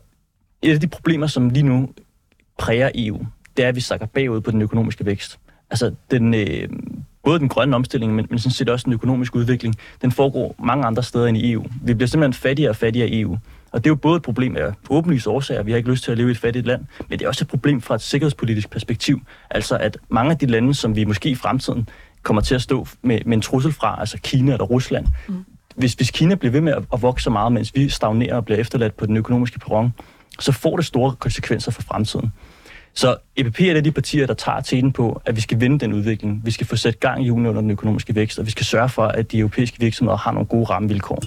et 0.62 0.74
af 0.74 0.80
de 0.80 0.88
problemer, 0.88 1.28
som 1.28 1.50
lige 1.50 1.64
nu 1.64 1.90
præger 2.58 2.90
EU, 2.96 3.26
det 3.58 3.66
er, 3.66 3.70
at 3.70 3.76
vi 3.76 3.82
sakker 3.82 4.06
bagud 4.06 4.42
på 4.42 4.52
den 4.52 4.62
økonomiske 4.62 5.06
vækst. 5.06 5.40
Altså, 5.70 5.96
den, 6.12 6.34
øh, 6.34 6.70
både 7.24 7.40
den 7.40 7.50
grønne 7.50 7.76
omstilling, 7.76 8.16
men, 8.16 8.28
men 8.30 8.40
sådan 8.40 8.52
set 8.52 8.70
også 8.70 8.84
den 8.84 8.94
økonomiske 8.94 9.36
udvikling, 9.36 9.76
den 10.02 10.12
foregår 10.12 10.56
mange 10.60 10.86
andre 10.86 11.04
steder 11.04 11.28
end 11.28 11.38
i 11.38 11.52
EU. 11.52 11.66
Vi 11.82 11.94
bliver 11.94 12.08
simpelthen 12.08 12.34
fattigere 12.34 12.70
og 12.70 12.76
fattigere 12.76 13.10
i 13.10 13.22
EU. 13.22 13.38
Og 13.72 13.84
det 13.84 13.90
er 13.90 13.92
jo 13.92 13.96
både 13.96 14.18
et 14.18 14.22
problem 14.24 14.58
af 14.58 14.72
åbenlyse 14.90 15.30
årsager, 15.30 15.64
vi 15.64 15.72
har 15.72 15.78
ikke 15.78 15.90
lyst 15.90 16.04
til 16.04 16.12
at 16.12 16.18
leve 16.18 16.28
i 16.30 16.32
et 16.32 16.38
fattigt 16.38 16.66
land, 16.66 16.86
men 17.10 17.20
det 17.20 17.26
er 17.26 17.30
også 17.30 17.44
et 17.44 17.48
problem 17.48 17.82
fra 17.82 17.96
et 17.96 18.02
sikkerhedspolitisk 18.02 18.70
perspektiv. 18.70 19.22
Altså 19.50 19.78
at 19.78 19.98
mange 20.10 20.32
af 20.32 20.38
de 20.38 20.46
lande, 20.46 20.74
som 20.74 20.96
vi 20.96 21.06
måske 21.06 21.30
i 21.30 21.36
fremtiden 21.36 21.90
kommer 22.24 22.42
til 22.42 22.56
at 22.56 22.62
stå 22.62 22.88
med, 23.02 23.20
med 23.26 23.38
en 23.38 23.42
trussel 23.42 23.74
fra, 23.74 24.00
altså 24.00 24.18
Kina 24.24 24.52
eller 24.52 24.66
Rusland. 24.66 25.06
Mm. 25.28 25.46
Hvis, 25.76 25.94
hvis 25.94 26.12
Kina 26.12 26.36
bliver 26.36 26.52
ved 26.52 26.62
med 26.62 26.74
at, 26.74 26.84
at 26.94 27.02
vokse 27.02 27.24
så 27.24 27.30
meget, 27.30 27.52
mens 27.52 27.76
vi 27.76 27.90
stagnerer 27.90 28.36
og 28.36 28.46
bliver 28.46 28.58
efterladt 28.60 28.98
på 28.98 29.06
den 29.06 29.18
økonomiske 29.18 29.60
perron, 29.60 29.94
så 30.40 30.52
får 30.52 30.76
det 30.76 30.86
store 30.86 31.16
konsekvenser 31.20 31.72
for 31.72 31.82
fremtiden. 31.82 32.32
Så 32.94 33.16
EPP 33.36 33.62
er 33.62 33.74
det 33.74 33.86
de 33.86 33.92
partier, 33.92 34.28
der 34.28 34.34
tager 34.34 34.62
tiden 34.62 34.92
på, 34.92 35.22
at 35.26 35.36
vi 35.36 35.42
skal 35.42 35.60
vinde 35.60 35.80
den 35.80 35.94
udvikling. 35.94 36.42
Vi 36.46 36.52
skal 36.52 36.68
få 36.68 36.76
sat 36.76 37.00
gang 37.00 37.24
i 37.24 37.28
julen 37.28 37.46
under 37.46 37.62
den 37.62 37.72
økonomiske 37.72 38.16
vækst, 38.16 38.40
og 38.40 38.46
vi 38.46 38.52
skal 38.52 38.66
sørge 38.66 38.90
for, 38.90 39.06
at 39.06 39.32
de 39.32 39.40
europæiske 39.40 39.80
virksomheder 39.80 40.18
har 40.18 40.32
nogle 40.32 40.48
gode 40.48 40.66
rammevilkår. 40.66 41.24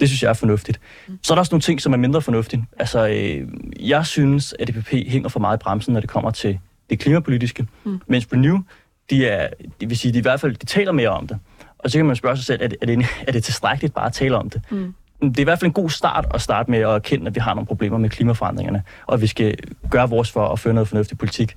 Det 0.00 0.08
synes 0.08 0.22
jeg 0.22 0.28
er 0.28 0.34
fornuftigt. 0.34 0.80
Mm. 1.08 1.18
Så 1.22 1.32
er 1.32 1.34
der 1.34 1.40
også 1.40 1.52
nogle 1.52 1.62
ting, 1.62 1.80
som 1.80 1.92
er 1.92 1.96
mindre 1.96 2.22
fornuftige. 2.22 2.66
Altså, 2.78 3.08
øh, 3.08 3.48
jeg 3.88 4.06
synes, 4.06 4.54
at 4.58 4.68
EPP 4.68 4.88
hænger 4.88 5.28
for 5.28 5.40
meget 5.40 5.56
i 5.56 5.60
bremsen, 5.62 5.92
når 5.92 6.00
det 6.00 6.10
kommer 6.10 6.30
til 6.30 6.58
det 6.90 6.98
klimapolitiske, 6.98 7.66
mm. 7.84 8.00
mens 8.06 8.28
Renew 8.32 8.58
de 9.10 9.26
er, 9.26 9.48
det 9.80 9.88
vil 9.88 9.98
sige, 9.98 10.12
de 10.12 10.18
i 10.18 10.22
hvert 10.22 10.40
fald 10.40 10.56
de 10.56 10.66
taler 10.66 10.92
mere 10.92 11.08
om 11.08 11.26
det. 11.26 11.38
Og 11.78 11.90
så 11.90 11.98
kan 11.98 12.06
man 12.06 12.16
spørge 12.16 12.36
sig 12.36 12.46
selv, 12.46 12.62
er 12.62 12.68
det, 12.68 12.78
er 12.82 12.86
det, 12.86 13.06
er 13.26 13.32
det 13.32 13.44
tilstrækkeligt 13.44 13.94
bare 13.94 14.06
at 14.06 14.12
tale 14.12 14.36
om 14.36 14.50
det? 14.50 14.62
Mm. 14.70 14.94
Det 15.22 15.38
er 15.38 15.40
i 15.40 15.44
hvert 15.44 15.58
fald 15.58 15.66
en 15.66 15.72
god 15.72 15.90
start 15.90 16.26
at 16.34 16.40
starte 16.40 16.70
med 16.70 16.78
at 16.78 16.88
erkende, 16.88 17.26
at 17.26 17.34
vi 17.34 17.40
har 17.40 17.54
nogle 17.54 17.66
problemer 17.66 17.98
med 17.98 18.10
klimaforandringerne, 18.10 18.82
og 19.06 19.14
at 19.14 19.20
vi 19.20 19.26
skal 19.26 19.56
gøre 19.90 20.08
vores 20.08 20.30
for 20.30 20.48
at 20.48 20.58
føre 20.58 20.74
noget 20.74 20.88
fornuftig 20.88 21.18
politik. 21.18 21.56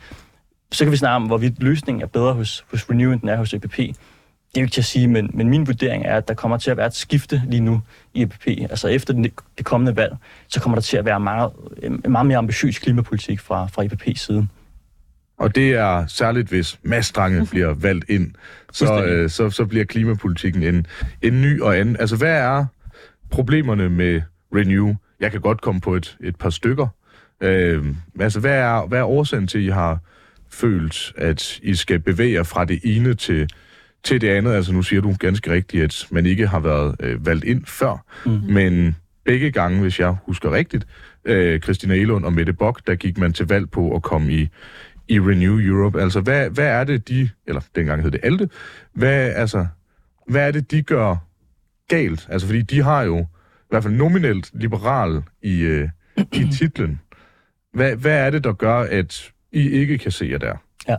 Så 0.71 0.85
kan 0.85 0.91
vi 0.91 0.97
snakke 0.97 1.15
om, 1.15 1.23
hvorvidt 1.23 1.63
løsningen 1.63 2.01
er 2.01 2.05
bedre 2.05 2.33
hos, 2.33 2.65
hos 2.71 2.89
Renew, 2.89 3.11
end 3.11 3.21
den 3.21 3.29
er 3.29 3.37
hos 3.37 3.53
EPP. 3.53 3.77
Det 3.77 4.59
er 4.59 4.61
jo 4.61 4.65
ikke 4.65 4.73
til 4.73 4.81
at 4.81 4.85
sige, 4.85 5.07
men, 5.07 5.31
men 5.33 5.49
min 5.49 5.67
vurdering 5.67 6.05
er, 6.05 6.17
at 6.17 6.27
der 6.27 6.33
kommer 6.33 6.57
til 6.57 6.71
at 6.71 6.77
være 6.77 6.87
et 6.87 6.95
skifte 6.95 7.41
lige 7.47 7.61
nu 7.61 7.81
i 8.13 8.21
EPP. 8.21 8.47
Altså 8.47 8.87
efter 8.87 9.13
det, 9.13 9.33
det 9.57 9.65
kommende 9.65 9.95
valg, 9.95 10.15
så 10.47 10.59
kommer 10.59 10.75
der 10.75 10.81
til 10.81 10.97
at 10.97 11.05
være 11.05 11.19
meget, 11.19 11.51
en 11.83 12.01
meget 12.07 12.25
mere 12.25 12.37
ambitiøs 12.37 12.79
klimapolitik 12.79 13.39
fra, 13.39 13.67
fra 13.67 13.83
EPP's 13.83 14.17
side. 14.17 14.47
Og 15.43 15.55
det 15.55 15.73
er 15.73 16.07
særligt, 16.07 16.49
hvis 16.49 16.79
Mastrange 16.83 17.47
bliver 17.51 17.73
valgt 17.73 18.09
ind, 18.09 18.31
så, 18.71 19.05
øh, 19.05 19.29
så, 19.29 19.49
så 19.49 19.65
bliver 19.65 19.85
klimapolitikken 19.85 20.63
en, 20.63 20.85
en 21.21 21.41
ny 21.41 21.61
og 21.61 21.77
anden. 21.77 21.97
Altså, 21.99 22.15
hvad 22.15 22.37
er 22.37 22.65
problemerne 23.31 23.89
med 23.89 24.21
Renew? 24.55 24.95
Jeg 25.19 25.31
kan 25.31 25.41
godt 25.41 25.61
komme 25.61 25.81
på 25.81 25.95
et, 25.95 26.17
et 26.23 26.35
par 26.35 26.49
stykker. 26.49 26.87
Øh, 27.41 27.85
altså, 28.19 28.39
hvad 28.39 28.57
er, 28.57 28.87
hvad 28.87 28.99
er 28.99 29.03
årsagen 29.03 29.47
til, 29.47 29.57
at 29.57 29.63
I 29.63 29.67
har 29.67 29.99
følt, 30.49 31.13
at 31.17 31.59
I 31.63 31.75
skal 31.75 31.99
bevæge 31.99 32.33
jer 32.33 32.43
fra 32.43 32.65
det 32.65 32.79
ene 32.83 33.13
til, 33.13 33.49
til 34.03 34.21
det 34.21 34.29
andet? 34.29 34.53
Altså, 34.53 34.73
nu 34.73 34.81
siger 34.81 35.01
du 35.01 35.15
ganske 35.19 35.51
rigtigt, 35.51 35.83
at 35.83 36.07
man 36.11 36.25
ikke 36.25 36.47
har 36.47 36.59
været 36.59 36.95
øh, 36.99 37.25
valgt 37.25 37.43
ind 37.43 37.65
før, 37.65 38.05
mm-hmm. 38.25 38.53
men 38.53 38.95
begge 39.25 39.51
gange, 39.51 39.81
hvis 39.81 39.99
jeg 39.99 40.15
husker 40.25 40.51
rigtigt, 40.51 40.87
øh, 41.25 41.59
Christina 41.59 41.95
Elund 41.95 42.25
og 42.25 42.33
Mette 42.33 42.53
Bock, 42.53 42.87
der 42.87 42.95
gik 42.95 43.17
man 43.17 43.33
til 43.33 43.47
valg 43.47 43.69
på 43.69 43.95
at 43.95 44.01
komme 44.01 44.33
i, 44.33 44.49
i 45.07 45.19
Renew 45.19 45.59
Europe. 45.59 46.01
Altså, 46.01 46.19
hvad, 46.19 46.49
hvad 46.49 46.67
er 46.67 46.83
det, 46.83 47.07
de, 47.07 47.29
eller 47.47 47.61
dengang 47.75 48.01
hed 48.03 48.11
det 48.11 48.19
Alte, 48.23 48.49
hvad, 48.93 49.33
altså, 49.35 49.67
hvad 50.27 50.47
er 50.47 50.51
det, 50.51 50.71
de 50.71 50.81
gør 50.81 51.15
galt? 51.87 52.27
Altså, 52.29 52.47
fordi 52.47 52.61
de 52.61 52.81
har 52.81 53.01
jo 53.01 53.19
i 53.19 53.69
hvert 53.69 53.83
fald 53.83 53.93
nominelt 53.93 54.51
liberal 54.53 55.23
i, 55.41 55.59
øh, 55.59 55.89
i 56.17 56.47
titlen. 56.57 56.99
Hvad, 57.73 57.95
hvad 57.95 58.17
er 58.17 58.29
det, 58.29 58.43
der 58.43 58.53
gør, 58.53 58.79
at 58.79 59.31
I 59.51 59.69
ikke 59.69 59.97
kan 59.97 60.11
se 60.11 60.27
jer 60.31 60.37
der? 60.37 60.55
Ja, 60.87 60.95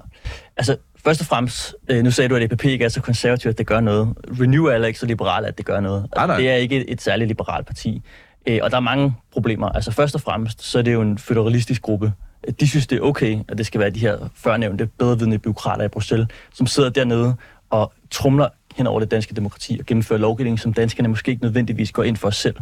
altså 0.57 0.77
først 1.05 1.21
og 1.21 1.27
fremmest, 1.27 1.75
øh, 1.91 2.03
nu 2.03 2.11
sagde 2.11 2.29
du, 2.29 2.37
at 2.37 2.53
EPP 2.53 2.65
ikke 2.65 2.85
er 2.85 2.89
så 2.89 3.01
konservativt, 3.01 3.53
at 3.53 3.59
det 3.59 3.67
gør 3.67 3.81
noget. 3.81 4.15
Renew 4.41 4.65
er 4.65 4.87
ikke 4.87 4.99
så 4.99 5.07
liberalt, 5.07 5.47
at 5.47 5.59
det 5.59 5.67
gør 5.67 5.81
noget. 5.81 6.03
Altså, 6.03 6.17
Nej, 6.17 6.27
nej. 6.27 6.37
Det 6.37 6.51
er 6.51 6.55
ikke 6.55 6.77
et, 6.77 6.85
et 6.89 7.03
særligt 7.03 7.29
liberalt 7.29 7.67
parti. 7.67 8.03
Øh, 8.49 8.59
og 8.63 8.71
der 8.71 8.77
er 8.77 8.81
mange 8.81 9.15
problemer. 9.33 9.69
Altså 9.69 9.91
først 9.91 10.15
og 10.15 10.21
fremmest, 10.21 10.63
så 10.63 10.79
er 10.79 10.83
det 10.83 10.93
jo 10.93 11.03
en 11.03 11.19
federalistisk 11.19 11.83
gruppe. 11.83 12.13
De 12.61 12.69
synes, 12.69 12.87
det 12.87 12.99
er 12.99 13.03
okay, 13.03 13.39
at 13.49 13.59
det 13.59 13.67
skal 13.67 13.81
være 13.81 13.91
de 13.91 14.01
her 14.01 14.19
førnævnte, 14.35 14.87
bedrevidende 14.87 15.39
byråkrater 15.39 15.85
i 15.85 15.89
Bruxelles, 15.89 16.29
som 16.55 16.67
sidder 16.67 16.91
dernede 16.91 17.37
og 17.71 17.93
trumler 18.11 18.49
hen 18.77 18.87
over 18.87 19.01
det 19.01 19.11
danske 19.11 19.35
demokrati 19.35 19.77
og 19.81 19.87
gennemfører 19.87 20.21
lovgivning, 20.21 20.61
som 20.61 20.73
danskerne 20.73 21.09
måske 21.09 21.31
ikke 21.31 21.43
nødvendigvis 21.43 21.93
går 21.93 22.03
ind 22.03 22.17
for 22.17 22.31
selv. 22.31 22.57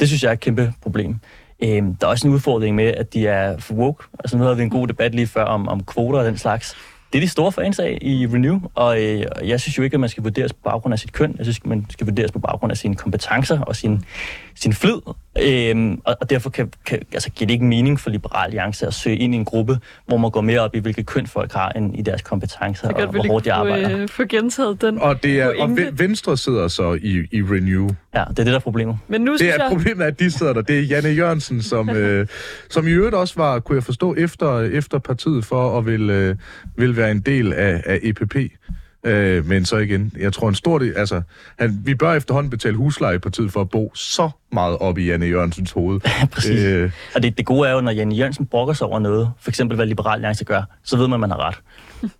Det 0.00 0.08
synes 0.08 0.22
jeg 0.22 0.28
er 0.28 0.32
et 0.32 0.40
kæmpe 0.40 0.72
problem. 0.82 1.16
Øhm, 1.62 1.94
der 1.94 2.06
er 2.06 2.10
også 2.10 2.28
en 2.28 2.34
udfordring 2.34 2.76
med, 2.76 2.84
at 2.84 3.14
de 3.14 3.26
er 3.26 3.58
for 3.58 3.74
woke. 3.74 4.04
Altså 4.18 4.36
nu 4.36 4.42
havde 4.44 4.56
vi 4.56 4.62
en 4.62 4.70
god 4.70 4.88
debat 4.88 5.14
lige 5.14 5.26
før 5.26 5.44
om, 5.44 5.68
om 5.68 5.84
kvoter 5.84 6.18
og 6.18 6.24
den 6.24 6.38
slags. 6.38 6.76
Det 7.12 7.18
er 7.18 7.22
de 7.22 7.28
store 7.28 7.52
fans 7.52 7.78
af 7.78 7.98
i 8.00 8.26
Renew, 8.26 8.60
og 8.74 9.02
øh, 9.02 9.24
jeg 9.44 9.60
synes 9.60 9.78
jo 9.78 9.82
ikke, 9.82 9.94
at 9.94 10.00
man 10.00 10.08
skal 10.08 10.22
vurderes 10.22 10.52
på 10.52 10.58
baggrund 10.64 10.92
af 10.92 10.98
sit 10.98 11.12
køn. 11.12 11.34
Jeg 11.38 11.46
synes, 11.46 11.64
man 11.64 11.86
skal 11.90 12.06
vurderes 12.06 12.32
på 12.32 12.38
baggrund 12.38 12.70
af 12.70 12.76
sine 12.76 12.94
kompetencer 12.94 13.60
og 13.60 13.76
sin, 13.76 14.04
sin 14.54 14.72
flid. 14.72 15.00
Øhm, 15.42 16.00
og, 16.04 16.16
og 16.20 16.30
derfor 16.30 16.50
kan, 16.50 16.72
kan, 16.86 16.98
altså, 17.12 17.30
giver 17.30 17.46
det 17.46 17.52
ikke 17.54 17.64
mening 17.64 18.00
for 18.00 18.10
Liberal 18.10 18.44
Alliance 18.44 18.86
at 18.86 18.94
søge 18.94 19.16
ind 19.16 19.34
i 19.34 19.36
en 19.36 19.44
gruppe, 19.44 19.78
hvor 20.06 20.16
man 20.16 20.30
går 20.30 20.40
mere 20.40 20.60
op 20.60 20.74
i, 20.74 20.78
hvilket 20.78 21.06
køn 21.06 21.26
folk 21.26 21.52
har, 21.52 21.68
end 21.68 21.98
i 21.98 22.02
deres 22.02 22.22
kompetencer 22.22 22.88
og 22.88 23.14
vi 23.14 23.18
hvor 23.18 23.26
hårdt 23.28 23.44
de 23.44 23.52
arbejder. 23.52 23.98
øh, 23.98 24.08
få 24.08 24.24
gentaget 24.24 24.82
den 24.82 24.98
Og, 24.98 25.22
det 25.22 25.40
er, 25.40 25.48
og 25.48 25.68
pointe. 25.68 25.98
Venstre 25.98 26.36
sidder 26.36 26.68
så 26.68 26.98
i, 27.02 27.18
i 27.32 27.42
Renew. 27.42 27.88
Ja, 28.14 28.20
det 28.20 28.28
er 28.28 28.32
det, 28.34 28.46
der 28.46 28.54
er 28.54 28.58
problemet. 28.58 28.98
Men 29.08 29.20
nu 29.20 29.32
Det 29.32 29.42
er 29.42 29.46
jeg... 29.46 29.66
problemet, 29.68 30.04
at 30.04 30.20
de 30.20 30.30
sidder 30.30 30.52
der. 30.52 30.62
Det 30.62 30.78
er 30.78 30.82
Janne 30.82 31.08
Jørgensen, 31.08 31.62
som, 31.62 31.90
øh, 31.96 32.26
som 32.70 32.88
i 32.88 32.90
øvrigt 32.90 33.14
også 33.14 33.34
var, 33.36 33.60
kunne 33.60 33.76
jeg 33.76 33.84
forstå, 33.84 34.14
efter, 34.14 34.60
efter 34.60 34.98
partiet 34.98 35.44
for 35.44 35.78
at 35.78 35.86
vil, 35.86 36.10
øh, 36.10 36.36
vil 36.76 36.96
være 36.96 37.10
en 37.10 37.20
del 37.20 37.52
af, 37.52 37.82
af 37.86 37.98
EPP. 38.02 38.36
Øh, 39.04 39.46
men 39.46 39.64
så 39.64 39.76
igen, 39.76 40.12
jeg 40.18 40.32
tror 40.32 40.48
en 40.48 40.54
stor 40.54 40.78
del, 40.78 40.94
altså, 40.96 41.22
han, 41.58 41.80
vi 41.84 41.94
bør 41.94 42.14
efterhånden 42.14 42.50
betale 42.50 42.76
husleje 42.76 43.14
i 43.14 43.18
partiet 43.18 43.52
for 43.52 43.60
at 43.60 43.68
bo 43.70 43.92
så 43.94 44.30
meget 44.52 44.78
op 44.78 44.98
i 44.98 45.06
Janne 45.06 45.26
Jørgensens 45.26 45.70
hoved. 45.72 46.00
Præcis. 46.32 46.64
Øh, 46.64 46.90
Og 47.14 47.22
det, 47.22 47.38
det 47.38 47.46
gode 47.46 47.68
er 47.68 47.72
jo, 47.72 47.80
når 47.80 47.92
Janne 47.92 48.14
Jørgensen 48.14 48.46
brokker 48.46 48.74
sig 48.74 48.86
over 48.86 48.98
noget, 48.98 49.30
for 49.40 49.50
eksempel 49.50 49.76
hvad 49.76 49.86
Liberal 49.86 50.14
Alliance 50.14 50.44
gør, 50.44 50.62
så 50.82 50.96
ved 50.96 51.08
man, 51.08 51.14
at 51.14 51.20
man 51.20 51.30
har 51.30 51.48
ret. 51.48 51.58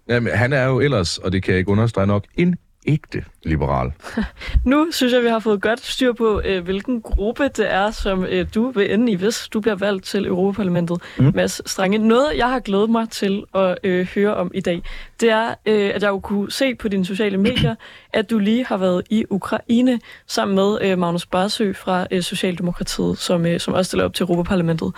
jamen, 0.09 0.33
han 0.33 0.53
er 0.53 0.64
jo 0.64 0.81
ellers, 0.81 1.18
og 1.18 1.33
det 1.33 1.42
kan 1.42 1.53
jeg 1.53 1.59
ikke 1.59 1.71
understrege 1.71 2.07
nok, 2.07 2.25
en 2.37 2.57
ægte 2.87 3.25
liberal. 3.42 3.92
Nu 4.64 4.88
synes 4.90 5.12
jeg, 5.12 5.23
vi 5.23 5.29
har 5.29 5.38
fået 5.38 5.62
godt 5.62 5.81
styr 5.81 6.12
på, 6.12 6.40
øh, 6.45 6.64
hvilken 6.64 7.03
gruppe 7.03 7.45
det 7.45 7.73
er, 7.73 7.90
som 7.90 8.25
øh, 8.25 8.47
du 8.55 8.71
vil 8.71 8.95
ende 8.95 9.12
i, 9.12 9.14
hvis 9.14 9.49
du 9.49 9.61
bliver 9.61 9.75
valgt 9.75 10.05
til 10.05 10.27
Europaparlamentet. 10.27 11.03
Mm. 11.18 11.33
Mads 11.35 11.71
Strange, 11.71 11.99
noget 11.99 12.37
jeg 12.37 12.49
har 12.49 12.61
glædet 12.61 12.90
mig 12.90 13.11
til 13.11 13.45
at 13.55 13.79
øh, 13.85 14.07
høre 14.14 14.35
om 14.35 14.51
i 14.55 14.61
dag, 14.61 14.83
det 15.21 15.31
er, 15.31 15.55
øh, 15.66 15.90
at 15.95 16.03
jeg 16.03 16.09
jo 16.09 16.21
kunne 16.21 16.53
se 16.53 16.75
på 16.75 16.88
dine 16.88 17.05
sociale 17.05 17.38
medier, 17.38 17.75
at 18.12 18.31
du 18.31 18.38
lige 18.38 18.66
har 18.66 18.77
været 18.77 19.03
i 19.11 19.25
Ukraine 19.31 20.01
sammen 20.27 20.55
med 20.55 20.79
øh, 20.83 20.99
Magnus 20.99 21.27
Barsø 21.27 21.73
fra 21.73 22.07
øh, 22.11 22.23
Socialdemokratiet, 22.23 23.18
som, 23.18 23.47
øh, 23.47 23.61
som 23.61 23.75
også 23.75 23.88
stiller 23.88 24.05
op 24.05 24.14
til 24.14 24.25
Europaparlamentet. 24.25 24.92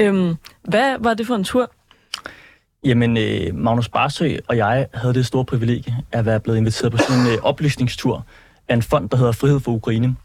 Øhm, 0.00 0.34
hvad 0.62 0.96
var 0.98 1.14
det 1.14 1.26
for 1.26 1.34
en 1.34 1.44
tur? 1.44 1.70
Jamen, 2.84 3.16
øh, 3.16 3.54
Magnus 3.54 3.88
Barsø 3.88 4.36
og 4.48 4.56
jeg 4.56 4.86
havde 4.94 5.14
det 5.14 5.26
store 5.26 5.44
privilegie 5.44 5.96
at 6.12 6.26
være 6.26 6.40
blevet 6.40 6.58
inviteret 6.58 6.92
på 6.92 6.98
sådan 6.98 7.20
en 7.20 7.26
øh, 7.26 7.38
oplysningstur 7.42 8.26
af 8.68 8.74
en 8.74 8.82
fond, 8.82 9.08
der 9.08 9.16
hedder 9.16 9.32
Frihed 9.32 9.60
for 9.60 9.72
Ukraine. 9.72 10.16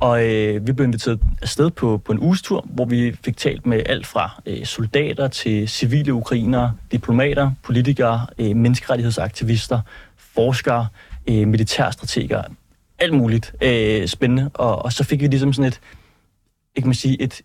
Og 0.00 0.26
øh, 0.26 0.66
vi 0.66 0.72
blev 0.72 0.84
inviteret 0.84 1.20
afsted 1.42 1.70
på, 1.70 1.98
på 2.04 2.12
en 2.12 2.18
ugestur, 2.18 2.66
hvor 2.68 2.84
vi 2.84 3.16
fik 3.24 3.36
talt 3.36 3.66
med 3.66 3.82
alt 3.86 4.06
fra 4.06 4.42
øh, 4.46 4.64
soldater 4.64 5.28
til 5.28 5.68
civile 5.68 6.14
ukrainere, 6.14 6.72
diplomater, 6.92 7.50
politikere, 7.62 8.26
øh, 8.38 8.56
menneskerettighedsaktivister, 8.56 9.80
forskere, 10.16 10.86
øh, 11.28 11.48
militærstrateger, 11.48 12.42
alt 12.98 13.14
muligt 13.14 13.54
øh, 13.60 14.08
spændende. 14.08 14.50
Og, 14.54 14.84
og 14.84 14.92
så 14.92 15.04
fik 15.04 15.20
vi 15.20 15.26
ligesom 15.26 15.52
sådan 15.52 15.68
et, 15.68 15.80
ikke 16.76 16.88
man 16.88 16.94
sige, 16.94 17.22
et, 17.22 17.42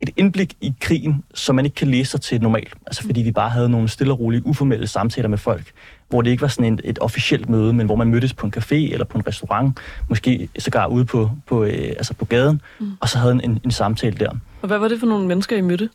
et 0.00 0.10
indblik 0.16 0.54
i 0.60 0.74
krigen, 0.80 1.24
som 1.34 1.54
man 1.56 1.64
ikke 1.64 1.74
kan 1.74 1.88
læse 1.88 2.10
sig 2.10 2.20
til 2.20 2.42
normalt. 2.42 2.74
Altså 2.86 3.02
fordi 3.02 3.22
vi 3.22 3.32
bare 3.32 3.50
havde 3.50 3.68
nogle 3.68 3.88
stille 3.88 4.12
og 4.12 4.20
rolige, 4.20 4.46
uformelle 4.46 4.86
samtaler 4.86 5.28
med 5.28 5.38
folk, 5.38 5.72
hvor 6.08 6.22
det 6.22 6.30
ikke 6.30 6.42
var 6.42 6.48
sådan 6.48 6.74
et, 6.74 6.80
et 6.84 6.98
officielt 6.98 7.48
møde, 7.48 7.72
men 7.72 7.86
hvor 7.86 7.96
man 7.96 8.08
mødtes 8.08 8.34
på 8.34 8.46
en 8.46 8.54
café 8.56 8.74
eller 8.74 9.04
på 9.04 9.18
en 9.18 9.26
restaurant, 9.26 9.78
måske 10.08 10.48
sågar 10.58 10.86
ude 10.86 11.04
på, 11.04 11.30
på, 11.46 11.64
øh, 11.64 11.88
altså 11.88 12.14
på 12.14 12.24
gaden, 12.24 12.60
mm. 12.80 12.92
og 13.00 13.08
så 13.08 13.18
havde 13.18 13.32
en, 13.32 13.40
en, 13.50 13.60
en 13.64 13.70
samtale 13.70 14.16
der. 14.16 14.30
Og 14.62 14.68
hvad 14.68 14.78
var 14.78 14.88
det 14.88 15.00
for 15.00 15.06
nogle 15.06 15.26
mennesker, 15.26 15.56
I 15.56 15.60
mødte? 15.60 15.88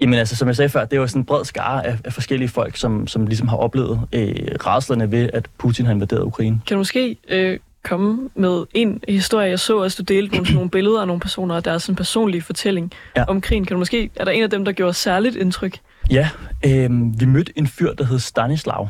Jamen 0.00 0.18
altså, 0.18 0.36
som 0.36 0.48
jeg 0.48 0.56
sagde 0.56 0.68
før, 0.68 0.84
det 0.84 1.00
var 1.00 1.06
sådan 1.06 1.20
en 1.20 1.26
bred 1.26 1.44
skare 1.44 1.86
af, 1.86 1.98
af 2.04 2.12
forskellige 2.12 2.48
folk, 2.48 2.76
som, 2.76 3.06
som 3.06 3.26
ligesom 3.26 3.48
har 3.48 3.56
oplevet 3.56 4.00
øh, 4.12 4.34
rædslerne 4.66 5.10
ved, 5.10 5.30
at 5.32 5.48
Putin 5.58 5.86
har 5.86 5.92
invaderet 5.92 6.22
Ukraine. 6.22 6.60
Kan 6.66 6.74
du 6.74 6.78
måske 6.78 7.16
øh, 7.28 7.58
komme 7.84 8.28
med 8.34 8.64
en 8.74 9.00
historie? 9.08 9.48
Jeg 9.48 9.58
så 9.60 9.78
også, 9.78 10.02
du 10.02 10.14
delte 10.14 10.34
nogle, 10.36 10.54
nogle 10.54 10.70
billeder 10.76 11.00
af 11.00 11.06
nogle 11.06 11.20
personer, 11.20 11.54
og 11.54 11.64
deres 11.64 11.82
sådan 11.82 11.96
personlige 11.96 12.42
fortælling 12.42 12.92
Ja. 13.16 13.24
om 13.24 13.40
krigen. 13.40 13.64
Kan 13.64 13.74
du 13.74 13.78
måske, 13.78 14.10
er 14.16 14.24
der 14.24 14.32
en 14.32 14.42
af 14.42 14.50
dem, 14.50 14.64
der 14.64 14.72
gjorde 14.72 14.94
særligt 14.94 15.36
indtryk? 15.36 15.78
Ja, 16.10 16.28
øh, 16.66 16.90
vi 17.20 17.24
mødte 17.26 17.52
en 17.56 17.66
fyr, 17.66 17.92
der 17.92 18.04
hed 18.04 18.18
Stanislav, 18.18 18.88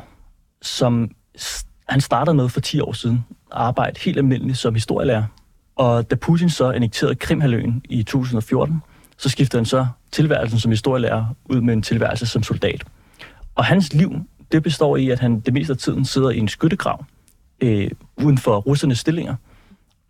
som 0.63 1.11
han 1.89 2.01
startede 2.01 2.35
med 2.35 2.49
for 2.49 2.61
10 2.61 2.81
år 2.81 2.93
siden 2.93 3.25
at 3.53 3.59
arbejde 3.59 4.01
helt 4.01 4.19
almindeligt 4.19 4.59
som 4.59 4.75
historielærer. 4.75 5.25
Og 5.77 6.11
da 6.11 6.17
Putin 6.17 6.51
så 6.51 6.71
annekterede 6.71 7.15
Krimhaløen 7.15 7.83
i 7.89 8.03
2014, 8.03 8.83
så 9.19 9.29
skiftede 9.29 9.59
han 9.61 9.65
så 9.67 9.87
tilværelsen 10.13 10.59
som 10.59 10.71
historielærer 10.71 11.25
ud 11.45 11.61
med 11.61 11.75
en 11.75 11.83
tilværelse 11.83 12.27
som 12.27 12.43
soldat. 12.43 12.85
Og 13.55 13.65
hans 13.65 13.93
liv, 13.95 14.13
det 14.53 14.63
består 14.63 14.97
i, 14.97 15.11
at 15.11 15.19
han 15.21 15.41
det 15.41 15.55
meste 15.55 15.73
af 15.73 15.77
tiden 15.79 16.05
sidder 16.05 16.31
i 16.31 16.39
en 16.39 16.49
skyttegrav 16.49 17.05
øh, 17.63 17.91
uden 18.17 18.39
for 18.39 18.57
russernes 18.57 18.99
stillinger. 18.99 19.35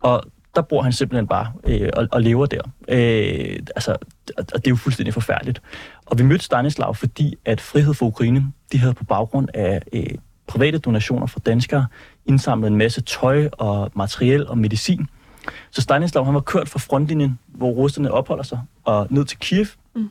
Og 0.01 0.23
der 0.55 0.61
bor 0.61 0.81
han 0.81 0.93
simpelthen 0.93 1.27
bare 1.27 1.51
øh, 1.63 1.89
og, 1.93 2.07
og 2.11 2.21
lever 2.21 2.45
der. 2.45 2.61
Øh, 2.87 3.59
altså, 3.75 3.97
og 4.37 4.55
det 4.55 4.67
er 4.67 4.71
jo 4.71 4.75
fuldstændig 4.75 5.13
forfærdeligt. 5.13 5.61
Og 6.05 6.17
vi 6.17 6.23
mødte 6.23 6.43
Stanislav, 6.43 6.95
fordi 6.95 7.35
at 7.45 7.61
Frihed 7.61 7.93
for 7.93 8.05
Ukraine, 8.05 8.51
de 8.71 8.77
havde 8.77 8.93
på 8.93 9.03
baggrund 9.03 9.47
af 9.53 9.81
øh, 9.93 10.05
private 10.47 10.77
donationer 10.77 11.25
fra 11.25 11.39
danskere 11.45 11.87
indsamlet 12.25 12.67
en 12.67 12.77
masse 12.77 13.01
tøj 13.01 13.49
og 13.51 13.91
materiel 13.95 14.47
og 14.47 14.57
medicin. 14.57 15.07
Så 15.71 15.81
Stanislav 15.81 16.25
han 16.25 16.33
var 16.33 16.39
kørt 16.39 16.69
fra 16.69 16.79
frontlinjen, 16.79 17.39
hvor 17.47 17.69
russerne 17.69 18.11
opholder 18.11 18.43
sig, 18.43 18.59
og 18.83 19.07
ned 19.09 19.25
til 19.25 19.37
Kiev, 19.39 19.65
mm. 19.95 20.09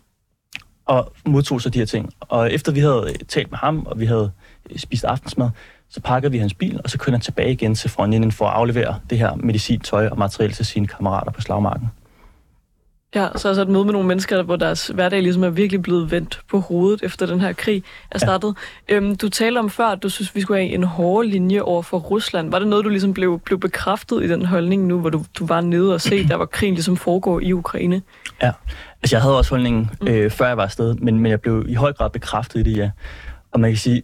og 0.85 1.12
modtog 1.26 1.61
så 1.61 1.70
de 1.70 1.78
her 1.78 1.87
ting. 1.87 2.12
Og 2.20 2.52
efter 2.52 2.72
vi 2.72 2.81
havde 2.81 3.05
øh, 3.09 3.26
talt 3.28 3.50
med 3.50 3.59
ham, 3.59 3.87
og 3.87 4.00
vi 4.00 4.07
havde 4.07 4.31
øh, 4.70 4.78
spist 4.78 5.05
aftensmad, 5.05 5.50
så 5.92 6.00
pakkede 6.00 6.33
vi 6.33 6.38
hans 6.38 6.55
bil, 6.55 6.81
og 6.85 6.90
så 6.90 6.98
kørte 6.98 7.11
han 7.11 7.20
tilbage 7.20 7.52
igen 7.52 7.74
til 7.74 7.90
frontlinjen 7.90 8.33
for 8.33 8.46
at 8.46 8.52
aflevere 8.52 8.98
det 9.11 9.18
her 9.18 9.35
medicin, 9.35 9.81
tøj 9.81 10.07
og 10.07 10.18
materiel 10.18 10.52
til 10.52 10.66
sine 10.66 10.87
kammerater 10.87 11.33
på 11.33 11.40
slagmarken. 11.40 11.88
Ja, 13.14 13.28
så 13.37 13.48
altså 13.48 13.62
et 13.62 13.68
møde 13.68 13.85
med 13.85 13.92
nogle 13.92 14.09
mennesker, 14.09 14.42
hvor 14.42 14.57
deres 14.57 14.87
hverdag 14.87 15.22
ligesom 15.22 15.44
er 15.44 15.50
virkelig 15.50 15.83
blevet 15.83 16.11
vendt 16.11 16.40
på 16.50 16.61
hovedet, 16.61 17.02
efter 17.02 17.26
den 17.26 17.40
her 17.40 17.52
krig 17.52 17.85
er 18.11 18.18
startet. 18.18 18.55
Ja. 18.88 18.94
Øhm, 18.94 19.16
du 19.16 19.28
talte 19.28 19.59
om 19.59 19.70
før, 19.70 19.87
at 19.87 20.02
du 20.02 20.09
synes, 20.09 20.35
vi 20.35 20.40
skulle 20.40 20.61
have 20.61 20.74
en 20.74 20.85
hård 20.85 21.24
linje 21.24 21.61
over 21.61 21.83
for 21.83 21.98
Rusland. 21.98 22.50
Var 22.50 22.59
det 22.59 22.68
noget, 22.68 22.85
du 22.85 22.88
ligesom 22.88 23.14
blev, 23.14 23.40
blev 23.44 23.61
bekræftet 23.61 24.22
i 24.22 24.28
den 24.28 24.44
holdning 24.44 24.87
nu, 24.87 25.00
hvor 25.00 25.11
du, 25.11 25.24
du 25.38 25.46
var 25.46 25.61
nede 25.61 25.94
og 25.94 26.00
se, 26.00 26.28
der 26.28 26.37
var 26.37 26.46
krigen 26.46 26.74
ligesom 26.74 26.96
foregår 26.96 27.40
i 27.40 27.52
Ukraine? 27.52 28.02
Ja, 28.42 28.50
altså 29.02 29.16
jeg 29.16 29.23
havde 29.23 29.38
også 29.38 29.50
holdningen, 29.50 29.90
øh, 30.08 30.31
før 30.31 30.46
jeg 30.46 30.56
var 30.56 30.64
afsted, 30.64 30.94
men, 30.94 31.19
men 31.19 31.31
jeg 31.31 31.40
blev 31.40 31.64
i 31.69 31.75
høj 31.75 31.92
grad 31.92 32.10
bekræftet 32.10 32.60
i 32.60 32.62
det, 32.71 32.77
ja. 32.77 32.90
Og 33.52 33.60
man 33.60 33.71
kan 33.71 33.79
sige, 33.79 34.02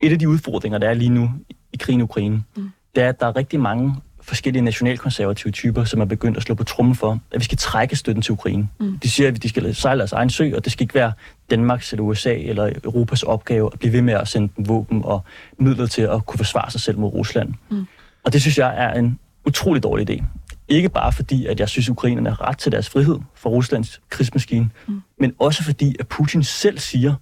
et 0.00 0.12
af 0.12 0.18
de 0.18 0.28
udfordringer, 0.28 0.78
der 0.78 0.88
er 0.88 0.94
lige 0.94 1.10
nu 1.10 1.30
i 1.72 1.76
krigen 1.76 2.00
i 2.00 2.02
Ukraine, 2.02 2.42
mm. 2.56 2.70
det 2.94 3.02
er, 3.02 3.08
at 3.08 3.20
der 3.20 3.26
er 3.26 3.36
rigtig 3.36 3.60
mange 3.60 3.94
forskellige 4.22 4.62
nationalkonservative 4.62 5.52
typer, 5.52 5.84
som 5.84 6.00
er 6.00 6.04
begyndt 6.04 6.36
at 6.36 6.42
slå 6.42 6.54
på 6.54 6.64
trummen 6.64 6.94
for, 6.94 7.18
at 7.32 7.40
vi 7.40 7.44
skal 7.44 7.58
trække 7.58 7.96
støtten 7.96 8.22
til 8.22 8.32
Ukraine. 8.32 8.68
Mm. 8.80 8.98
De 8.98 9.10
siger, 9.10 9.28
at 9.28 9.42
de 9.42 9.48
skal 9.48 9.74
sejle 9.74 9.98
deres 9.98 10.12
egen 10.12 10.30
sø, 10.30 10.50
og 10.56 10.64
det 10.64 10.72
skal 10.72 10.84
ikke 10.84 10.94
være 10.94 11.12
Danmarks 11.50 11.92
eller 11.92 12.04
USA 12.04 12.34
eller 12.34 12.72
Europas 12.84 13.22
opgave 13.22 13.70
at 13.72 13.78
blive 13.78 13.92
ved 13.92 14.02
med 14.02 14.14
at 14.14 14.28
sende 14.28 14.52
dem 14.56 14.68
våben 14.68 15.04
og 15.04 15.24
midler 15.58 15.86
til 15.86 16.02
at 16.02 16.26
kunne 16.26 16.38
forsvare 16.38 16.70
sig 16.70 16.80
selv 16.80 16.98
mod 16.98 17.12
Rusland. 17.12 17.54
Mm. 17.70 17.86
Og 18.24 18.32
det 18.32 18.40
synes 18.40 18.58
jeg 18.58 18.74
er 18.76 18.98
en 18.98 19.18
utrolig 19.46 19.82
dårlig 19.82 20.10
idé. 20.10 20.24
Ikke 20.68 20.88
bare 20.88 21.12
fordi, 21.12 21.46
at 21.46 21.60
jeg 21.60 21.68
synes, 21.68 21.88
at 21.88 21.92
ukrainerne 21.92 22.28
har 22.28 22.48
ret 22.48 22.58
til 22.58 22.72
deres 22.72 22.88
frihed 22.88 23.18
fra 23.34 23.50
Ruslands 23.50 24.00
krigsmaskine, 24.10 24.70
mm. 24.88 25.02
men 25.18 25.32
også 25.38 25.64
fordi, 25.64 25.96
at 26.00 26.08
Putin 26.08 26.42
selv 26.42 26.78
siger, 26.78 27.14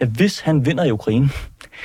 at 0.00 0.08
hvis 0.08 0.40
han 0.40 0.66
vinder 0.66 0.84
i 0.84 0.90
Ukraine, 0.90 1.30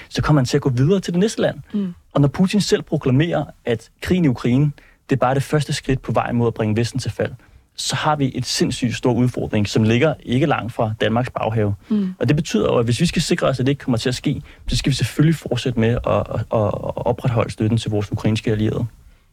så 0.10 0.22
kommer 0.22 0.42
han 0.42 0.46
til 0.46 0.58
at 0.58 0.62
gå 0.62 0.70
videre 0.70 1.00
til 1.00 1.14
det 1.14 1.20
næste 1.20 1.42
land. 1.42 1.60
Mm. 1.74 1.94
Og 2.14 2.22
når 2.22 2.28
Putin 2.28 2.62
selv 2.62 2.82
proklamerer, 2.82 3.46
at 3.66 3.90
krigen 4.02 4.26
i 4.26 4.28
Ukraine, 4.28 4.72
det 5.10 5.16
er 5.16 5.20
bare 5.20 5.36
det 5.36 5.44
første 5.44 5.74
skridt 5.74 6.02
på 6.02 6.12
vejen 6.12 6.36
mod 6.36 6.48
at 6.48 6.54
bringe 6.54 6.76
Vesten 6.76 7.00
til 7.00 7.12
fald, 7.12 7.32
så 7.76 7.96
har 7.96 8.16
vi 8.16 8.32
et 8.36 8.46
sindssygt 8.46 8.96
stor 8.96 9.14
udfordring, 9.14 9.68
som 9.68 9.84
ligger 9.84 10.14
ikke 10.24 10.46
langt 10.46 10.74
fra 10.74 10.94
Danmarks 11.02 11.30
baghave. 11.30 11.76
Mm. 11.90 12.14
Og 12.20 12.28
det 12.28 12.36
betyder 12.36 12.64
jo, 12.64 12.78
at 12.78 12.86
hvis 12.86 13.02
vi 13.02 13.06
skal 13.06 13.22
sikre 13.22 13.48
os, 13.48 13.60
at 13.60 13.66
det 13.66 13.72
ikke 13.72 13.84
kommer 13.84 13.98
til 13.98 14.10
at 14.10 14.16
ske, 14.16 14.42
så 14.68 14.78
skal 14.78 14.90
vi 14.90 14.96
selvfølgelig 14.96 15.36
fortsætte 15.36 15.80
med 15.80 15.90
at, 15.90 16.00
at, 16.08 16.40
at 16.40 17.08
opretholde 17.08 17.52
støtten 17.52 17.78
til 17.78 17.92
vores 17.92 18.12
ukrainske 18.12 18.52
allierede. 18.52 18.86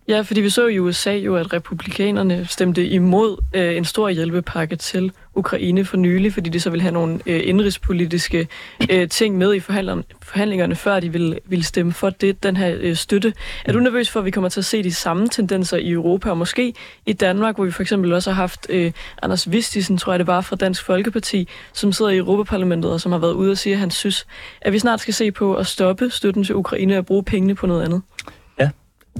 Ja, 0.08 0.20
fordi 0.20 0.40
vi 0.40 0.50
så 0.50 0.66
i 0.66 0.78
USA 0.78 1.12
jo, 1.12 1.36
at 1.36 1.52
republikanerne 1.52 2.46
stemte 2.46 2.86
imod 2.86 3.36
øh, 3.54 3.76
en 3.76 3.84
stor 3.84 4.08
hjælpepakke 4.08 4.76
til 4.76 5.12
Ukraine 5.34 5.84
for 5.84 5.96
nylig, 5.96 6.32
fordi 6.32 6.50
de 6.50 6.60
så 6.60 6.70
ville 6.70 6.82
have 6.82 6.92
nogle 6.92 7.20
øh, 7.26 7.40
indrigspolitiske 7.44 8.48
øh, 8.90 9.08
ting 9.08 9.38
med 9.38 9.54
i 9.54 9.60
forhandlingerne, 9.60 10.74
før 10.76 11.00
de 11.00 11.12
ville, 11.12 11.38
ville 11.46 11.64
stemme 11.64 11.92
for 11.92 12.10
det, 12.10 12.42
den 12.42 12.56
her 12.56 12.76
øh, 12.80 12.96
støtte. 12.96 13.34
Er 13.64 13.72
du 13.72 13.80
nervøs 13.80 14.10
for, 14.10 14.20
at 14.20 14.26
vi 14.26 14.30
kommer 14.30 14.48
til 14.48 14.60
at 14.60 14.64
se 14.64 14.82
de 14.82 14.94
samme 14.94 15.28
tendenser 15.28 15.76
i 15.76 15.90
Europa, 15.90 16.30
og 16.30 16.38
måske 16.38 16.74
i 17.06 17.12
Danmark, 17.12 17.54
hvor 17.54 17.64
vi 17.64 17.70
for 17.70 17.82
eksempel 17.82 18.12
også 18.12 18.30
har 18.30 18.36
haft 18.36 18.66
øh, 18.70 18.92
Anders 19.22 19.50
Vistisen, 19.50 19.98
tror 19.98 20.12
jeg 20.12 20.18
det 20.18 20.26
var, 20.26 20.40
fra 20.40 20.56
Dansk 20.56 20.84
Folkeparti, 20.84 21.48
som 21.72 21.92
sidder 21.92 22.10
i 22.10 22.16
Europaparlamentet, 22.16 22.92
og 22.92 23.00
som 23.00 23.12
har 23.12 23.18
været 23.18 23.32
ude 23.32 23.50
og 23.50 23.58
sige, 23.58 23.72
at 23.72 23.78
han 23.78 23.90
synes, 23.90 24.26
at 24.60 24.72
vi 24.72 24.78
snart 24.78 25.00
skal 25.00 25.14
se 25.14 25.32
på 25.32 25.54
at 25.54 25.66
stoppe 25.66 26.10
støtten 26.10 26.44
til 26.44 26.54
Ukraine 26.54 26.98
og 26.98 27.06
bruge 27.06 27.24
pengene 27.24 27.54
på 27.54 27.66
noget 27.66 27.84
andet? 27.84 28.02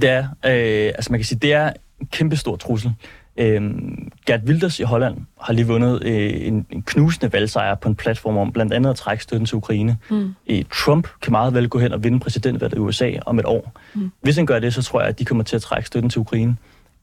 Det 0.01 0.09
er, 0.09 0.23
øh, 0.23 0.91
altså 0.95 1.11
man 1.11 1.19
kan 1.19 1.25
sige, 1.25 1.39
det 1.39 1.53
er 1.53 1.71
en 2.01 2.07
kæmpe 2.07 2.35
stor 2.35 2.55
trussel. 2.55 2.93
Øh, 3.37 3.71
Gert 4.25 4.41
Wilders 4.45 4.79
i 4.79 4.83
Holland 4.83 5.17
har 5.41 5.53
lige 5.53 5.67
vundet 5.67 6.03
øh, 6.03 6.47
en, 6.47 6.65
en 6.69 6.81
knusende 6.81 7.33
valgsejr 7.33 7.75
på 7.75 7.89
en 7.89 7.95
platform 7.95 8.37
om 8.37 8.51
blandt 8.51 8.73
andet 8.73 8.89
at 8.89 8.95
trække 8.95 9.23
støtten 9.23 9.45
til 9.45 9.55
Ukraine. 9.55 9.97
Mm. 10.09 10.35
Øh, 10.47 10.63
Trump 10.73 11.07
kan 11.21 11.31
meget 11.31 11.53
vel 11.53 11.69
gå 11.69 11.79
hen 11.79 11.91
og 11.91 12.03
vinde 12.03 12.19
præsidentvalget 12.19 12.77
i 12.77 12.79
USA 12.79 13.11
om 13.25 13.39
et 13.39 13.45
år. 13.45 13.71
Mm. 13.93 14.11
Hvis 14.21 14.35
han 14.35 14.45
gør 14.45 14.59
det, 14.59 14.73
så 14.73 14.81
tror 14.81 14.99
jeg, 14.99 15.09
at 15.09 15.19
de 15.19 15.25
kommer 15.25 15.43
til 15.43 15.55
at 15.55 15.61
trække 15.61 15.87
støtten 15.87 16.09
til 16.09 16.19
Ukraine. 16.19 16.57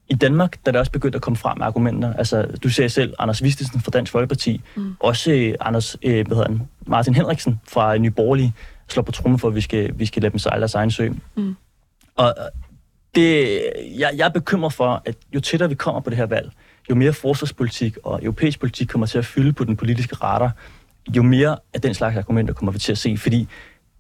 I 0.09 0.14
Danmark, 0.14 0.53
der 0.53 0.70
er 0.70 0.72
det 0.72 0.78
også 0.78 0.93
begyndt 0.93 1.14
at 1.14 1.22
komme 1.22 1.36
frem 1.36 1.59
med 1.59 1.66
argumenter. 1.66 2.12
Altså, 2.12 2.43
du 2.62 2.68
ser 2.68 2.88
selv 2.88 3.14
Anders 3.18 3.43
Vistesen 3.43 3.80
fra 3.80 3.90
Dansk 3.90 4.12
Folkeparti, 4.12 4.61
mm. 4.76 4.97
også 5.01 5.32
øh, 5.32 5.55
Anders, 5.61 5.97
øh, 6.03 6.26
hvad 6.26 6.36
hedder 6.36 6.49
han, 6.49 6.62
Martin 6.86 7.14
Henriksen 7.14 7.61
fra 7.68 7.99
Nye 7.99 8.11
Borgerlige, 8.11 8.53
slår 8.88 9.03
på 9.03 9.12
trummen 9.12 9.38
for, 9.38 9.49
at 9.49 9.55
vi 9.55 9.61
skal, 9.61 9.99
vi 9.99 10.07
skal 10.07 10.22
lade 10.22 10.32
dem 10.32 10.38
sejle 10.38 10.61
deres 10.61 10.74
egen 10.74 10.90
sø. 10.90 11.09
Mm. 11.36 11.57
Og 12.16 12.34
det, 13.14 13.62
jeg, 13.98 14.10
jeg 14.16 14.24
er 14.24 14.28
bekymret 14.28 14.72
for, 14.72 15.02
at 15.04 15.16
jo 15.34 15.40
tættere 15.40 15.68
vi 15.68 15.74
kommer 15.74 16.00
på 16.00 16.10
det 16.10 16.18
her 16.18 16.26
valg, 16.26 16.50
jo 16.90 16.94
mere 16.94 17.12
forsvarspolitik 17.12 17.96
og 18.04 18.22
europæisk 18.22 18.60
politik 18.60 18.88
kommer 18.88 19.06
til 19.06 19.18
at 19.18 19.26
fylde 19.26 19.52
på 19.52 19.64
den 19.64 19.76
politiske 19.76 20.14
radar, 20.14 20.52
jo 21.16 21.22
mere 21.22 21.56
af 21.74 21.80
den 21.80 21.94
slags 21.94 22.16
argumenter 22.16 22.54
kommer 22.54 22.72
vi 22.72 22.78
til 22.78 22.92
at 22.92 22.98
se. 22.98 23.16
Fordi 23.16 23.48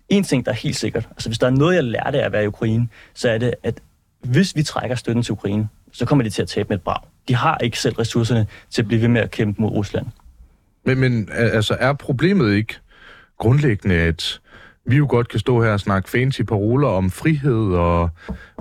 en 0.08 0.24
ting, 0.24 0.44
der 0.44 0.52
er 0.52 0.56
helt 0.56 0.76
sikkert, 0.76 1.08
altså 1.10 1.28
hvis 1.28 1.38
der 1.38 1.46
er 1.46 1.50
noget, 1.50 1.76
jeg 1.76 1.84
lærte 1.84 2.20
af 2.20 2.26
at 2.26 2.32
være 2.32 2.44
i 2.44 2.46
Ukraine, 2.46 2.88
så 3.14 3.30
er 3.30 3.38
det, 3.38 3.54
at 3.62 3.80
hvis 4.20 4.56
vi 4.56 4.62
trækker 4.62 4.96
støtten 4.96 5.22
til 5.22 5.32
Ukraine, 5.32 5.68
så 5.92 6.06
kommer 6.06 6.22
de 6.22 6.30
til 6.30 6.42
at 6.42 6.48
tabe 6.48 6.68
med 6.68 6.76
et 6.76 6.82
brag. 6.82 7.00
De 7.28 7.34
har 7.34 7.58
ikke 7.58 7.78
selv 7.78 7.94
ressourcerne 7.94 8.46
til 8.70 8.82
at 8.82 8.88
blive 8.88 9.00
ved 9.00 9.08
med 9.08 9.20
at 9.20 9.30
kæmpe 9.30 9.62
mod 9.62 9.70
Rusland. 9.70 10.06
Men, 10.84 10.98
men 10.98 11.28
altså, 11.32 11.76
er 11.80 11.92
problemet 11.92 12.54
ikke 12.54 12.74
grundlæggende, 13.38 13.94
at 13.94 14.40
vi 14.86 14.96
jo 14.96 15.06
godt 15.08 15.28
kan 15.28 15.40
stå 15.40 15.62
her 15.62 15.70
og 15.70 15.80
snakke 15.80 16.10
fancy 16.10 16.42
paroler 16.42 16.88
om 16.88 17.10
frihed 17.10 17.72
og 17.72 18.10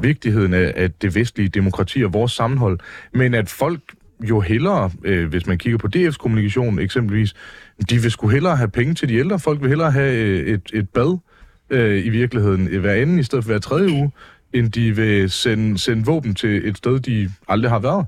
vigtigheden 0.02 0.54
af, 0.54 0.74
af 0.76 0.92
det 0.92 1.16
vestlige 1.16 1.50
demokrati 1.50 2.04
og 2.04 2.14
vores 2.14 2.32
sammenhold, 2.32 2.80
men 3.14 3.34
at 3.34 3.50
folk 3.50 3.82
jo 4.30 4.40
hellere, 4.40 4.92
øh, 5.04 5.30
hvis 5.30 5.48
man 5.48 5.58
kigger 5.58 5.78
på 5.78 5.88
DF's 5.96 6.18
kommunikation 6.18 6.80
eksempelvis, 6.80 7.34
de 7.90 8.02
vil 8.02 8.12
sgu 8.12 8.28
hellere 8.28 8.56
have 8.56 8.68
penge 8.68 8.94
til 8.94 9.10
de 9.10 9.16
ældre. 9.16 9.40
Folk 9.40 9.62
vil 9.62 9.70
hellere 9.70 9.92
have 9.92 10.16
øh, 10.16 10.48
et, 10.48 10.70
et 10.74 10.90
bad 10.90 11.18
øh, 11.70 12.06
i 12.06 12.10
virkeligheden 12.10 12.68
øh, 12.68 12.82
hver 12.82 12.94
anden 12.94 13.20
i 13.20 13.24
stedet 13.24 13.46
for 13.46 13.52
hver 13.52 13.60
tredje 13.60 13.92
uge, 13.92 14.12
end 14.54 14.72
de 14.72 14.96
vil 14.96 15.30
sende, 15.30 15.78
sende 15.78 16.06
våben 16.06 16.36
til 16.36 16.70
et 16.70 16.78
sted, 16.78 17.00
de 17.00 17.32
aldrig 17.48 17.72
har 17.72 17.80
været. 17.80 18.06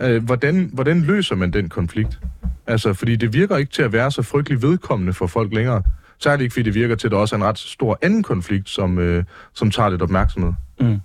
Øh, 0.00 0.24
hvordan, 0.24 0.70
hvordan 0.72 1.00
løser 1.00 1.36
man 1.36 1.50
den 1.50 1.68
konflikt? 1.68 2.18
Altså, 2.66 2.92
fordi 2.92 3.16
det 3.16 3.32
virker 3.32 3.56
ikke 3.56 3.72
til 3.72 3.82
at 3.82 3.92
være 3.92 4.10
så 4.10 4.22
frygtelig 4.22 4.62
vedkommende 4.62 5.12
for 5.12 5.26
folk 5.26 5.54
længere. 5.54 5.82
Særligt 6.22 6.42
ikke, 6.42 6.52
fordi 6.52 6.62
det 6.62 6.74
virker 6.74 6.94
til, 6.94 7.08
at 7.08 7.10
der 7.10 7.18
også 7.18 7.34
er 7.34 7.38
en 7.38 7.44
ret 7.44 7.58
stor 7.58 7.98
anden 8.02 8.22
konflikt, 8.22 8.68
som, 8.68 8.98
øh, 8.98 9.24
som 9.54 9.70
tager 9.70 9.88
lidt 9.88 10.02
opmærksomhed. 10.02 10.52
Mm. 10.80 10.86
Men, 10.86 11.00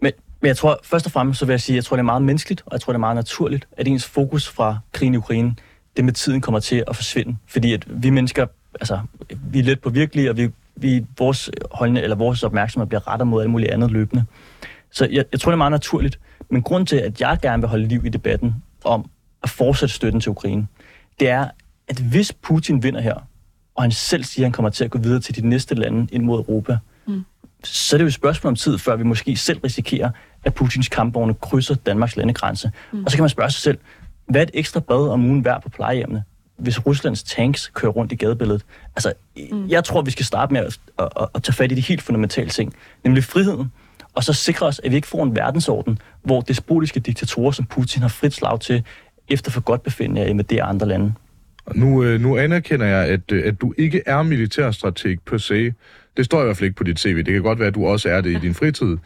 men 0.00 0.12
jeg 0.42 0.56
tror, 0.56 0.80
først 0.82 1.06
og 1.06 1.12
fremmest, 1.12 1.38
så 1.38 1.46
vil 1.46 1.52
jeg 1.52 1.60
sige, 1.60 1.76
jeg 1.76 1.84
tror, 1.84 1.96
det 1.96 2.00
er 2.00 2.04
meget 2.04 2.22
menneskeligt, 2.22 2.62
og 2.66 2.72
jeg 2.72 2.80
tror, 2.80 2.92
det 2.92 2.96
er 2.96 3.00
meget 3.00 3.14
naturligt, 3.14 3.68
at 3.72 3.88
ens 3.88 4.06
fokus 4.06 4.48
fra 4.48 4.78
krigen 4.92 5.14
i 5.14 5.16
Ukraine, 5.16 5.54
det 5.96 6.04
med 6.04 6.12
tiden 6.12 6.40
kommer 6.40 6.60
til 6.60 6.84
at 6.86 6.96
forsvinde. 6.96 7.36
Fordi 7.46 7.72
at 7.72 8.02
vi 8.02 8.10
mennesker, 8.10 8.46
altså, 8.80 9.00
vi 9.50 9.58
er 9.58 9.62
lidt 9.62 9.82
på 9.82 9.90
virkelige, 9.90 10.30
og 10.30 10.36
vi, 10.36 10.50
vi, 10.76 11.06
vores, 11.18 11.50
holdning, 11.70 12.04
eller 12.04 12.16
vores 12.16 12.42
opmærksomhed 12.42 12.86
bliver 12.86 13.08
rettet 13.08 13.28
mod 13.28 13.42
alt 13.42 13.50
muligt 13.50 13.70
andet 13.70 13.90
løbende. 13.90 14.24
Så 14.90 15.04
jeg, 15.10 15.24
jeg 15.32 15.40
tror, 15.40 15.50
det 15.50 15.54
er 15.54 15.58
meget 15.58 15.70
naturligt. 15.70 16.18
Men 16.50 16.62
grund 16.62 16.86
til, 16.86 16.96
at 16.96 17.20
jeg 17.20 17.38
gerne 17.42 17.62
vil 17.62 17.68
holde 17.68 17.86
liv 17.86 18.06
i 18.06 18.08
debatten 18.08 18.54
om 18.84 19.10
at 19.42 19.50
fortsætte 19.50 19.94
støtten 19.94 20.20
til 20.20 20.30
Ukraine, 20.30 20.66
det 21.20 21.28
er, 21.28 21.48
at 21.88 21.98
hvis 21.98 22.32
Putin 22.32 22.82
vinder 22.82 23.00
her, 23.00 23.27
og 23.78 23.84
han 23.84 23.90
selv 23.90 24.24
siger, 24.24 24.44
at 24.44 24.46
han 24.46 24.52
kommer 24.52 24.70
til 24.70 24.84
at 24.84 24.90
gå 24.90 24.98
videre 24.98 25.20
til 25.20 25.36
de 25.36 25.48
næste 25.48 25.74
lande 25.74 26.08
ind 26.12 26.24
mod 26.24 26.38
Europa, 26.38 26.78
mm. 27.06 27.24
så 27.64 27.96
er 27.96 27.98
det 27.98 28.02
jo 28.02 28.06
et 28.06 28.14
spørgsmål 28.14 28.48
om 28.48 28.56
tid, 28.56 28.78
før 28.78 28.96
vi 28.96 29.04
måske 29.04 29.36
selv 29.36 29.60
risikerer, 29.64 30.10
at 30.44 30.54
Putins 30.54 30.88
kampvogne 30.88 31.34
krydser 31.34 31.74
Danmarks 31.74 32.16
landegrænse. 32.16 32.70
Mm. 32.92 33.04
Og 33.04 33.10
så 33.10 33.16
kan 33.16 33.22
man 33.22 33.30
spørge 33.30 33.50
sig 33.50 33.60
selv, 33.60 33.78
hvad 34.28 34.40
er 34.40 34.42
et 34.42 34.50
ekstra 34.54 34.80
bad 34.80 35.08
om 35.08 35.24
ugen 35.24 35.44
værd 35.44 35.62
på 35.62 35.68
plejehjemmene, 35.68 36.24
hvis 36.56 36.86
Ruslands 36.86 37.22
tanks 37.22 37.70
kører 37.74 37.92
rundt 37.92 38.12
i 38.12 38.14
gadebilledet? 38.14 38.64
Altså, 38.96 39.12
mm. 39.52 39.68
jeg 39.68 39.84
tror, 39.84 40.02
vi 40.02 40.10
skal 40.10 40.24
starte 40.24 40.52
med 40.52 40.60
at, 40.60 40.80
at, 40.98 41.08
at, 41.20 41.28
at 41.34 41.42
tage 41.42 41.54
fat 41.54 41.72
i 41.72 41.74
de 41.74 41.80
helt 41.80 42.02
fundamentale 42.02 42.50
ting, 42.50 42.74
nemlig 43.04 43.24
friheden, 43.24 43.72
og 44.14 44.24
så 44.24 44.32
sikre 44.32 44.66
os, 44.66 44.80
at 44.84 44.90
vi 44.90 44.96
ikke 44.96 45.08
får 45.08 45.22
en 45.22 45.36
verdensorden, 45.36 45.98
hvor 46.22 46.40
despotiske 46.40 47.00
diktatorer 47.00 47.50
som 47.50 47.64
Putin 47.64 48.02
har 48.02 48.08
frit 48.08 48.34
slag 48.34 48.60
til 48.60 48.84
efter 49.28 49.50
for 49.50 49.60
godt 49.60 49.82
befindende 49.82 50.34
med 50.34 50.44
det 50.44 50.60
andre 50.60 50.88
lande. 50.88 51.14
Nu, 51.74 52.04
øh, 52.04 52.20
nu 52.20 52.36
anerkender 52.36 52.86
jeg, 52.86 53.06
at, 53.06 53.32
øh, 53.32 53.46
at 53.46 53.60
du 53.60 53.74
ikke 53.78 54.02
er 54.06 54.22
militærstrateg 54.22 55.18
per 55.26 55.38
se. 55.38 55.72
Det 56.16 56.24
står 56.24 56.40
i 56.40 56.44
hvert 56.44 56.56
fald 56.56 56.64
ikke 56.64 56.76
på 56.76 56.84
dit 56.84 57.00
CV. 57.00 57.16
Det 57.16 57.32
kan 57.32 57.42
godt 57.42 57.58
være, 57.58 57.68
at 57.68 57.74
du 57.74 57.86
også 57.86 58.08
er 58.08 58.20
det 58.20 58.30
i 58.30 58.38
din 58.38 58.54
fritid. 58.54 58.96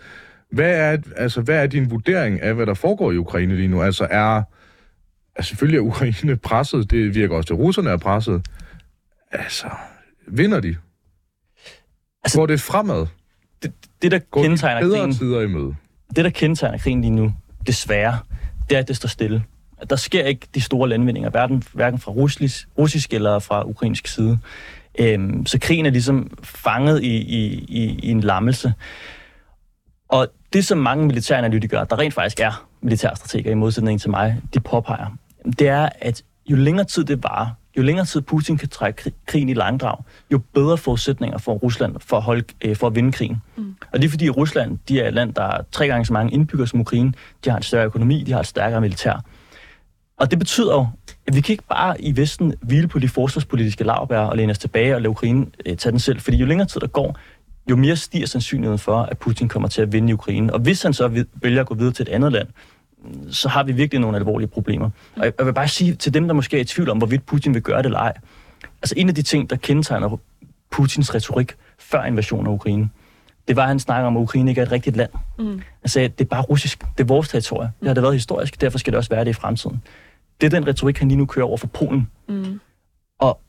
Hvad 0.50 0.70
er, 0.74 0.98
altså, 1.16 1.40
hvad 1.40 1.62
er 1.62 1.66
din 1.66 1.90
vurdering 1.90 2.40
af, 2.40 2.54
hvad 2.54 2.66
der 2.66 2.74
foregår 2.74 3.12
i 3.12 3.16
Ukraine 3.16 3.56
lige 3.56 3.68
nu? 3.68 3.82
Altså 3.82 4.06
er... 4.10 4.42
Altså, 5.36 5.48
selvfølgelig 5.48 5.78
er 5.78 5.82
Ukraine 5.82 6.36
presset. 6.36 6.90
Det 6.90 7.14
virker 7.14 7.36
også 7.36 7.46
til, 7.46 7.54
at 7.54 7.60
russerne 7.60 7.90
er 7.90 7.96
presset. 7.96 8.46
Altså, 9.32 9.66
vinder 10.26 10.60
de? 10.60 10.76
Altså, 12.24 12.38
Går 12.38 12.46
det 12.46 12.60
fremad? 12.60 13.06
Det, 13.62 13.72
det 14.02 14.10
der 14.10 14.18
Går 14.18 14.42
kendetegner 14.42 14.88
de 14.88 14.94
krigen... 14.94 15.12
tider 15.12 15.40
i 15.40 15.46
møde? 15.46 15.74
Det, 16.16 16.24
der 16.24 16.30
kendetegner 16.30 16.78
krigen 16.78 17.00
lige 17.00 17.10
nu, 17.10 17.34
desværre, 17.66 18.18
det 18.68 18.74
er, 18.74 18.78
at 18.80 18.88
det 18.88 18.96
står 18.96 19.08
stille 19.08 19.44
der 19.90 19.96
sker 19.96 20.24
ikke 20.24 20.46
de 20.54 20.60
store 20.60 20.88
landvindinger, 20.88 21.30
hverken, 21.30 21.62
hverken 21.72 21.98
fra 21.98 22.12
russisk, 22.12 22.68
russisk 22.78 23.12
eller 23.14 23.38
fra 23.38 23.68
ukrainsk 23.68 24.06
side. 24.06 24.38
Øhm, 24.98 25.46
så 25.46 25.58
krigen 25.58 25.86
er 25.86 25.90
ligesom 25.90 26.38
fanget 26.42 27.02
i, 27.02 27.16
i, 27.16 27.64
i, 27.68 27.98
i 28.02 28.10
en 28.10 28.20
lammelse. 28.20 28.74
Og 30.08 30.28
det, 30.52 30.64
som 30.66 30.78
mange 30.78 31.06
militæranalytikere, 31.06 31.86
der 31.90 31.98
rent 31.98 32.14
faktisk 32.14 32.40
er 32.40 32.66
militærstrateger 32.82 33.50
i 33.50 33.54
modsætning 33.54 34.00
til 34.00 34.10
mig, 34.10 34.40
de 34.54 34.60
påpeger, 34.60 35.06
det 35.58 35.68
er, 35.68 35.88
at 36.00 36.22
jo 36.50 36.56
længere 36.56 36.84
tid 36.84 37.04
det 37.04 37.22
varer, 37.22 37.50
jo 37.76 37.82
længere 37.82 38.06
tid 38.06 38.20
Putin 38.20 38.58
kan 38.58 38.68
trække 38.68 39.12
krigen 39.26 39.48
i 39.48 39.54
langdrag, 39.54 39.96
jo 40.32 40.40
bedre 40.54 40.78
forudsætninger 40.78 41.38
for 41.38 41.54
Rusland 41.54 41.96
for 42.00 42.16
at, 42.16 42.22
holde, 42.22 42.44
øh, 42.64 42.76
for 42.76 42.86
at 42.86 42.94
vinde 42.94 43.12
krigen. 43.12 43.42
Mm. 43.56 43.74
Og 43.92 43.98
det 44.02 44.04
er 44.04 44.10
fordi 44.10 44.30
Rusland 44.30 44.78
de 44.88 45.00
er 45.00 45.08
et 45.08 45.14
land, 45.14 45.34
der 45.34 45.42
er 45.42 45.62
tre 45.72 45.86
gange 45.86 46.04
så 46.04 46.12
mange 46.12 46.32
indbyggere 46.32 46.66
som 46.66 46.80
Ukraine. 46.80 47.12
De 47.44 47.50
har 47.50 47.56
en 47.56 47.62
større 47.62 47.84
økonomi, 47.84 48.22
de 48.22 48.32
har 48.32 48.40
et 48.40 48.46
stærkere 48.46 48.80
militær. 48.80 49.24
Og 50.22 50.30
det 50.30 50.38
betyder 50.38 50.74
jo, 50.74 50.86
at 51.26 51.36
vi 51.36 51.40
kan 51.40 51.52
ikke 51.52 51.64
bare 51.68 52.00
i 52.00 52.16
Vesten 52.16 52.54
hvile 52.60 52.88
på 52.88 52.98
de 52.98 53.08
forsvarspolitiske 53.08 53.84
lavbær 53.84 54.18
og 54.18 54.36
læne 54.36 54.50
os 54.50 54.58
tilbage 54.58 54.94
og 54.94 55.02
lade 55.02 55.10
Ukraine 55.10 55.46
øh, 55.66 55.76
tage 55.76 55.90
den 55.90 55.98
selv. 55.98 56.20
Fordi 56.20 56.36
jo 56.36 56.46
længere 56.46 56.68
tid 56.68 56.80
der 56.80 56.86
går, 56.86 57.18
jo 57.70 57.76
mere 57.76 57.96
stiger 57.96 58.26
sandsynligheden 58.26 58.78
for, 58.78 59.02
at 59.02 59.18
Putin 59.18 59.48
kommer 59.48 59.68
til 59.68 59.82
at 59.82 59.92
vinde 59.92 60.10
i 60.10 60.12
Ukraine. 60.12 60.52
Og 60.52 60.60
hvis 60.60 60.82
han 60.82 60.92
så 60.92 61.24
vælger 61.34 61.60
at 61.60 61.66
gå 61.66 61.74
videre 61.74 61.92
til 61.92 62.02
et 62.02 62.08
andet 62.08 62.32
land, 62.32 62.48
så 63.30 63.48
har 63.48 63.62
vi 63.62 63.72
virkelig 63.72 64.00
nogle 64.00 64.16
alvorlige 64.16 64.48
problemer. 64.48 64.90
Og 65.16 65.24
jeg 65.24 65.46
vil 65.46 65.52
bare 65.52 65.68
sige 65.68 65.94
til 65.94 66.14
dem, 66.14 66.26
der 66.26 66.34
måske 66.34 66.56
er 66.56 66.60
i 66.60 66.64
tvivl 66.64 66.90
om, 66.90 66.98
hvorvidt 66.98 67.26
Putin 67.26 67.54
vil 67.54 67.62
gøre 67.62 67.78
det 67.78 67.84
eller 67.84 67.98
ej. 67.98 68.12
Altså 68.82 68.94
en 68.96 69.08
af 69.08 69.14
de 69.14 69.22
ting, 69.22 69.50
der 69.50 69.56
kendetegner 69.56 70.18
Putins 70.70 71.14
retorik 71.14 71.54
før 71.78 72.04
invasionen 72.04 72.46
af 72.46 72.50
Ukraine, 72.50 72.88
det 73.48 73.56
var, 73.56 73.62
at 73.62 73.68
han 73.68 73.78
snakker 73.78 74.06
om, 74.06 74.16
at 74.16 74.20
Ukraine 74.20 74.50
ikke 74.50 74.60
er 74.60 74.66
et 74.66 74.72
rigtigt 74.72 74.96
land. 74.96 75.10
Mm. 75.38 75.62
Han 75.80 75.88
sagde, 75.88 76.04
at 76.04 76.18
det 76.18 76.24
er 76.24 76.28
bare 76.28 76.42
russisk. 76.42 76.78
Det 76.98 77.00
er 77.00 77.04
vores 77.04 77.28
territorie. 77.28 77.70
Det 77.80 77.88
har 77.88 77.94
det 77.94 78.02
været 78.02 78.14
historisk, 78.14 78.60
derfor 78.60 78.78
skal 78.78 78.92
det 78.92 78.98
også 78.98 79.10
være 79.10 79.24
det 79.24 79.30
i 79.30 79.32
fremtiden. 79.32 79.82
Det 80.40 80.46
er 80.46 80.50
den 80.50 80.66
retorik, 80.66 80.98
han 80.98 81.08
lige 81.08 81.18
nu 81.18 81.26
kører 81.26 81.46
over 81.46 81.56
for 81.56 81.66
Polen. 81.66 82.08
Mm. 82.28 82.60
Og 83.20 83.40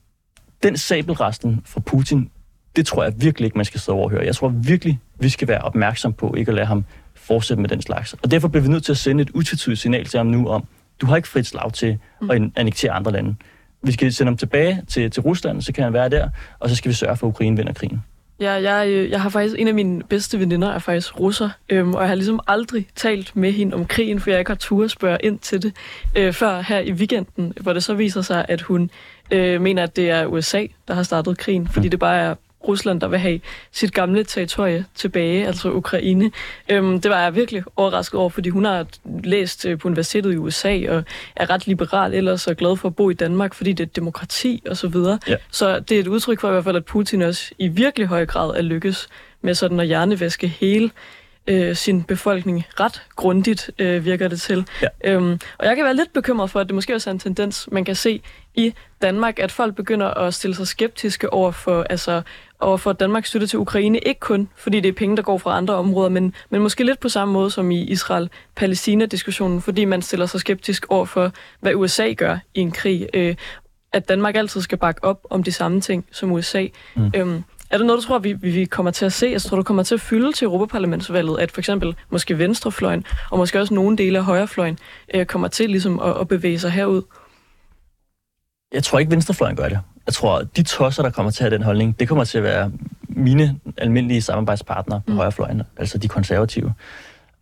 den 0.64 0.78
sabelresten 0.78 1.62
fra 1.66 1.80
Putin, 1.80 2.30
det 2.76 2.86
tror 2.86 3.04
jeg 3.04 3.14
virkelig 3.18 3.46
ikke, 3.46 3.58
man 3.58 3.66
skal 3.66 3.80
sidde 3.80 3.98
overhøre. 3.98 4.26
Jeg 4.26 4.36
tror 4.36 4.50
virkelig, 4.50 5.00
vi 5.20 5.30
skal 5.30 5.48
være 5.48 5.62
opmærksom 5.62 6.14
på 6.14 6.34
ikke 6.38 6.50
at 6.50 6.56
lade 6.56 6.68
ham 6.68 6.86
fortsætte 7.16 7.62
med 7.62 7.70
den 7.70 7.82
slags. 7.82 8.14
Og 8.14 8.32
derfor 8.32 8.48
bliver 8.48 8.64
vi 8.64 8.70
nødt 8.70 8.84
til 8.84 8.92
at 8.92 8.98
sende 8.98 9.22
et 9.22 9.30
utvetydigt 9.30 9.80
signal 9.80 10.06
til 10.06 10.18
ham 10.18 10.28
nu 10.28 10.48
om, 10.48 10.68
du 11.02 11.06
har 11.06 11.16
ikke 11.16 11.28
frit 11.28 11.48
slag 11.48 11.74
til 11.74 12.00
mm. 12.22 12.30
at 12.30 12.42
annektere 12.56 12.92
andre 12.92 13.12
lande. 13.12 13.36
Vi 13.84 13.92
skal 13.92 14.14
sende 14.14 14.30
ham 14.30 14.38
tilbage 14.38 14.82
til, 14.88 15.12
til 15.12 15.22
Rusland, 15.22 15.62
så 15.62 15.74
kan 15.74 15.84
han 15.84 15.94
være 15.94 16.10
der, 16.10 16.30
og 16.60 16.70
så 16.70 16.76
skal 16.76 16.90
vi 16.90 16.94
sørge 16.96 17.18
for, 17.18 17.28
at 17.28 17.30
Ukraine 17.30 17.58
vinder 17.58 17.74
krigen. 17.74 18.04
Ja, 18.40 18.52
jeg, 18.52 18.88
øh, 18.88 19.10
jeg 19.10 19.22
har 19.22 19.30
faktisk 19.30 19.56
en 19.60 19.68
af 19.68 19.74
mine 19.74 20.04
bedste 20.04 20.40
veninder 20.40 20.72
er 20.72 20.80
faktisk 20.80 21.20
russer, 21.20 21.50
øhm, 21.70 21.94
og 21.94 22.02
jeg 22.02 22.10
har 22.10 22.16
ligesom 22.16 22.40
aldrig 22.48 22.88
talt 22.96 23.36
med 23.36 23.52
hende 23.52 23.76
om 23.76 23.86
krigen, 23.86 24.20
for 24.20 24.30
jeg 24.30 24.40
ikke 24.40 24.52
har 24.52 24.56
tur 24.56 24.84
at 24.84 24.92
spørge 24.92 25.18
ind 25.24 25.40
til 25.40 25.64
det, 25.64 25.74
øh, 26.16 26.34
før 26.34 26.62
her 26.62 26.80
i 26.80 26.92
weekenden, 26.92 27.54
hvor 27.62 27.74
det 27.74 27.84
så 27.84 27.94
viser 27.94 28.22
sig, 28.22 28.46
at 28.50 28.62
hun 28.62 28.90
øh, 29.32 29.62
mener, 29.62 29.84
at 29.84 29.96
det 29.96 30.10
er 30.10 30.26
USA, 30.26 30.66
der 30.88 30.94
har 30.94 31.04
startet 31.04 31.38
krigen, 31.38 31.68
fordi 31.68 31.88
det 31.88 32.00
bare 32.00 32.18
er 32.18 32.36
Rusland, 32.68 33.02
der 33.02 33.08
vil 33.08 33.20
have 33.20 33.40
sit 33.72 33.94
gamle 33.94 34.24
territorie 34.24 34.86
tilbage, 34.96 35.48
altså 35.48 35.72
Ukraine. 35.72 36.32
Øhm, 36.70 37.02
det 37.02 37.12
var 37.12 37.24
jeg 37.24 37.36
virkelig 37.36 37.64
overrasket 37.76 38.20
over, 38.20 38.30
fordi 38.30 38.50
hun 38.50 38.66
har 38.66 38.86
læst 39.24 39.66
øh, 39.66 39.80
på 39.80 39.88
universitetet 39.88 40.34
i 40.34 40.38
USA 40.38 40.80
og 40.90 41.04
er 41.36 41.50
ret 41.50 41.68
liberal 41.68 42.14
ellers 42.14 42.48
og 42.48 42.56
glad 42.56 42.78
for 42.78 42.88
at 42.88 42.96
bo 42.96 43.10
i 43.10 43.14
Danmark, 43.14 43.54
fordi 43.54 43.74
det 43.74 43.84
er 43.84 43.92
demokrati 43.96 44.64
og 44.70 44.78
så 44.78 44.88
videre. 44.88 45.20
Ja. 45.28 45.36
Så 45.52 45.80
det 45.80 45.96
er 45.96 46.00
et 46.00 46.08
udtryk 46.08 46.40
for 46.40 46.48
i 46.48 46.52
hvert 46.52 46.64
fald, 46.64 46.76
at 46.76 46.86
Putin 46.86 47.22
også 47.22 47.52
i 47.58 47.68
virkelig 47.68 48.08
høj 48.08 48.26
grad 48.26 48.50
er 48.50 48.62
lykkes 48.62 49.08
med 49.42 49.56
sådan 49.56 49.80
at 49.80 49.88
hjernevæske 49.88 50.48
hele 50.48 50.92
øh, 51.48 51.76
sin 51.76 52.04
befolkning 52.04 52.66
ret 52.80 53.02
grundigt, 53.16 53.72
øh, 53.80 54.06
virker 54.06 54.28
det 54.28 54.42
til. 54.42 54.68
Ja. 54.82 54.88
Øhm, 55.04 55.40
og 55.58 55.66
jeg 55.66 55.76
kan 55.76 55.86
være 55.86 55.96
lidt 55.96 56.14
bekymret 56.14 56.50
for, 56.50 56.60
at 56.60 56.68
det 56.68 56.76
måske 56.76 56.96
også 56.96 57.10
er 57.10 57.12
en 57.12 57.20
tendens, 57.20 57.70
man 57.72 57.86
kan 57.86 57.96
se 57.96 58.22
i 58.56 58.74
Danmark, 59.02 59.40
at 59.40 59.52
folk 59.52 59.76
begynder 59.76 60.08
at 60.08 60.34
stille 60.34 60.56
sig 60.56 60.68
skeptiske 60.68 61.34
over 61.34 61.52
for, 61.52 61.84
altså, 61.90 62.22
over 62.64 62.78
for 62.78 62.94
Danmarks 62.94 63.30
støtte 63.30 63.48
til 63.48 63.60
Ukraine. 63.60 64.00
Ikke 64.00 64.20
kun, 64.20 64.50
fordi 64.56 64.80
det 64.80 64.90
er 64.90 64.94
penge, 64.94 65.18
der 65.18 65.24
går 65.24 65.38
fra 65.38 65.58
andre 65.58 65.74
områder, 65.74 66.10
men, 66.10 66.34
men 66.50 66.62
måske 66.62 66.84
lidt 66.84 67.00
på 67.00 67.10
samme 67.10 67.34
måde 67.34 67.52
som 67.52 67.72
i 67.72 67.84
Israel-Palæstina-diskussionen, 67.84 69.62
fordi 69.62 69.86
man 69.86 70.02
stiller 70.02 70.26
sig 70.26 70.40
skeptisk 70.40 70.86
over 70.90 71.06
for, 71.06 71.32
hvad 71.60 71.76
USA 71.76 72.14
gør 72.14 72.38
i 72.54 72.60
en 72.60 72.72
krig. 72.72 73.08
Øh, 73.14 73.36
at 73.94 74.10
Danmark 74.10 74.36
altid 74.36 74.62
skal 74.62 74.78
bakke 74.78 75.04
op 75.04 75.28
om 75.30 75.44
de 75.44 75.52
samme 75.52 75.82
ting 75.82 76.06
som 76.12 76.32
USA. 76.32 76.68
Mm. 76.96 77.12
Øhm, 77.16 77.44
er 77.70 77.78
det 77.78 77.88
noget, 77.88 78.02
du 78.02 78.08
tror, 78.08 78.20
vi, 78.20 78.34
vi 78.34 78.66
kommer 78.66 78.92
til 78.92 79.06
at 79.06 79.14
se? 79.14 79.28
Jeg 79.28 79.42
tror, 79.42 79.58
du 79.58 79.64
kommer 79.64 79.84
til 79.84 79.96
at 79.96 80.02
fylde 80.02 80.32
til 80.32 80.46
Europaparlamentsvalget, 80.46 81.40
at 81.40 81.52
for 81.52 81.62
eksempel 81.62 81.96
måske 82.10 82.38
venstrefløjen, 82.38 83.06
og 83.32 83.38
måske 83.38 83.60
også 83.60 83.74
nogle 83.74 83.98
dele 83.98 84.18
af 84.18 84.24
højrefløjen, 84.24 84.80
øh, 85.14 85.26
kommer 85.26 85.48
til 85.48 85.70
ligesom 85.70 86.00
at, 86.00 86.18
at 86.20 86.28
bevæge 86.28 86.60
sig 86.60 86.72
herud? 86.72 87.02
Jeg 88.74 88.84
tror 88.84 89.00
ikke, 89.00 89.12
venstrefløjen 89.12 89.56
gør 89.56 89.70
det. 89.70 89.80
Jeg 90.06 90.14
tror, 90.14 90.42
de 90.42 90.64
tosser, 90.64 91.04
der 91.04 91.10
kommer 91.10 91.32
til 91.32 91.44
at 91.44 91.50
have 91.50 91.58
den 91.58 91.64
holdning, 91.66 92.00
det 92.00 92.08
kommer 92.08 92.24
til 92.24 92.38
at 92.38 92.44
være 92.44 92.72
mine 93.10 93.60
almindelige 93.78 94.22
samarbejdspartnere 94.22 95.02
på 95.06 95.12
mm. 95.12 95.18
højrefløjen, 95.18 95.62
altså 95.78 95.98
de 95.98 96.08
konservative. 96.08 96.74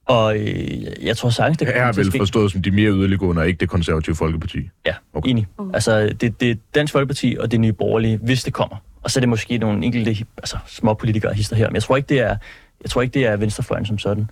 Og 0.06 0.38
øh, 0.38 1.06
jeg 1.06 1.18
tror 1.18 1.30
sagtens, 1.30 1.58
det 1.58 1.68
er 1.68 1.92
til 1.92 2.02
at 2.02 2.06
vel 2.06 2.20
forstået 2.20 2.52
som 2.52 2.62
de 2.62 2.72
mere 2.72 2.92
yderliggående, 2.92 3.40
og 3.40 3.48
ikke 3.48 3.60
det 3.60 3.70
konservative 3.70 4.16
folkeparti. 4.16 4.70
Ja, 4.86 4.94
Okay. 5.14 5.30
enig. 5.30 5.48
Altså, 5.74 6.10
det, 6.22 6.40
det 6.40 6.52
er 6.52 6.56
Dansk 6.76 6.94
Folkeparti 6.94 7.38
og 7.40 7.52
det 7.52 7.60
nye 7.60 7.74
borgerlige, 7.74 8.18
hvis 8.18 8.44
det 8.44 8.54
kommer. 8.54 8.76
Og 9.04 9.12
så 9.12 9.20
er 9.20 9.22
det 9.22 9.30
måske 9.30 9.58
nogle 9.58 9.86
enkelte 9.86 10.26
altså, 10.38 10.58
små 10.68 10.94
politikere 10.94 11.34
hister 11.34 11.56
her. 11.56 11.68
Men 11.68 11.76
jeg 11.76 11.84
tror 11.84 11.98
ikke, 11.98 12.10
det 12.10 12.20
er, 12.20 12.36
jeg 12.82 12.90
tror 12.90 13.02
ikke, 13.02 13.14
det 13.14 13.26
er 13.26 13.38
venstrefløjen 13.38 13.86
som 13.86 13.98
sådan. 13.98 14.30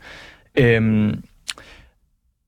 Øhm, 0.56 1.24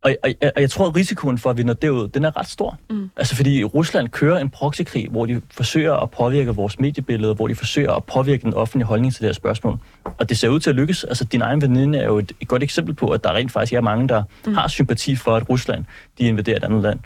og, 0.04 0.16
og, 0.24 0.30
og 0.56 0.62
jeg 0.62 0.70
tror, 0.70 0.88
at 0.88 0.96
risikoen 0.96 1.38
for, 1.38 1.50
at 1.50 1.58
vi 1.58 1.64
når 1.64 1.74
derud, 1.74 2.08
den 2.08 2.26
er 2.26 2.38
ret 2.38 2.48
stor. 2.48 2.80
Mm. 2.90 3.10
Altså 3.18 3.36
fordi 3.36 3.64
Rusland 3.64 4.10
kører 4.10 4.40
en 4.40 4.50
proxykrig, 4.50 5.08
hvor 5.10 5.26
de 5.26 5.42
forsøger 5.52 5.94
at 5.94 6.12
påvirke 6.12 6.52
vores 6.52 6.80
mediebillede, 6.80 7.34
hvor 7.34 7.48
de 7.48 7.56
forsøger 7.56 7.94
at 7.94 8.04
påvirke 8.04 8.42
den 8.42 8.54
offentlige 8.54 8.88
holdning 8.88 9.14
til 9.14 9.22
det 9.22 9.28
her 9.28 9.34
spørgsmål. 9.34 9.80
Og 10.04 10.30
det 10.30 10.38
ser 10.38 10.50
ud 10.50 10.60
til 10.60 10.70
at 10.70 10.76
lykkes. 10.76 11.04
Altså 11.04 11.24
din 11.26 11.42
egen 11.42 11.62
veninde 11.62 12.00
er 12.00 12.06
jo 12.06 12.18
et, 12.18 12.32
et 12.42 12.48
godt 12.48 12.64
eksempel 12.64 12.94
på, 12.96 13.08
at 13.10 13.24
der 13.24 13.34
rent 13.34 13.52
faktisk 13.52 13.74
er 13.74 13.82
mange, 13.82 14.08
der 14.08 14.24
mm. 14.46 14.54
har 14.54 14.68
sympati 14.68 15.16
for, 15.16 15.36
at 15.36 15.50
Rusland 15.50 15.86
de 16.18 16.24
invaderer 16.24 16.58
et 16.58 16.64
andet 16.64 16.84
land. 16.84 17.00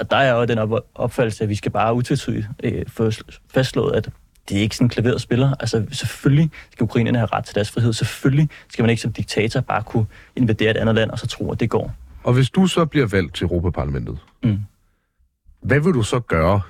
Og 0.00 0.10
der 0.10 0.16
er 0.16 0.38
jo 0.38 0.44
den 0.44 0.58
op- 0.58 0.86
opfattelse, 0.94 1.44
at 1.44 1.50
vi 1.50 1.54
skal 1.54 1.72
bare 1.72 1.94
utvetydigt 1.94 2.46
øh, 2.64 2.84
få 2.88 3.08
sl- 3.08 3.40
fastslået, 3.54 3.96
at 3.96 4.08
det 4.48 4.56
er 4.56 4.60
ikke 4.60 4.76
sådan 4.76 4.84
en 4.84 4.88
klaveret 4.88 5.20
spiller. 5.20 5.54
Altså 5.60 5.84
selvfølgelig 5.92 6.50
skal 6.72 6.84
ukrainerne 6.84 7.18
have 7.18 7.28
ret 7.32 7.44
til 7.44 7.54
deres 7.54 7.70
frihed. 7.70 7.92
Selvfølgelig 7.92 8.48
skal 8.72 8.82
man 8.82 8.90
ikke 8.90 9.02
som 9.02 9.12
diktator 9.12 9.60
bare 9.60 9.82
kunne 9.82 10.06
invadere 10.36 10.70
et 10.70 10.76
andet 10.76 10.94
land 10.94 11.10
og 11.10 11.18
så 11.18 11.26
tro, 11.26 11.52
at 11.52 11.60
det 11.60 11.70
går. 11.70 11.94
Og 12.24 12.32
hvis 12.34 12.50
du 12.50 12.66
så 12.66 12.84
bliver 12.84 13.06
valgt 13.06 13.34
til 13.34 13.44
Europaparlamentet, 13.44 14.18
Mm. 14.42 14.58
hvad 15.62 15.80
vil 15.80 15.92
du 15.92 16.02
så 16.02 16.20
gøre? 16.20 16.60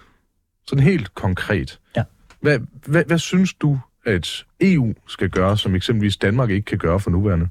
Sådan 0.67 0.85
helt 0.85 1.15
konkret. 1.15 1.81
Ja. 1.97 2.03
Hvad, 2.41 2.59
hvad, 2.87 3.05
hvad 3.05 3.19
synes 3.19 3.55
du, 3.55 3.79
at 4.07 4.45
EU 4.61 4.95
skal 5.07 5.29
gøre, 5.31 5.57
som 5.57 5.75
eksempelvis 5.75 6.17
Danmark 6.17 6.51
ikke 6.51 6.65
kan 6.65 6.79
gøre 6.79 7.01
for 7.01 7.11
nuværende? 7.11 7.49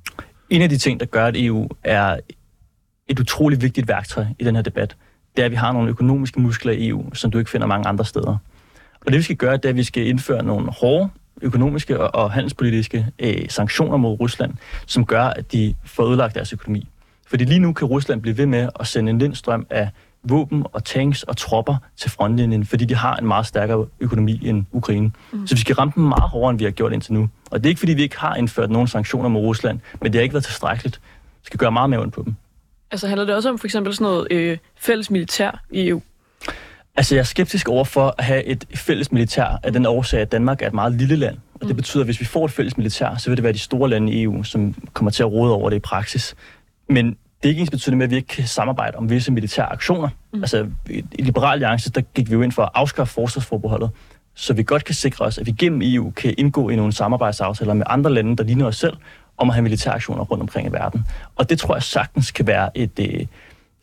En 0.49 0.61
af 0.61 0.69
de 0.69 0.77
ting, 0.77 0.99
der 0.99 1.05
gør, 1.05 1.25
at 1.25 1.35
EU 1.37 1.67
er 1.83 2.19
et 3.07 3.19
utroligt 3.19 3.61
vigtigt 3.61 3.87
værktøj 3.87 4.25
i 4.39 4.43
den 4.43 4.55
her 4.55 4.61
debat, 4.61 4.95
det 5.35 5.41
er, 5.41 5.45
at 5.45 5.51
vi 5.51 5.55
har 5.55 5.71
nogle 5.71 5.89
økonomiske 5.89 6.41
muskler 6.41 6.71
i 6.73 6.87
EU, 6.87 7.13
som 7.13 7.31
du 7.31 7.37
ikke 7.37 7.51
finder 7.51 7.67
mange 7.67 7.87
andre 7.87 8.05
steder. 8.05 8.37
Og 9.05 9.11
det 9.11 9.17
vi 9.17 9.21
skal 9.21 9.35
gøre, 9.35 9.57
det 9.57 9.65
er, 9.65 9.69
at 9.69 9.75
vi 9.75 9.83
skal 9.83 10.07
indføre 10.07 10.43
nogle 10.43 10.71
hårde 10.71 11.09
økonomiske 11.41 11.99
og, 11.99 12.21
og 12.23 12.31
handelspolitiske 12.31 13.07
øh, 13.19 13.49
sanktioner 13.49 13.97
mod 13.97 14.19
Rusland, 14.19 14.53
som 14.85 15.05
gør, 15.05 15.23
at 15.23 15.51
de 15.51 15.75
får 15.85 16.05
ødelagt 16.07 16.35
deres 16.35 16.53
økonomi. 16.53 16.87
Fordi 17.27 17.43
lige 17.43 17.59
nu 17.59 17.73
kan 17.73 17.87
Rusland 17.87 18.21
blive 18.21 18.37
ved 18.37 18.45
med 18.45 18.69
at 18.79 18.87
sende 18.87 19.09
en 19.09 19.19
lindstrøm 19.19 19.67
af 19.69 19.89
våben 20.23 20.63
og 20.73 20.83
tanks 20.83 21.23
og 21.23 21.37
tropper 21.37 21.75
til 21.97 22.11
frontlinjen, 22.11 22.65
fordi 22.65 22.85
de 22.85 22.95
har 22.95 23.15
en 23.15 23.27
meget 23.27 23.45
stærkere 23.45 23.85
økonomi 23.99 24.39
end 24.43 24.65
Ukraine. 24.71 25.11
Mm. 25.31 25.47
Så 25.47 25.55
vi 25.55 25.61
skal 25.61 25.75
ramme 25.75 25.93
dem 25.95 26.03
meget 26.03 26.29
hårdere, 26.29 26.49
end 26.49 26.59
vi 26.59 26.63
har 26.63 26.71
gjort 26.71 26.93
indtil 26.93 27.13
nu. 27.13 27.29
Og 27.51 27.59
det 27.59 27.65
er 27.65 27.69
ikke, 27.69 27.79
fordi 27.79 27.93
vi 27.93 28.01
ikke 28.01 28.19
har 28.19 28.35
indført 28.35 28.69
nogen 28.69 28.87
sanktioner 28.87 29.29
mod 29.29 29.41
Rusland, 29.41 29.79
men 30.01 30.13
det 30.13 30.19
har 30.19 30.23
ikke 30.23 30.33
været 30.33 30.45
tilstrækkeligt. 30.45 31.01
Vi 31.41 31.45
skal 31.45 31.57
gøre 31.57 31.71
meget 31.71 31.89
mere 31.89 31.99
ondt 31.99 32.13
på 32.13 32.23
dem. 32.25 32.35
Altså 32.91 33.07
handler 33.07 33.25
det 33.25 33.35
også 33.35 33.49
om 33.49 33.57
for 33.57 33.67
eksempel 33.67 33.93
sådan 33.93 34.05
noget 34.05 34.27
øh, 34.31 34.57
fælles 34.75 35.11
militær 35.11 35.63
i 35.71 35.87
EU? 35.87 36.01
Altså, 36.95 37.15
jeg 37.15 37.19
er 37.19 37.25
skeptisk 37.25 37.69
over 37.69 37.83
for 37.83 38.15
at 38.17 38.23
have 38.23 38.43
et 38.43 38.65
fælles 38.75 39.11
militær 39.11 39.59
af 39.63 39.73
den 39.73 39.85
årsag, 39.85 40.19
at 40.21 40.31
Danmark 40.31 40.61
er 40.61 40.67
et 40.67 40.73
meget 40.73 40.93
lille 40.93 41.15
land. 41.15 41.37
Og 41.53 41.67
det 41.67 41.75
betyder, 41.75 42.03
at 42.03 42.07
hvis 42.07 42.19
vi 42.19 42.25
får 42.25 42.45
et 42.45 42.51
fælles 42.51 42.77
militær, 42.77 43.15
så 43.17 43.29
vil 43.29 43.37
det 43.37 43.43
være 43.43 43.53
de 43.53 43.59
store 43.59 43.89
lande 43.89 44.13
i 44.13 44.23
EU, 44.23 44.43
som 44.43 44.75
kommer 44.93 45.11
til 45.11 45.23
at 45.23 45.31
råde 45.31 45.53
over 45.53 45.69
det 45.69 45.77
i 45.77 45.79
praksis. 45.79 46.35
Men 46.89 47.05
det 47.07 47.45
er 47.45 47.49
ikke 47.49 47.61
ens 47.61 47.69
betydende 47.69 47.97
med, 47.97 48.05
at 48.05 48.11
vi 48.11 48.15
ikke 48.15 48.27
kan 48.27 48.47
samarbejde 48.47 48.97
om 48.97 49.09
visse 49.09 49.31
militære 49.31 49.71
aktioner. 49.71 50.09
Mm. 50.33 50.41
Altså, 50.41 50.67
i 50.89 51.21
Liberal 51.21 51.51
Alliance, 51.53 51.91
der 51.91 52.01
gik 52.01 52.29
vi 52.29 52.33
jo 52.33 52.41
ind 52.41 52.51
for 52.51 52.63
at 52.63 52.69
afskaffe 52.73 53.13
forsvarsforbeholdet, 53.13 53.89
så 54.35 54.53
vi 54.53 54.63
godt 54.63 54.83
kan 54.83 54.95
sikre 54.95 55.25
os, 55.25 55.37
at 55.37 55.45
vi 55.45 55.51
gennem 55.51 55.81
EU 55.83 56.11
kan 56.11 56.35
indgå 56.37 56.69
i 56.69 56.75
nogle 56.75 56.93
samarbejdsaftaler 56.93 57.73
med 57.73 57.85
andre 57.89 58.13
lande, 58.13 58.35
der 58.35 58.43
ligner 58.43 58.65
os 58.65 58.77
selv, 58.77 58.97
om 59.37 59.49
at 59.49 59.55
have 59.55 59.63
militære 59.63 59.93
aktioner 59.93 60.23
rundt 60.23 60.41
omkring 60.41 60.67
i 60.67 60.71
verden. 60.71 61.05
Og 61.35 61.49
det 61.49 61.59
tror 61.59 61.75
jeg 61.75 61.83
sagtens 61.83 62.31
kan 62.31 62.47
være 62.47 62.77
et, 62.77 62.99
øh, 62.99 63.25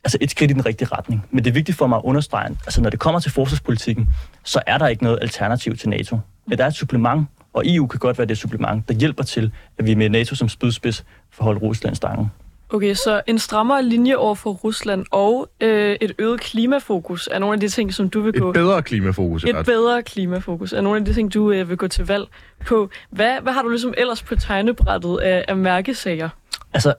altså 0.04 0.18
et 0.20 0.30
skridt 0.30 0.50
i 0.50 0.54
den 0.54 0.66
rigtige 0.66 0.88
retning. 0.92 1.26
Men 1.30 1.44
det 1.44 1.50
er 1.50 1.54
vigtigt 1.54 1.78
for 1.78 1.86
mig 1.86 1.96
at 1.96 2.02
understrege, 2.04 2.48
altså 2.48 2.80
når 2.80 2.90
det 2.90 3.00
kommer 3.00 3.20
til 3.20 3.32
forsvarspolitikken, 3.32 4.08
så 4.44 4.62
er 4.66 4.78
der 4.78 4.86
ikke 4.86 5.02
noget 5.02 5.18
alternativ 5.22 5.76
til 5.76 5.88
NATO. 5.88 6.18
Men 6.46 6.58
der 6.58 6.64
er 6.64 6.68
et 6.68 6.74
supplement, 6.74 7.26
og 7.52 7.62
EU 7.66 7.86
kan 7.86 7.98
godt 7.98 8.18
være 8.18 8.26
det 8.26 8.38
supplement, 8.38 8.88
der 8.88 8.94
hjælper 8.94 9.22
til, 9.22 9.52
at 9.78 9.86
vi 9.86 9.94
med 9.94 10.08
NATO 10.08 10.34
som 10.34 10.48
spydspids 10.48 11.04
får 11.30 11.44
holdt 11.44 11.62
Rusland 11.62 11.94
stangen. 11.94 12.30
Okay, 12.74 12.94
så 12.94 13.22
en 13.26 13.38
strammere 13.38 13.82
linje 13.82 14.16
over 14.16 14.34
for 14.34 14.52
Rusland 14.52 15.06
og 15.10 15.50
øh, 15.60 15.96
et 16.00 16.12
øget 16.18 16.40
klimafokus 16.40 17.28
er 17.32 17.38
nogle 17.38 17.54
af 17.54 17.60
de 17.60 17.68
ting, 17.68 17.94
som 17.94 18.10
du 18.10 18.20
vil 18.20 18.32
gå... 18.32 18.48
Et 18.48 18.54
bedre 18.54 18.82
klimafokus. 18.82 19.44
et 19.44 19.56
bedre 19.66 20.02
klimafokus 20.02 20.72
er 20.72 20.80
nogle 20.80 20.98
af 20.98 21.04
de 21.04 21.14
ting, 21.14 21.34
du 21.34 21.52
øh, 21.52 21.68
vil 21.68 21.76
gå 21.76 21.88
til 21.88 22.06
valg 22.06 22.24
på. 22.66 22.90
Hvad, 23.10 23.40
hvad 23.42 23.52
har 23.52 23.62
du 23.62 23.68
ligesom 23.68 23.94
ellers 23.96 24.22
på 24.22 24.36
tegnebrættet 24.36 25.18
af, 25.18 25.44
af 25.48 25.56
mærkesager? 25.56 26.28
Altså, 26.72 26.94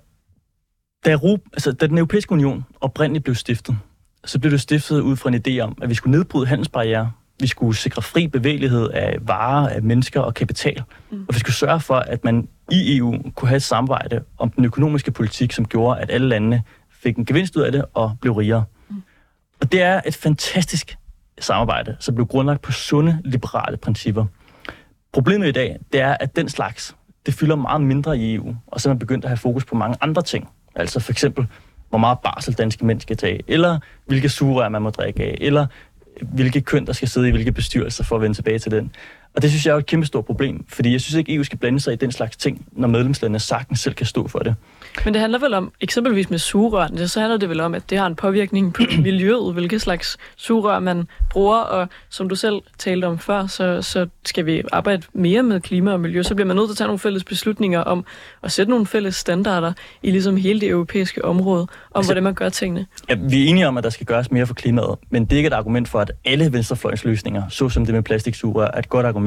da, 1.05 1.11
Europa, 1.11 1.43
altså, 1.53 1.71
da 1.71 1.87
den 1.87 1.97
europæiske 1.97 2.31
union 2.31 2.65
oprindeligt 2.81 3.23
blev 3.23 3.35
stiftet, 3.35 3.77
så 4.25 4.39
blev 4.39 4.51
det 4.51 4.61
stiftet 4.61 5.01
ud 5.01 5.15
fra 5.15 5.29
en 5.29 5.41
idé 5.47 5.59
om, 5.59 5.77
at 5.81 5.89
vi 5.89 5.95
skulle 5.95 6.17
nedbryde 6.17 6.47
handelsbarriere, 6.47 7.11
vi 7.39 7.47
skulle 7.47 7.75
sikre 7.75 8.01
fri 8.01 8.27
bevægelighed 8.27 8.89
af 8.89 9.17
varer, 9.21 9.69
af 9.69 9.83
mennesker 9.83 10.19
og 10.19 10.33
kapital, 10.33 10.83
mm. 11.11 11.25
og 11.27 11.33
vi 11.35 11.39
skulle 11.39 11.55
sørge 11.55 11.79
for, 11.79 11.95
at 11.95 12.23
man 12.23 12.47
i 12.71 12.97
EU 12.97 13.15
kunne 13.35 13.49
have 13.49 13.57
et 13.57 13.63
samarbejde 13.63 14.23
om 14.37 14.49
den 14.49 14.65
økonomiske 14.65 15.11
politik, 15.11 15.51
som 15.51 15.65
gjorde, 15.65 15.99
at 15.99 16.11
alle 16.11 16.27
landene 16.27 16.63
fik 16.91 17.17
en 17.17 17.25
gevinst 17.25 17.55
ud 17.55 17.61
af 17.61 17.71
det 17.71 17.85
og 17.93 18.17
blev 18.21 18.33
rigere. 18.33 18.63
Mm. 18.89 19.03
Og 19.61 19.71
det 19.71 19.81
er 19.81 20.01
et 20.05 20.15
fantastisk 20.15 20.97
samarbejde, 21.39 21.97
som 21.99 22.15
blev 22.15 22.27
grundlagt 22.27 22.61
på 22.61 22.71
sunde, 22.71 23.21
liberale 23.25 23.77
principper. 23.77 24.25
Problemet 25.13 25.47
i 25.47 25.51
dag, 25.51 25.79
det 25.93 26.01
er, 26.01 26.17
at 26.19 26.35
den 26.35 26.49
slags, 26.49 26.95
det 27.25 27.33
fylder 27.33 27.55
meget 27.55 27.81
mindre 27.81 28.17
i 28.17 28.35
EU, 28.35 28.55
og 28.67 28.81
så 28.81 28.89
er 28.89 28.93
man 28.93 28.99
begyndt 28.99 29.25
at 29.25 29.29
have 29.29 29.37
fokus 29.37 29.65
på 29.65 29.75
mange 29.75 29.97
andre 30.01 30.21
ting. 30.21 30.49
Altså 30.75 30.99
for 30.99 31.11
eksempel, 31.11 31.47
hvor 31.89 31.97
meget 31.97 32.19
barsel 32.19 32.53
danske 32.53 32.85
mænd 32.85 33.01
skal 33.01 33.17
tage, 33.17 33.41
eller 33.47 33.79
hvilke 34.05 34.29
sugerør 34.29 34.69
man 34.69 34.81
må 34.81 34.89
drikke 34.89 35.23
af, 35.23 35.37
eller 35.41 35.67
hvilke 36.21 36.61
køn, 36.61 36.85
der 36.85 36.93
skal 36.93 37.07
sidde 37.07 37.27
i 37.27 37.31
hvilke 37.31 37.51
bestyrelser, 37.51 38.03
for 38.03 38.15
at 38.15 38.21
vende 38.21 38.37
tilbage 38.37 38.59
til 38.59 38.71
den. 38.71 38.91
Og 39.35 39.41
det 39.41 39.49
synes 39.49 39.65
jeg 39.65 39.73
er 39.73 39.77
et 39.77 39.85
kæmpe 39.85 40.05
stort 40.05 40.25
problem, 40.25 40.65
fordi 40.69 40.91
jeg 40.91 41.01
synes 41.01 41.15
ikke, 41.15 41.35
EU 41.35 41.43
skal 41.43 41.57
blande 41.57 41.79
sig 41.79 41.93
i 41.93 41.95
den 41.95 42.11
slags 42.11 42.37
ting, 42.37 42.65
når 42.71 42.87
medlemslandene 42.87 43.39
sagtens 43.39 43.79
selv 43.79 43.95
kan 43.95 44.05
stå 44.05 44.27
for 44.27 44.39
det. 44.39 44.55
Men 45.05 45.13
det 45.13 45.21
handler 45.21 45.39
vel 45.39 45.53
om, 45.53 45.71
eksempelvis 45.81 46.29
med 46.29 46.39
sugerørene, 46.39 47.07
så 47.07 47.19
handler 47.19 47.37
det 47.37 47.49
vel 47.49 47.59
om, 47.59 47.73
at 47.75 47.89
det 47.89 47.97
har 47.97 48.07
en 48.07 48.15
påvirkning 48.15 48.73
på 48.73 48.81
miljøet, 49.01 49.53
hvilke 49.53 49.79
slags 49.79 50.17
sugerør 50.35 50.79
man 50.79 51.07
bruger, 51.31 51.57
og 51.57 51.87
som 52.09 52.29
du 52.29 52.35
selv 52.35 52.61
talte 52.77 53.05
om 53.05 53.19
før, 53.19 53.47
så, 53.47 53.81
så 53.81 54.07
skal 54.25 54.45
vi 54.45 54.61
arbejde 54.71 55.03
mere 55.13 55.43
med 55.43 55.61
klima 55.61 55.91
og 55.93 55.99
miljø, 55.99 56.23
så 56.23 56.35
bliver 56.35 56.47
man 56.47 56.55
nødt 56.55 56.67
til 56.67 56.73
at 56.73 56.77
tage 56.77 56.87
nogle 56.87 56.99
fælles 56.99 57.23
beslutninger 57.23 57.79
om 57.79 58.05
at 58.43 58.51
sætte 58.51 58.69
nogle 58.69 58.85
fælles 58.85 59.15
standarder 59.15 59.73
i 60.03 60.11
ligesom 60.11 60.37
hele 60.37 60.61
det 60.61 60.69
europæiske 60.69 61.25
område, 61.25 61.61
om 61.61 61.67
Altså- 61.95 62.07
hvordan 62.09 62.23
man 62.23 62.33
gør 62.33 62.49
tingene. 62.49 62.85
Ja, 63.09 63.15
vi 63.15 63.45
er 63.45 63.49
enige 63.49 63.67
om, 63.67 63.77
at 63.77 63.83
der 63.83 63.89
skal 63.89 64.05
gøres 64.05 64.31
mere 64.31 64.47
for 64.47 64.53
klimaet, 64.53 64.95
men 65.09 65.25
det 65.25 65.33
er 65.33 65.37
ikke 65.37 65.47
et 65.47 65.53
argument 65.53 65.87
for, 65.87 65.99
at 65.99 66.11
alle 66.25 66.53
venstrefløjens 66.53 67.05
løsninger, 67.05 67.43
såsom 67.49 67.85
det 67.85 67.95
med 67.95 68.03
plastiksugerør, 68.03 68.71
er 68.73 68.79
et 68.79 68.89
godt 68.89 69.05
argument. 69.05 69.24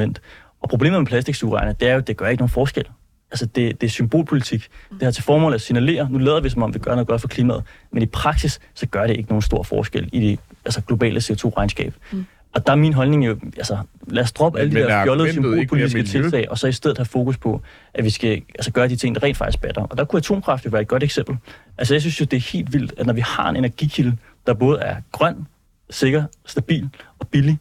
Og 0.60 0.68
problemet 0.68 1.00
med 1.00 1.06
plastiksugerørene, 1.06 1.74
det 1.80 1.88
er 1.88 1.92
jo, 1.92 1.98
at 1.98 2.06
det 2.06 2.16
gør 2.16 2.26
ikke 2.26 2.40
nogen 2.40 2.50
forskel. 2.50 2.84
Altså, 3.30 3.46
det, 3.46 3.80
det 3.80 3.86
er 3.86 3.90
symbolpolitik. 3.90 4.68
Det 4.90 5.02
har 5.02 5.10
til 5.10 5.24
formål 5.24 5.54
at 5.54 5.60
signalere, 5.60 6.08
nu 6.10 6.18
lader 6.18 6.40
vi 6.40 6.48
som 6.48 6.62
om, 6.62 6.74
vi 6.74 6.78
gør 6.78 6.90
noget 6.90 7.08
godt 7.08 7.20
for 7.20 7.28
klimaet, 7.28 7.64
men 7.92 8.02
i 8.02 8.06
praksis, 8.06 8.60
så 8.74 8.86
gør 8.86 9.06
det 9.06 9.16
ikke 9.16 9.28
nogen 9.28 9.42
stor 9.42 9.62
forskel 9.62 10.08
i 10.12 10.20
det 10.20 10.40
altså, 10.64 10.80
globale 10.80 11.20
CO2-regnskab. 11.20 11.94
Mm. 12.12 12.26
Og 12.54 12.66
der 12.66 12.72
er 12.72 12.76
min 12.76 12.92
holdning 12.92 13.26
jo, 13.26 13.38
altså 13.56 13.78
lad 14.06 14.22
os 14.22 14.32
droppe 14.32 14.60
alle 14.60 14.72
de 14.72 14.76
der 14.76 15.04
fjollede 15.04 15.32
symbolpolitiske 15.32 16.02
tiltag, 16.02 16.50
og 16.50 16.58
så 16.58 16.66
i 16.66 16.72
stedet 16.72 16.98
have 16.98 17.04
fokus 17.04 17.38
på, 17.38 17.62
at 17.94 18.04
vi 18.04 18.10
skal 18.10 18.42
altså, 18.54 18.72
gøre 18.72 18.88
de 18.88 18.96
ting, 18.96 19.14
der 19.14 19.22
rent 19.22 19.36
faktisk 19.36 19.60
batter. 19.60 19.82
Og 19.82 19.98
der 19.98 20.04
kunne 20.04 20.18
atomkraft 20.18 20.64
jo 20.64 20.70
være 20.70 20.82
et 20.82 20.88
godt 20.88 21.02
eksempel. 21.02 21.36
Altså 21.78 21.94
jeg 21.94 22.00
synes 22.00 22.20
jo, 22.20 22.24
det 22.24 22.36
er 22.36 22.50
helt 22.52 22.72
vildt, 22.72 22.94
at 22.98 23.06
når 23.06 23.12
vi 23.12 23.20
har 23.20 23.50
en 23.50 23.56
energikilde, 23.56 24.16
der 24.46 24.54
både 24.54 24.78
er 24.78 24.96
grøn, 25.12 25.46
sikker, 25.90 26.24
stabil 26.46 26.88
og 27.18 27.28
billig, 27.28 27.58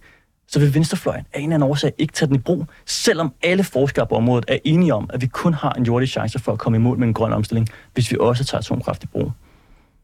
så 0.47 0.59
vil 0.59 0.73
venstrefløjen 0.73 1.25
af 1.33 1.39
en 1.39 1.43
eller 1.43 1.55
anden 1.55 1.69
årsag 1.69 1.93
ikke 1.97 2.13
tage 2.13 2.27
den 2.27 2.35
i 2.35 2.39
brug, 2.39 2.65
selvom 2.85 3.33
alle 3.43 3.63
forskere 3.63 4.07
på 4.07 4.15
området 4.15 4.45
er 4.47 4.57
enige 4.63 4.93
om, 4.93 5.09
at 5.13 5.21
vi 5.21 5.27
kun 5.27 5.53
har 5.53 5.71
en 5.73 5.83
jordisk 5.83 6.11
chance 6.11 6.39
for 6.39 6.51
at 6.51 6.59
komme 6.59 6.75
imod 6.75 6.97
med 6.97 7.07
en 7.07 7.13
grøn 7.13 7.33
omstilling, 7.33 7.69
hvis 7.93 8.11
vi 8.11 8.17
også 8.19 8.43
tager 8.43 8.59
atomkraft 8.59 9.03
i 9.03 9.07
brug. 9.07 9.31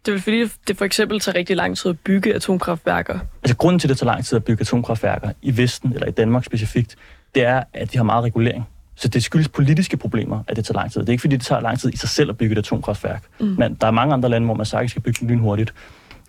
Det 0.06 0.12
er 0.12 0.12
vel 0.12 0.22
fordi, 0.22 0.50
det 0.68 0.78
for 0.78 0.86
eksempel 0.86 1.20
tager 1.20 1.38
rigtig 1.38 1.56
lang 1.56 1.78
tid 1.78 1.90
at 1.90 2.00
bygge 2.00 2.34
atomkraftværker. 2.34 3.20
Altså 3.44 3.58
grunden 3.58 3.80
til, 3.80 3.88
at 3.88 3.90
det 3.90 3.98
tager 3.98 4.12
lang 4.12 4.26
tid 4.26 4.36
at 4.36 4.44
bygge 4.44 4.62
atomkraftværker 4.62 5.32
i 5.42 5.58
Vesten, 5.58 5.94
eller 5.94 6.08
i 6.08 6.12
Danmark 6.12 6.46
specifikt, 6.46 6.96
det 7.36 7.44
er, 7.44 7.64
at 7.74 7.94
vi 7.94 7.98
har 7.98 8.04
meget 8.04 8.24
regulering. 8.24 8.68
Så 8.96 9.08
det 9.08 9.24
skyldes 9.24 9.50
politiske 9.50 9.98
problemer, 9.98 10.44
at 10.48 10.56
det 10.56 10.66
tager 10.66 10.80
lang 10.80 10.92
tid. 10.92 11.02
Det 11.02 11.10
er 11.10 11.12
ikke 11.12 11.22
fordi, 11.22 11.36
det 11.36 11.46
tager 11.46 11.62
lang 11.62 11.80
tid 11.80 11.94
i 11.94 11.98
sig 11.98 12.10
selv 12.10 12.30
at 12.30 12.38
bygge 12.38 12.54
et 12.54 12.58
atomkraftværk. 12.58 13.24
Mm. 13.40 13.46
Men 13.46 13.74
der 13.82 13.88
er 13.88 13.92
mange 13.92 14.14
andre 14.14 14.30
lande, 14.30 14.46
hvor 14.46 14.56
man 14.56 14.66
sagtens 14.66 14.92
skal 14.92 15.02
bygge 15.02 15.20
den 15.20 15.28
lynhurtigt. 15.28 15.74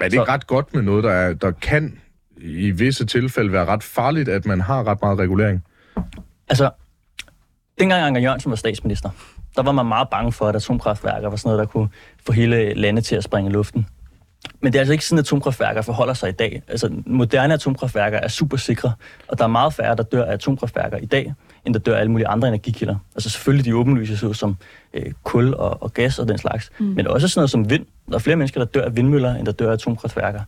Men 0.01 0.11
det 0.11 0.19
er 0.19 0.25
Så... 0.25 0.33
ret 0.33 0.47
godt 0.47 0.75
med 0.75 0.83
noget, 0.83 1.05
der, 1.05 1.11
er, 1.11 1.33
der 1.35 1.51
kan 1.51 1.99
i 2.45 2.71
visse 2.71 3.07
tilfælde 3.07 3.53
være 3.53 3.65
ret 3.65 3.83
farligt, 3.83 4.29
at 4.29 4.47
man 4.47 4.61
har 4.61 4.87
ret 4.87 5.03
meget 5.03 5.19
regulering? 5.19 5.65
Altså, 6.49 6.71
dengang 7.79 8.03
Anker 8.03 8.21
Jørgensen 8.21 8.51
var 8.51 8.57
statsminister, 8.57 9.11
der 9.57 9.63
var 9.63 9.73
man 9.73 9.87
meget 9.87 10.09
bange 10.11 10.33
for, 10.33 10.47
at 10.47 10.57
atomkraftværker 10.57 11.29
var 11.29 11.37
sådan 11.37 11.49
noget, 11.49 11.59
der 11.59 11.73
kunne 11.73 11.89
få 12.27 12.33
hele 12.33 12.75
landet 12.75 13.05
til 13.05 13.17
at 13.17 13.25
springe 13.25 13.51
i 13.51 13.53
luften. 13.53 13.87
Men 14.61 14.73
det 14.73 14.79
er 14.79 14.81
altså 14.81 14.93
ikke 14.93 15.05
sådan, 15.05 15.19
at 15.19 15.25
atomkraftværker 15.25 15.83
forholder 15.83 16.15
sig 16.15 16.29
i 16.29 16.33
dag. 16.33 16.63
Altså, 16.69 17.03
moderne 17.07 17.55
atomkraftværker 17.55 18.19
er 18.19 18.29
super 18.29 18.57
sikre, 18.57 18.93
og 19.29 19.39
der 19.39 19.45
er 19.45 19.49
meget 19.49 19.75
færre, 19.75 19.97
der 19.97 20.03
dør 20.03 20.25
af 20.25 20.33
atomkraftværker 20.33 20.97
i 20.97 21.07
dag, 21.07 21.35
end 21.65 21.75
der 21.75 21.81
dør 21.81 21.95
af 21.95 22.01
alle 22.01 22.11
mulige 22.11 22.27
andre 22.27 22.49
energikilder. 22.49 22.97
Altså 23.15 23.31
selvfølgelig 23.31 23.65
de 23.65 23.77
åbenlyse 23.77 24.35
som 24.35 24.57
øh, 24.95 25.13
kul 25.23 25.55
og, 25.55 25.83
og 25.83 25.93
gas 25.93 26.19
og 26.19 26.29
den 26.29 26.39
slags, 26.39 26.71
mm. 26.79 26.87
men 26.87 27.07
også 27.07 27.29
sådan 27.29 27.39
noget 27.39 27.51
som 27.51 27.71
vind. 27.71 27.87
Der 28.09 28.15
er 28.15 28.19
flere 28.19 28.37
mennesker, 28.37 28.61
der 28.61 28.67
dør 28.67 28.85
af 28.85 28.97
vindmøller, 28.97 29.35
end 29.35 29.47
der 29.47 29.53
dør 29.53 29.69
af 29.69 29.73
atomkraftværker. 29.73 30.41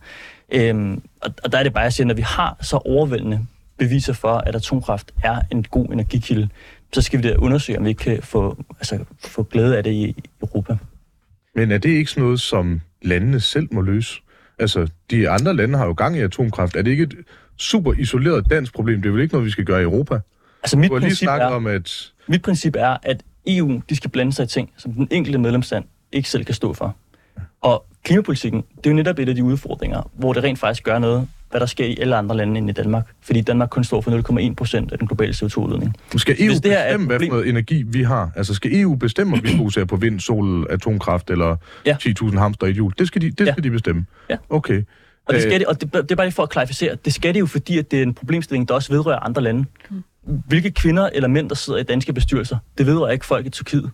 Øhm, 0.53 1.01
og, 1.21 1.33
og 1.43 1.51
der 1.51 1.57
er 1.57 1.63
det 1.63 1.73
bare, 1.73 1.83
at 1.83 1.85
jeg 1.85 1.93
siger, 1.93 2.07
når 2.07 2.13
vi 2.13 2.21
har 2.21 2.57
så 2.61 2.77
overvældende 2.77 3.45
beviser 3.77 4.13
for, 4.13 4.33
at 4.33 4.55
atomkraft 4.55 5.11
er 5.23 5.41
en 5.51 5.63
god 5.63 5.85
energikilde, 5.85 6.49
så 6.93 7.01
skal 7.01 7.23
vi 7.23 7.27
da 7.27 7.35
undersøge, 7.35 7.79
om 7.79 7.83
vi 7.85 7.89
ikke 7.89 8.03
kan 8.03 8.21
få, 8.21 8.63
altså, 8.79 8.99
få 9.25 9.43
glæde 9.43 9.77
af 9.77 9.83
det 9.83 9.91
i 9.91 10.23
Europa. 10.41 10.77
Men 11.55 11.71
er 11.71 11.77
det 11.77 11.89
ikke 11.89 12.11
sådan 12.11 12.23
noget, 12.23 12.41
som 12.41 12.81
landene 13.01 13.39
selv 13.39 13.67
må 13.71 13.81
løse? 13.81 14.21
Altså, 14.59 14.87
de 15.11 15.29
andre 15.29 15.53
lande 15.53 15.77
har 15.77 15.85
jo 15.85 15.93
gang 15.93 16.17
i 16.17 16.19
atomkraft. 16.19 16.75
Er 16.75 16.81
det 16.81 16.91
ikke 16.91 17.03
et 17.03 17.15
super 17.57 17.93
isoleret 17.93 18.49
dansk 18.49 18.73
problem? 18.73 19.01
Det 19.01 19.09
er 19.09 19.13
vel 19.13 19.21
ikke 19.21 19.33
noget, 19.33 19.45
vi 19.45 19.51
skal 19.51 19.65
gøre 19.65 19.79
i 19.79 19.83
Europa? 19.83 20.19
Altså, 20.63 20.77
mit, 20.77 20.91
princip 20.91 21.27
er, 21.27 21.45
om, 21.45 21.67
at... 21.67 22.11
mit 22.27 22.41
princip 22.41 22.75
er, 22.75 22.97
at 23.03 23.23
EU 23.47 23.81
de 23.89 23.95
skal 23.95 24.09
blande 24.09 24.33
sig 24.33 24.43
i 24.43 24.47
ting, 24.47 24.69
som 24.77 24.93
den 24.93 25.07
enkelte 25.11 25.39
medlemsland 25.39 25.85
ikke 26.11 26.29
selv 26.29 26.45
kan 26.45 26.55
stå 26.55 26.73
for. 26.73 26.95
Og 27.61 27.85
klimapolitikken, 28.07 28.63
det 28.77 28.85
er 28.85 28.89
jo 28.89 28.95
netop 28.95 29.19
et 29.19 29.29
af 29.29 29.35
de 29.35 29.43
udfordringer, 29.43 30.11
hvor 30.13 30.33
det 30.33 30.43
rent 30.43 30.59
faktisk 30.59 30.83
gør 30.83 30.99
noget, 30.99 31.27
hvad 31.49 31.59
der 31.59 31.65
sker 31.65 31.85
i 31.85 31.97
alle 32.01 32.15
andre 32.15 32.37
lande 32.37 32.57
end 32.57 32.69
i 32.69 32.73
Danmark. 32.73 33.05
Fordi 33.21 33.41
Danmark 33.41 33.69
kun 33.69 33.83
står 33.83 34.01
for 34.01 34.47
0,1 34.49 34.53
procent 34.53 34.91
af 34.91 34.97
den 34.97 35.07
globale 35.07 35.33
CO2-udledning. 35.33 35.93
Skal 36.17 36.35
EU 36.39 36.47
Hvis 36.47 36.61
det 36.61 36.71
her 36.71 36.83
bestemme, 36.83 37.07
hvad 37.07 37.19
for 37.19 37.25
noget 37.25 37.49
energi 37.49 37.83
vi 37.87 38.03
har? 38.03 38.31
Altså 38.35 38.53
skal 38.53 38.81
EU 38.81 38.95
bestemme, 38.95 39.33
om 39.33 39.43
vi 39.43 39.49
fokuserer 39.57 39.85
på 39.85 39.95
vind, 39.95 40.19
sol, 40.19 40.67
atomkraft 40.69 41.29
eller 41.29 41.55
ja. 41.85 41.97
10.000 42.01 42.39
hamster 42.39 42.67
i 42.67 42.69
et 42.69 42.75
hjul? 42.75 42.93
Det 42.99 43.07
skal 43.07 43.21
de, 43.21 43.31
det 43.31 43.47
skal 43.47 43.53
ja. 43.57 43.61
de 43.61 43.71
bestemme? 43.71 44.05
Ja. 44.29 44.37
Okay. 44.49 44.83
Og 45.25 45.33
det, 45.33 45.41
skal 45.41 45.53
øh. 45.53 45.59
de, 45.59 45.65
og 45.67 45.81
det, 45.81 45.93
det 45.93 46.11
er 46.11 46.15
bare 46.15 46.25
lige 46.25 46.35
for 46.35 46.43
at 46.43 46.49
klarificere. 46.49 46.95
Det 47.05 47.13
skal 47.13 47.33
det 47.33 47.39
jo, 47.39 47.45
fordi 47.45 47.77
at 47.77 47.91
det 47.91 47.99
er 47.99 48.03
en 48.03 48.13
problemstilling, 48.13 48.67
der 48.67 48.73
også 48.73 48.91
vedrører 48.91 49.19
andre 49.19 49.41
lande. 49.41 49.65
Mm. 49.89 50.03
Hvilke 50.47 50.71
kvinder 50.71 51.09
eller 51.13 51.27
mænd, 51.27 51.49
der 51.49 51.55
sidder 51.55 51.79
i 51.79 51.83
danske 51.83 52.13
bestyrelser, 52.13 52.57
det 52.77 52.85
vedrører 52.85 53.11
ikke 53.11 53.25
folk 53.25 53.45
i 53.45 53.49
Tyrkiet. 53.49 53.91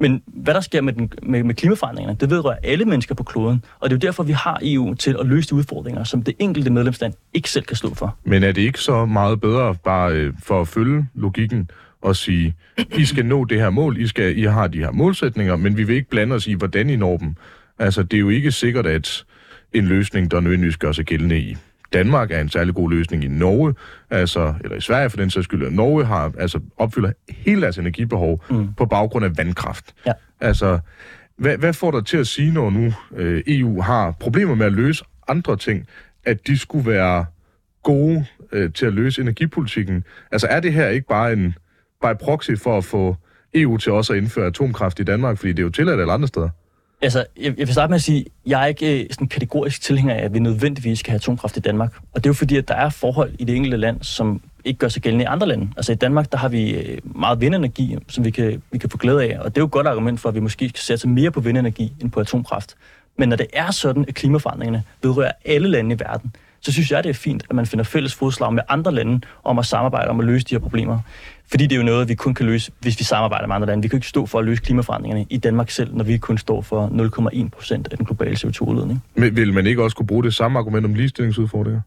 Men 0.00 0.22
hvad 0.26 0.54
der 0.54 0.60
sker 0.60 0.80
med, 0.80 0.92
den, 0.92 1.12
med, 1.22 1.42
med 1.42 1.54
klimaforandringerne, 1.54 2.18
det 2.20 2.30
vedrører 2.30 2.56
alle 2.62 2.84
mennesker 2.84 3.14
på 3.14 3.22
kloden. 3.22 3.64
Og 3.80 3.90
det 3.90 3.96
er 3.96 3.96
jo 3.96 4.06
derfor, 4.08 4.22
vi 4.22 4.32
har 4.32 4.60
EU 4.62 4.94
til 4.94 5.16
at 5.20 5.26
løse 5.26 5.48
de 5.48 5.54
udfordringer, 5.54 6.04
som 6.04 6.22
det 6.22 6.34
enkelte 6.38 6.70
medlemsland 6.70 7.14
ikke 7.34 7.50
selv 7.50 7.64
kan 7.64 7.76
stå 7.76 7.94
for. 7.94 8.16
Men 8.24 8.42
er 8.42 8.52
det 8.52 8.62
ikke 8.62 8.80
så 8.80 9.06
meget 9.06 9.40
bedre 9.40 9.74
bare 9.74 10.12
øh, 10.12 10.32
for 10.42 10.60
at 10.60 10.68
følge 10.68 11.06
logikken 11.14 11.70
og 12.02 12.16
sige, 12.16 12.54
I 12.96 13.04
skal 13.04 13.26
nå 13.26 13.44
det 13.44 13.60
her 13.60 13.70
mål, 13.70 14.00
I, 14.00 14.06
skal, 14.06 14.38
I 14.38 14.42
har 14.42 14.66
de 14.66 14.78
her 14.78 14.90
målsætninger, 14.90 15.56
men 15.56 15.76
vi 15.76 15.84
vil 15.84 15.96
ikke 15.96 16.10
blande 16.10 16.34
os 16.34 16.46
i, 16.46 16.52
hvordan 16.52 16.90
I 16.90 16.96
når 16.96 17.16
dem. 17.16 17.34
Altså, 17.78 18.02
det 18.02 18.16
er 18.16 18.20
jo 18.20 18.28
ikke 18.28 18.52
sikkert, 18.52 18.86
at 18.86 19.24
en 19.72 19.86
løsning, 19.86 20.30
der 20.30 20.40
nødvendigvis 20.40 20.76
gør 20.76 20.92
sig 20.92 21.04
gældende 21.04 21.38
i 21.38 21.56
Danmark 21.92 22.30
er 22.30 22.40
en 22.40 22.48
særlig 22.48 22.74
god 22.74 22.90
løsning 22.90 23.24
i 23.24 23.28
Norge, 23.28 23.74
altså, 24.10 24.54
eller 24.64 24.76
i 24.76 24.80
Sverige 24.80 25.10
for 25.10 25.16
den 25.16 25.30
sags 25.30 25.44
skyld. 25.44 25.70
Norge 25.70 26.04
har, 26.04 26.32
altså, 26.38 26.60
opfylder 26.76 27.12
hele 27.30 27.62
deres 27.62 27.78
energibehov 27.78 28.44
mm. 28.50 28.74
på 28.74 28.86
baggrund 28.86 29.24
af 29.24 29.36
vandkraft. 29.36 29.94
Ja. 30.06 30.12
Altså, 30.40 30.78
hvad, 31.36 31.58
hvad 31.58 31.72
får 31.72 31.90
dig 31.90 32.06
til 32.06 32.16
at 32.16 32.26
sige, 32.26 32.52
når 32.52 32.70
nu 32.70 32.92
øh, 33.16 33.42
EU 33.46 33.80
har 33.80 34.10
problemer 34.10 34.54
med 34.54 34.66
at 34.66 34.72
løse 34.72 35.04
andre 35.28 35.56
ting, 35.56 35.86
at 36.24 36.46
de 36.46 36.58
skulle 36.58 36.90
være 36.90 37.24
gode 37.82 38.26
øh, 38.52 38.72
til 38.72 38.86
at 38.86 38.92
løse 38.92 39.22
energipolitikken? 39.22 40.04
Altså, 40.32 40.46
er 40.46 40.60
det 40.60 40.72
her 40.72 40.88
ikke 40.88 41.06
bare 41.06 41.32
en 41.32 41.54
bare 42.02 42.16
proxy 42.16 42.50
for 42.62 42.78
at 42.78 42.84
få 42.84 43.16
EU 43.54 43.76
til 43.76 43.92
også 43.92 44.12
at 44.12 44.18
indføre 44.18 44.46
atomkraft 44.46 45.00
i 45.00 45.02
Danmark, 45.02 45.38
fordi 45.38 45.52
det 45.52 45.58
er 45.58 45.62
jo 45.62 45.70
tilladt 45.70 46.00
alle 46.00 46.12
andre 46.12 46.28
steder? 46.28 46.48
Altså, 47.02 47.18
jeg, 47.36 47.44
jeg 47.58 47.66
vil 47.66 47.72
starte 47.72 47.90
med 47.90 47.96
at 47.96 48.02
sige, 48.02 48.20
at 48.20 48.26
jeg 48.46 48.62
er 48.62 48.66
ikke 48.66 49.02
øh, 49.02 49.06
sådan 49.10 49.28
kategorisk 49.28 49.82
tilhænger 49.82 50.14
af, 50.14 50.24
at 50.24 50.34
vi 50.34 50.38
nødvendigvis 50.38 50.98
skal 50.98 51.10
have 51.10 51.16
atomkraft 51.16 51.56
i 51.56 51.60
Danmark. 51.60 51.94
Og 52.14 52.24
det 52.24 52.26
er 52.26 52.30
jo 52.30 52.34
fordi, 52.34 52.56
at 52.56 52.68
der 52.68 52.74
er 52.74 52.90
forhold 52.90 53.32
i 53.38 53.44
det 53.44 53.56
enkelte 53.56 53.76
land, 53.76 54.02
som 54.02 54.40
ikke 54.64 54.78
gør 54.78 54.88
sig 54.88 55.02
gældende 55.02 55.22
i 55.22 55.26
andre 55.26 55.46
lande. 55.46 55.68
Altså 55.76 55.92
i 55.92 55.94
Danmark, 55.94 56.32
der 56.32 56.38
har 56.38 56.48
vi 56.48 56.70
øh, 56.70 56.98
meget 57.04 57.40
vindenergi, 57.40 57.96
som 58.08 58.24
vi 58.24 58.30
kan, 58.30 58.62
vi 58.70 58.78
kan 58.78 58.90
få 58.90 58.98
glæde 58.98 59.22
af. 59.22 59.38
Og 59.38 59.54
det 59.54 59.60
er 59.60 59.62
jo 59.62 59.66
et 59.66 59.72
godt 59.72 59.86
argument 59.86 60.20
for, 60.20 60.28
at 60.28 60.34
vi 60.34 60.40
måske 60.40 60.68
skal 60.68 60.80
sætte 60.80 61.08
mere 61.08 61.30
på 61.30 61.40
vindenergi 61.40 61.92
end 62.00 62.10
på 62.10 62.20
atomkraft. 62.20 62.74
Men 63.16 63.28
når 63.28 63.36
det 63.36 63.46
er 63.52 63.70
sådan, 63.70 64.04
at 64.08 64.14
klimaforandringerne 64.14 64.82
vedrører 65.02 65.32
alle 65.44 65.68
lande 65.68 65.94
i 65.94 65.98
verden, 65.98 66.32
så 66.60 66.72
synes 66.72 66.90
jeg, 66.90 67.04
det 67.04 67.10
er 67.10 67.14
fint, 67.14 67.44
at 67.50 67.56
man 67.56 67.66
finder 67.66 67.84
fælles 67.84 68.14
fodslag 68.14 68.52
med 68.52 68.62
andre 68.68 68.92
lande 68.92 69.20
om 69.44 69.58
at 69.58 69.66
samarbejde 69.66 70.08
om 70.08 70.20
at 70.20 70.26
løse 70.26 70.46
de 70.46 70.54
her 70.54 70.60
problemer. 70.60 71.00
Fordi 71.50 71.66
det 71.66 71.72
er 71.72 71.76
jo 71.76 71.82
noget, 71.82 72.08
vi 72.08 72.14
kun 72.14 72.34
kan 72.34 72.46
løse, 72.46 72.72
hvis 72.80 72.98
vi 72.98 73.04
samarbejder 73.04 73.46
med 73.46 73.56
andre 73.56 73.66
lande. 73.66 73.82
Vi 73.82 73.88
kan 73.88 73.96
ikke 73.96 74.06
stå 74.06 74.26
for 74.26 74.38
at 74.38 74.44
løse 74.44 74.62
klimaforandringerne 74.62 75.26
i 75.30 75.36
Danmark 75.36 75.70
selv, 75.70 75.94
når 75.94 76.04
vi 76.04 76.18
kun 76.18 76.38
står 76.38 76.60
for 76.60 76.86
0,1 77.42 77.48
procent 77.48 77.88
af 77.90 77.96
den 77.96 78.06
globale 78.06 78.36
CO2-udledning. 78.36 79.04
Men 79.14 79.36
vil 79.36 79.52
man 79.52 79.66
ikke 79.66 79.82
også 79.82 79.96
kunne 79.96 80.06
bruge 80.06 80.24
det 80.24 80.34
samme 80.34 80.58
argument 80.58 80.84
om 80.86 80.94
ligestillingsudfordringer? 80.94 81.80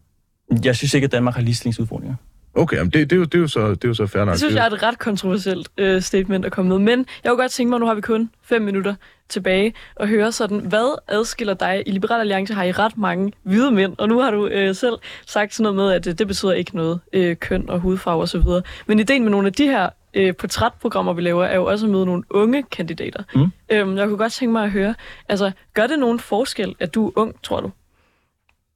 Jeg 0.65 0.75
synes 0.75 0.93
ikke, 0.93 1.05
at 1.05 1.11
Danmark 1.11 1.35
har 1.35 1.41
ligestillingsudfordringer. 1.41 2.15
Okay, 2.53 2.77
men 2.77 2.89
det, 2.89 3.09
det, 3.09 3.11
er 3.11 3.17
jo, 3.17 3.23
det, 3.23 3.35
er 3.35 3.39
jo 3.39 3.47
så, 3.47 3.69
det 3.69 3.83
er 3.83 3.87
jo 3.87 3.93
så 3.93 4.07
fair 4.07 4.25
nok. 4.25 4.31
Det 4.31 4.39
synes 4.39 4.55
jeg 4.55 4.65
er 4.65 4.69
et 4.69 4.83
ret 4.83 4.99
kontroversielt 4.99 5.69
øh, 5.77 6.01
statement 6.01 6.45
at 6.45 6.51
komme 6.51 6.69
med. 6.69 6.79
Men 6.79 7.05
jeg 7.23 7.29
kunne 7.29 7.41
godt 7.41 7.51
tænke 7.51 7.69
mig, 7.69 7.79
nu 7.79 7.85
har 7.85 7.93
vi 7.93 8.01
kun 8.01 8.29
fem 8.43 8.61
minutter 8.61 8.95
tilbage, 9.29 9.73
og 9.95 10.07
høre 10.07 10.31
sådan, 10.31 10.59
hvad 10.59 10.97
adskiller 11.07 11.53
dig? 11.53 11.83
I 11.85 11.91
Liberal 11.91 12.19
Alliance 12.19 12.53
har 12.53 12.63
I 12.63 12.71
ret 12.71 12.97
mange 12.97 13.33
hvide 13.43 13.71
mænd, 13.71 13.95
og 13.97 14.07
nu 14.07 14.19
har 14.19 14.31
du 14.31 14.47
øh, 14.47 14.75
selv 14.75 14.93
sagt 15.27 15.53
sådan 15.53 15.63
noget 15.63 15.75
med, 15.75 15.91
at 15.95 16.07
øh, 16.07 16.13
det 16.19 16.27
betyder 16.27 16.53
ikke 16.53 16.75
noget 16.75 16.99
øh, 17.13 17.35
køn 17.35 17.69
og 17.69 17.79
hudfarve 17.79 18.21
osv. 18.21 18.41
Men 18.87 18.99
ideen 18.99 19.23
med 19.23 19.31
nogle 19.31 19.47
af 19.47 19.53
de 19.53 19.65
her 19.65 19.89
øh, 20.13 20.35
portrætprogrammer, 20.35 21.13
vi 21.13 21.21
laver, 21.21 21.45
er 21.45 21.55
jo 21.55 21.65
også 21.65 21.85
at 21.85 21.91
møde 21.91 22.05
nogle 22.05 22.23
unge 22.29 22.63
kandidater. 22.63 23.23
Mm. 23.35 23.51
Øhm, 23.69 23.97
jeg 23.97 24.07
kunne 24.07 24.17
godt 24.17 24.33
tænke 24.33 24.51
mig 24.51 24.63
at 24.63 24.71
høre, 24.71 24.95
altså, 25.29 25.51
gør 25.73 25.87
det 25.87 25.99
nogen 25.99 26.19
forskel, 26.19 26.75
at 26.79 26.95
du 26.95 27.07
er 27.07 27.11
ung, 27.15 27.35
tror 27.43 27.61
du? 27.61 27.71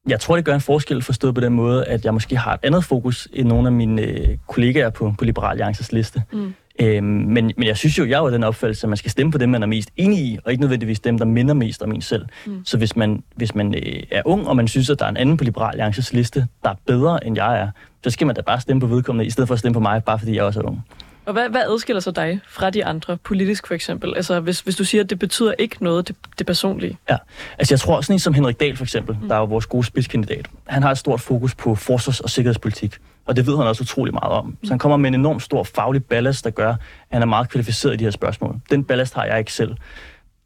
Jeg 0.08 0.20
tror, 0.20 0.36
det 0.36 0.45
gør 0.45 0.53
en 0.53 0.62
forskel 0.62 1.01
forstået 1.01 1.36
på 1.36 1.41
den 1.41 1.53
måde, 1.53 1.86
at 1.86 2.06
jeg 2.06 2.14
måske 2.14 2.38
har 2.38 2.53
et 2.53 2.60
andet 2.64 2.84
fokus 2.84 3.28
end 3.34 3.47
nogle 3.47 3.68
af 3.68 3.72
mine 3.72 4.01
øh, 4.01 4.38
kollegaer 4.47 4.89
på, 4.89 5.14
på 5.18 5.26
Liberal 5.26 5.51
Alliances 5.51 5.91
liste. 5.91 6.24
Mm. 6.34 6.53
Øhm, 6.80 7.06
men, 7.06 7.51
men 7.58 7.68
jeg 7.68 7.78
synes 7.78 7.97
jo, 7.97 8.06
jeg 8.06 8.18
har 8.18 8.26
den 8.26 8.43
opfattelse, 8.43 8.86
at 8.86 8.89
man 8.89 8.97
skal 8.97 9.12
stemme 9.12 9.32
på 9.32 9.38
dem, 9.38 9.49
man 9.49 9.64
er 9.64 9.68
mest 9.68 9.89
enig 9.97 10.20
i, 10.20 10.38
og 10.45 10.51
ikke 10.51 10.62
nødvendigvis 10.62 10.99
dem, 10.99 11.18
der 11.18 11.26
minder 11.26 11.53
mest 11.53 11.82
om 11.82 11.91
en 11.91 12.01
selv. 12.01 12.26
Mm. 12.45 12.66
Så 12.66 12.78
hvis 12.78 12.95
man, 12.95 13.24
hvis 13.36 13.56
man 13.56 13.76
øh, 13.76 14.03
er 14.12 14.22
ung, 14.26 14.47
og 14.47 14.56
man 14.56 14.68
synes, 14.68 14.89
at 14.89 14.99
der 14.99 15.06
er 15.06 15.10
en 15.10 15.18
anden 15.18 15.38
på 15.38 15.43
Liberal 15.43 15.72
Alliances 15.72 16.14
liste, 16.14 16.47
der 16.64 16.70
er 16.70 16.76
bedre, 16.88 17.28
end 17.28 17.36
jeg 17.36 17.60
er, 17.60 17.68
så 18.03 18.10
skal 18.10 18.28
man 18.28 18.36
da 18.36 18.41
bare 18.41 18.62
stemme 18.62 18.80
på 18.80 18.88
vedkommende, 18.88 19.26
i 19.26 19.30
stedet 19.30 19.47
for 19.47 19.53
at 19.53 19.60
stemme 19.60 19.74
på 19.74 19.80
mig, 19.80 20.03
bare 20.03 20.20
fordi 20.20 20.36
jeg 20.36 20.43
også 20.43 20.60
er 20.60 20.64
ung. 20.64 20.86
Og 21.26 21.34
hvad, 21.34 21.49
hvad 21.49 21.61
adskiller 21.61 21.99
så 21.99 22.11
dig 22.11 22.39
fra 22.47 22.69
de 22.69 22.86
andre, 22.86 23.17
politisk 23.17 23.67
for 23.67 23.73
eksempel? 23.73 24.13
Altså, 24.15 24.39
hvis, 24.39 24.59
hvis 24.59 24.76
du 24.76 24.84
siger, 24.84 25.03
at 25.03 25.09
det 25.09 25.19
betyder 25.19 25.53
ikke 25.59 25.84
noget, 25.84 26.07
det, 26.07 26.15
det 26.39 26.47
personlige. 26.47 26.97
Ja, 27.09 27.17
altså 27.57 27.73
jeg 27.73 27.80
tror 27.80 28.01
sådan 28.01 28.15
en 28.15 28.19
som 28.19 28.34
Henrik 28.34 28.59
Dahl 28.59 28.78
for 28.78 28.84
eksempel, 28.84 29.17
mm. 29.21 29.28
der 29.28 29.36
er 29.36 29.39
jo 29.39 29.45
vores 29.45 29.65
gode 29.65 29.84
spidskandidat, 29.84 30.47
han 30.65 30.84
har 30.84 30.91
et 30.91 30.97
stort 30.97 31.21
fokus 31.21 31.55
på 31.55 31.76
forsvars- 31.76 32.19
og 32.19 32.30
sikkerhedspolitik. 32.30 32.97
Og 33.26 33.36
det 33.36 33.47
ved 33.47 33.57
han 33.57 33.67
også 33.67 33.82
utrolig 33.82 34.13
meget 34.13 34.34
om. 34.34 34.57
Så 34.63 34.69
han 34.69 34.80
kommer 34.80 34.97
med 34.97 35.07
en 35.07 35.13
enorm 35.13 35.39
stor 35.39 35.63
faglig 35.63 36.05
ballast, 36.05 36.43
der 36.45 36.49
gør, 36.49 36.69
at 36.69 36.78
han 37.11 37.21
er 37.21 37.26
meget 37.26 37.49
kvalificeret 37.49 37.93
i 37.93 37.97
de 37.97 38.03
her 38.03 38.11
spørgsmål. 38.11 38.59
Den 38.69 38.84
ballast 38.84 39.13
har 39.13 39.26
jeg 39.26 39.39
ikke 39.39 39.53
selv. 39.53 39.76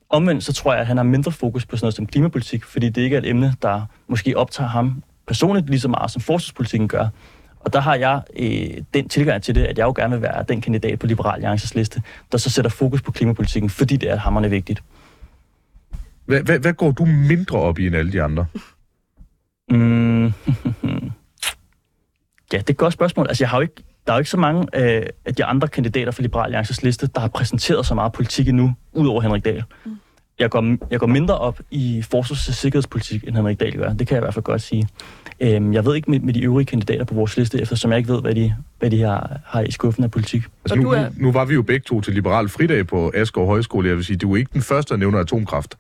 Omvendt 0.10 0.44
så 0.44 0.54
tror 0.54 0.72
jeg, 0.72 0.82
at 0.82 0.88
han 0.88 0.98
har 0.98 1.04
mindre 1.04 1.32
fokus 1.32 1.66
på 1.66 1.78
sådan 1.78 1.86
noget 1.86 1.96
som 1.96 2.08
klimapolitik, 2.08 2.64
fordi 2.64 2.90
det 2.90 3.02
ikke 3.02 3.16
er 3.16 3.22
et 3.22 3.30
emne, 3.30 3.54
der 3.62 3.82
måske 4.08 4.38
optager 4.38 4.70
ham 4.70 5.04
personligt 5.28 5.70
lige 5.70 5.80
så 5.80 5.88
meget, 5.88 6.12
som 6.12 6.22
forsvarspolitikken 6.22 6.88
gør. 6.88 7.08
Og 7.60 7.74
der 7.74 7.80
har 7.80 7.96
jeg 7.96 8.22
øh, 8.40 8.84
den 8.94 9.10
tilgang 9.10 9.44
til 9.44 9.56
det, 9.56 9.64
at 9.66 9.78
jeg 9.78 9.86
jo 9.86 9.94
gerne 9.96 10.16
vil 10.16 10.22
være 10.22 10.46
den 10.50 10.62
kandidat 10.62 11.00
på 11.00 11.08
Liberal 11.08 11.34
Alliances 11.34 11.76
liste, 11.76 12.02
der 12.32 12.38
så 12.38 12.50
sætter 12.50 12.72
fokus 12.72 13.02
på 13.02 13.12
klimapolitikken, 13.12 13.70
fordi 13.70 13.98
det 13.98 14.10
er 14.10 14.16
hammerende 14.16 14.50
vigtigt. 14.50 14.84
Hvad, 16.26 16.42
hvad, 16.42 16.60
hvad 16.60 16.74
går 16.74 16.92
du 16.92 17.06
mindre 17.06 17.60
op 17.60 17.80
i 17.80 17.88
end 17.88 17.96
alle 17.96 18.12
de 18.12 18.22
andre? 18.22 18.46
Mm. 19.72 20.26
ja, 22.54 22.58
det 22.58 22.70
er 22.70 22.70
et 22.70 22.78
godt 22.78 22.94
spørgsmål. 22.94 23.28
Altså, 23.28 23.44
jeg 23.44 23.50
har 23.50 23.58
jo 23.58 23.62
ikke, 23.62 23.84
der 24.08 24.14
er 24.14 24.18
jo 24.18 24.20
ikke 24.20 24.30
så 24.30 24.38
mange 24.38 24.68
øh, 24.74 25.06
af 25.26 25.36
de 25.36 25.46
andre 25.46 25.68
kandidater 25.68 26.12
for 26.12 26.22
Liberal 26.22 26.46
Alliances 26.46 26.84
liste, 26.84 27.08
der 27.08 27.22
har 27.22 27.28
præsenteret 27.28 27.86
så 27.86 27.96
meget 27.96 28.12
politik 28.14 28.48
endnu, 28.48 28.74
udover 28.94 29.22
Henrik 29.22 29.46
Dahl. 29.46 29.64
Mm. 29.86 30.00
Jeg, 30.40 30.50
går, 30.50 30.78
jeg 30.92 31.00
går 31.00 31.08
mindre 31.08 31.38
op 31.38 31.60
i 31.72 32.04
forsvars- 32.12 32.48
og 32.48 32.54
sikkerhedspolitik, 32.54 33.24
end 33.28 33.36
Henrik 33.36 33.60
Dahl 33.60 33.78
gør. 33.78 33.94
Det 33.94 34.08
kan 34.08 34.16
jeg 34.16 34.22
i 34.22 34.24
hvert 34.26 34.34
fald 34.34 34.44
godt 34.44 34.62
sige. 34.62 34.88
Øhm, 35.40 35.74
jeg 35.74 35.86
ved 35.86 35.96
ikke 35.96 36.12
med, 36.12 36.20
med 36.20 36.34
de 36.34 36.42
øvrige 36.44 36.66
kandidater 36.66 37.06
på 37.06 37.14
vores 37.14 37.38
liste, 37.38 37.62
eftersom 37.62 37.92
jeg 37.92 37.98
ikke 37.98 38.14
ved, 38.14 38.22
hvad 38.22 38.36
de, 38.36 38.56
hvad 38.80 38.90
de 38.90 39.02
har, 39.02 39.40
har 39.46 39.62
i 39.62 39.72
skuffen 39.72 40.04
af 40.04 40.12
politik. 40.12 40.44
Altså, 40.66 40.76
nu, 40.76 40.84
du 40.84 40.90
er- 40.90 41.02
nu, 41.02 41.26
nu 41.26 41.32
var 41.32 41.46
vi 41.46 41.54
jo 41.54 41.62
begge 41.62 41.84
to 41.88 42.02
til 42.02 42.14
Liberal 42.14 42.50
Fridag 42.50 42.88
på 42.88 43.12
Asgaard 43.16 43.48
Højskole. 43.48 43.88
Jeg 43.90 43.96
vil 43.98 44.06
sige, 44.06 44.18
du 44.18 44.34
er 44.34 44.38
ikke 44.38 44.50
den 44.54 44.62
første, 44.62 44.94
der 44.94 45.00
nævner 45.00 45.20
atomkraft. 45.20 45.76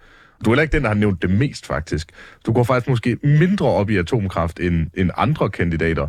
Du 0.45 0.49
er 0.49 0.53
heller 0.53 0.62
ikke 0.64 0.74
den, 0.74 0.82
der 0.84 0.88
har 0.88 0.95
nævnt 0.95 1.22
det 1.22 1.30
mest, 1.30 1.66
faktisk. 1.66 2.10
Du 2.45 2.53
går 2.53 2.64
faktisk 2.64 2.89
måske 2.89 3.18
mindre 3.24 3.66
op 3.66 3.89
i 3.89 3.97
atomkraft 3.97 4.60
end, 4.60 4.88
end 4.97 5.10
andre 5.18 5.49
kandidater. 5.49 6.07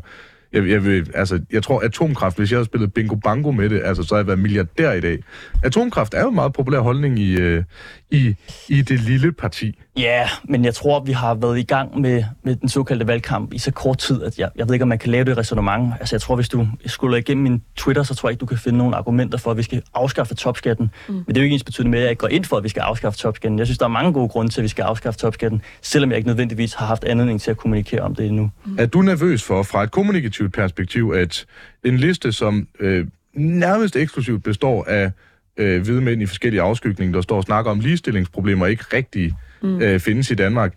Jeg, 0.52 0.68
jeg, 0.68 0.84
vil, 0.84 1.10
altså, 1.14 1.40
jeg 1.52 1.62
tror, 1.62 1.80
atomkraft, 1.80 2.36
hvis 2.36 2.50
jeg 2.50 2.56
havde 2.56 2.64
spillet 2.64 2.94
bingo 2.94 3.14
bango 3.14 3.50
med 3.50 3.68
det, 3.68 3.82
altså, 3.84 4.02
så 4.02 4.14
havde 4.14 4.20
jeg 4.20 4.26
været 4.26 4.38
milliardær 4.38 4.92
i 4.92 5.00
dag. 5.00 5.18
Atomkraft 5.62 6.14
er 6.14 6.20
jo 6.22 6.28
en 6.28 6.34
meget 6.34 6.52
populær 6.52 6.78
holdning 6.80 7.18
i, 7.18 7.40
øh, 7.40 7.64
i, 8.10 8.34
i 8.68 8.82
det 8.82 9.00
lille 9.00 9.32
parti. 9.32 9.78
Ja, 9.96 10.02
yeah, 10.02 10.28
men 10.44 10.64
jeg 10.64 10.74
tror, 10.74 11.00
vi 11.00 11.12
har 11.12 11.34
været 11.34 11.58
i 11.58 11.62
gang 11.62 12.00
med, 12.00 12.24
med 12.42 12.56
den 12.56 12.68
såkaldte 12.68 13.06
valgkamp 13.06 13.52
i 13.52 13.58
så 13.58 13.70
kort 13.70 13.98
tid, 13.98 14.22
at 14.22 14.38
jeg, 14.38 14.50
jeg 14.56 14.68
ved 14.68 14.74
ikke, 14.74 14.82
om 14.82 14.88
man 14.88 14.98
kan 14.98 15.10
lave 15.10 15.24
det 15.24 15.38
resonemang. 15.38 15.92
Altså, 16.00 16.16
jeg 16.16 16.20
tror, 16.20 16.34
hvis 16.34 16.48
du 16.48 16.66
skulle 16.86 17.18
igennem 17.18 17.42
min 17.42 17.62
Twitter, 17.76 18.02
så 18.02 18.14
tror 18.14 18.28
jeg 18.28 18.32
ikke, 18.32 18.40
du 18.40 18.46
kan 18.46 18.58
finde 18.58 18.78
nogle 18.78 18.96
argumenter 18.96 19.38
for, 19.38 19.50
at 19.50 19.56
vi 19.56 19.62
skal 19.62 19.82
afskaffe 19.94 20.34
topskatten. 20.34 20.90
Mm. 21.08 21.14
Men 21.14 21.24
det 21.26 21.36
er 21.36 21.40
jo 21.40 21.44
ikke 21.44 21.54
ens 21.54 21.64
betydende 21.64 21.90
med, 21.90 21.98
at 21.98 22.02
jeg 22.02 22.10
ikke 22.10 22.20
går 22.20 22.28
ind 22.28 22.44
for, 22.44 22.56
at 22.56 22.64
vi 22.64 22.68
skal 22.68 22.80
afskaffe 22.80 23.18
topskatten. 23.18 23.58
Jeg 23.58 23.66
synes, 23.66 23.78
der 23.78 23.84
er 23.84 23.88
mange 23.88 24.12
gode 24.12 24.28
grunde 24.28 24.52
til, 24.52 24.60
at 24.60 24.62
vi 24.62 24.68
skal 24.68 24.82
afskaffe 24.82 25.18
topskatten, 25.18 25.62
selvom 25.82 26.10
jeg 26.10 26.16
ikke 26.16 26.28
nødvendigvis 26.28 26.74
har 26.74 26.86
haft 26.86 27.04
anledning 27.04 27.40
til 27.40 27.50
at 27.50 27.56
kommunikere 27.56 28.00
om 28.00 28.14
det 28.14 28.26
endnu. 28.26 28.50
Er 28.78 28.86
du 28.86 29.02
nervøs 29.02 29.42
for, 29.42 29.62
fra 29.62 29.82
et 29.82 29.90
kommunikativt 29.90 30.52
perspektiv, 30.52 31.12
at 31.16 31.46
en 31.84 31.96
liste, 31.96 32.32
som 32.32 32.68
øh, 32.80 33.06
nærmest 33.34 33.96
eksklusivt 33.96 34.44
består 34.44 34.84
af 34.84 35.10
øh, 35.56 35.82
hvide 35.82 36.00
mænd 36.00 36.22
i 36.22 36.26
forskellige 36.26 36.62
afskygninger, 36.62 37.14
der 37.14 37.22
står 37.22 37.36
og 37.36 37.42
snakker 37.42 37.70
om 37.70 37.80
ligestillingsproblemer, 37.80 38.66
ikke 38.66 38.84
rigtig 38.92 39.34
øh, 39.62 40.00
findes 40.00 40.30
i 40.30 40.34
Danmark, 40.34 40.74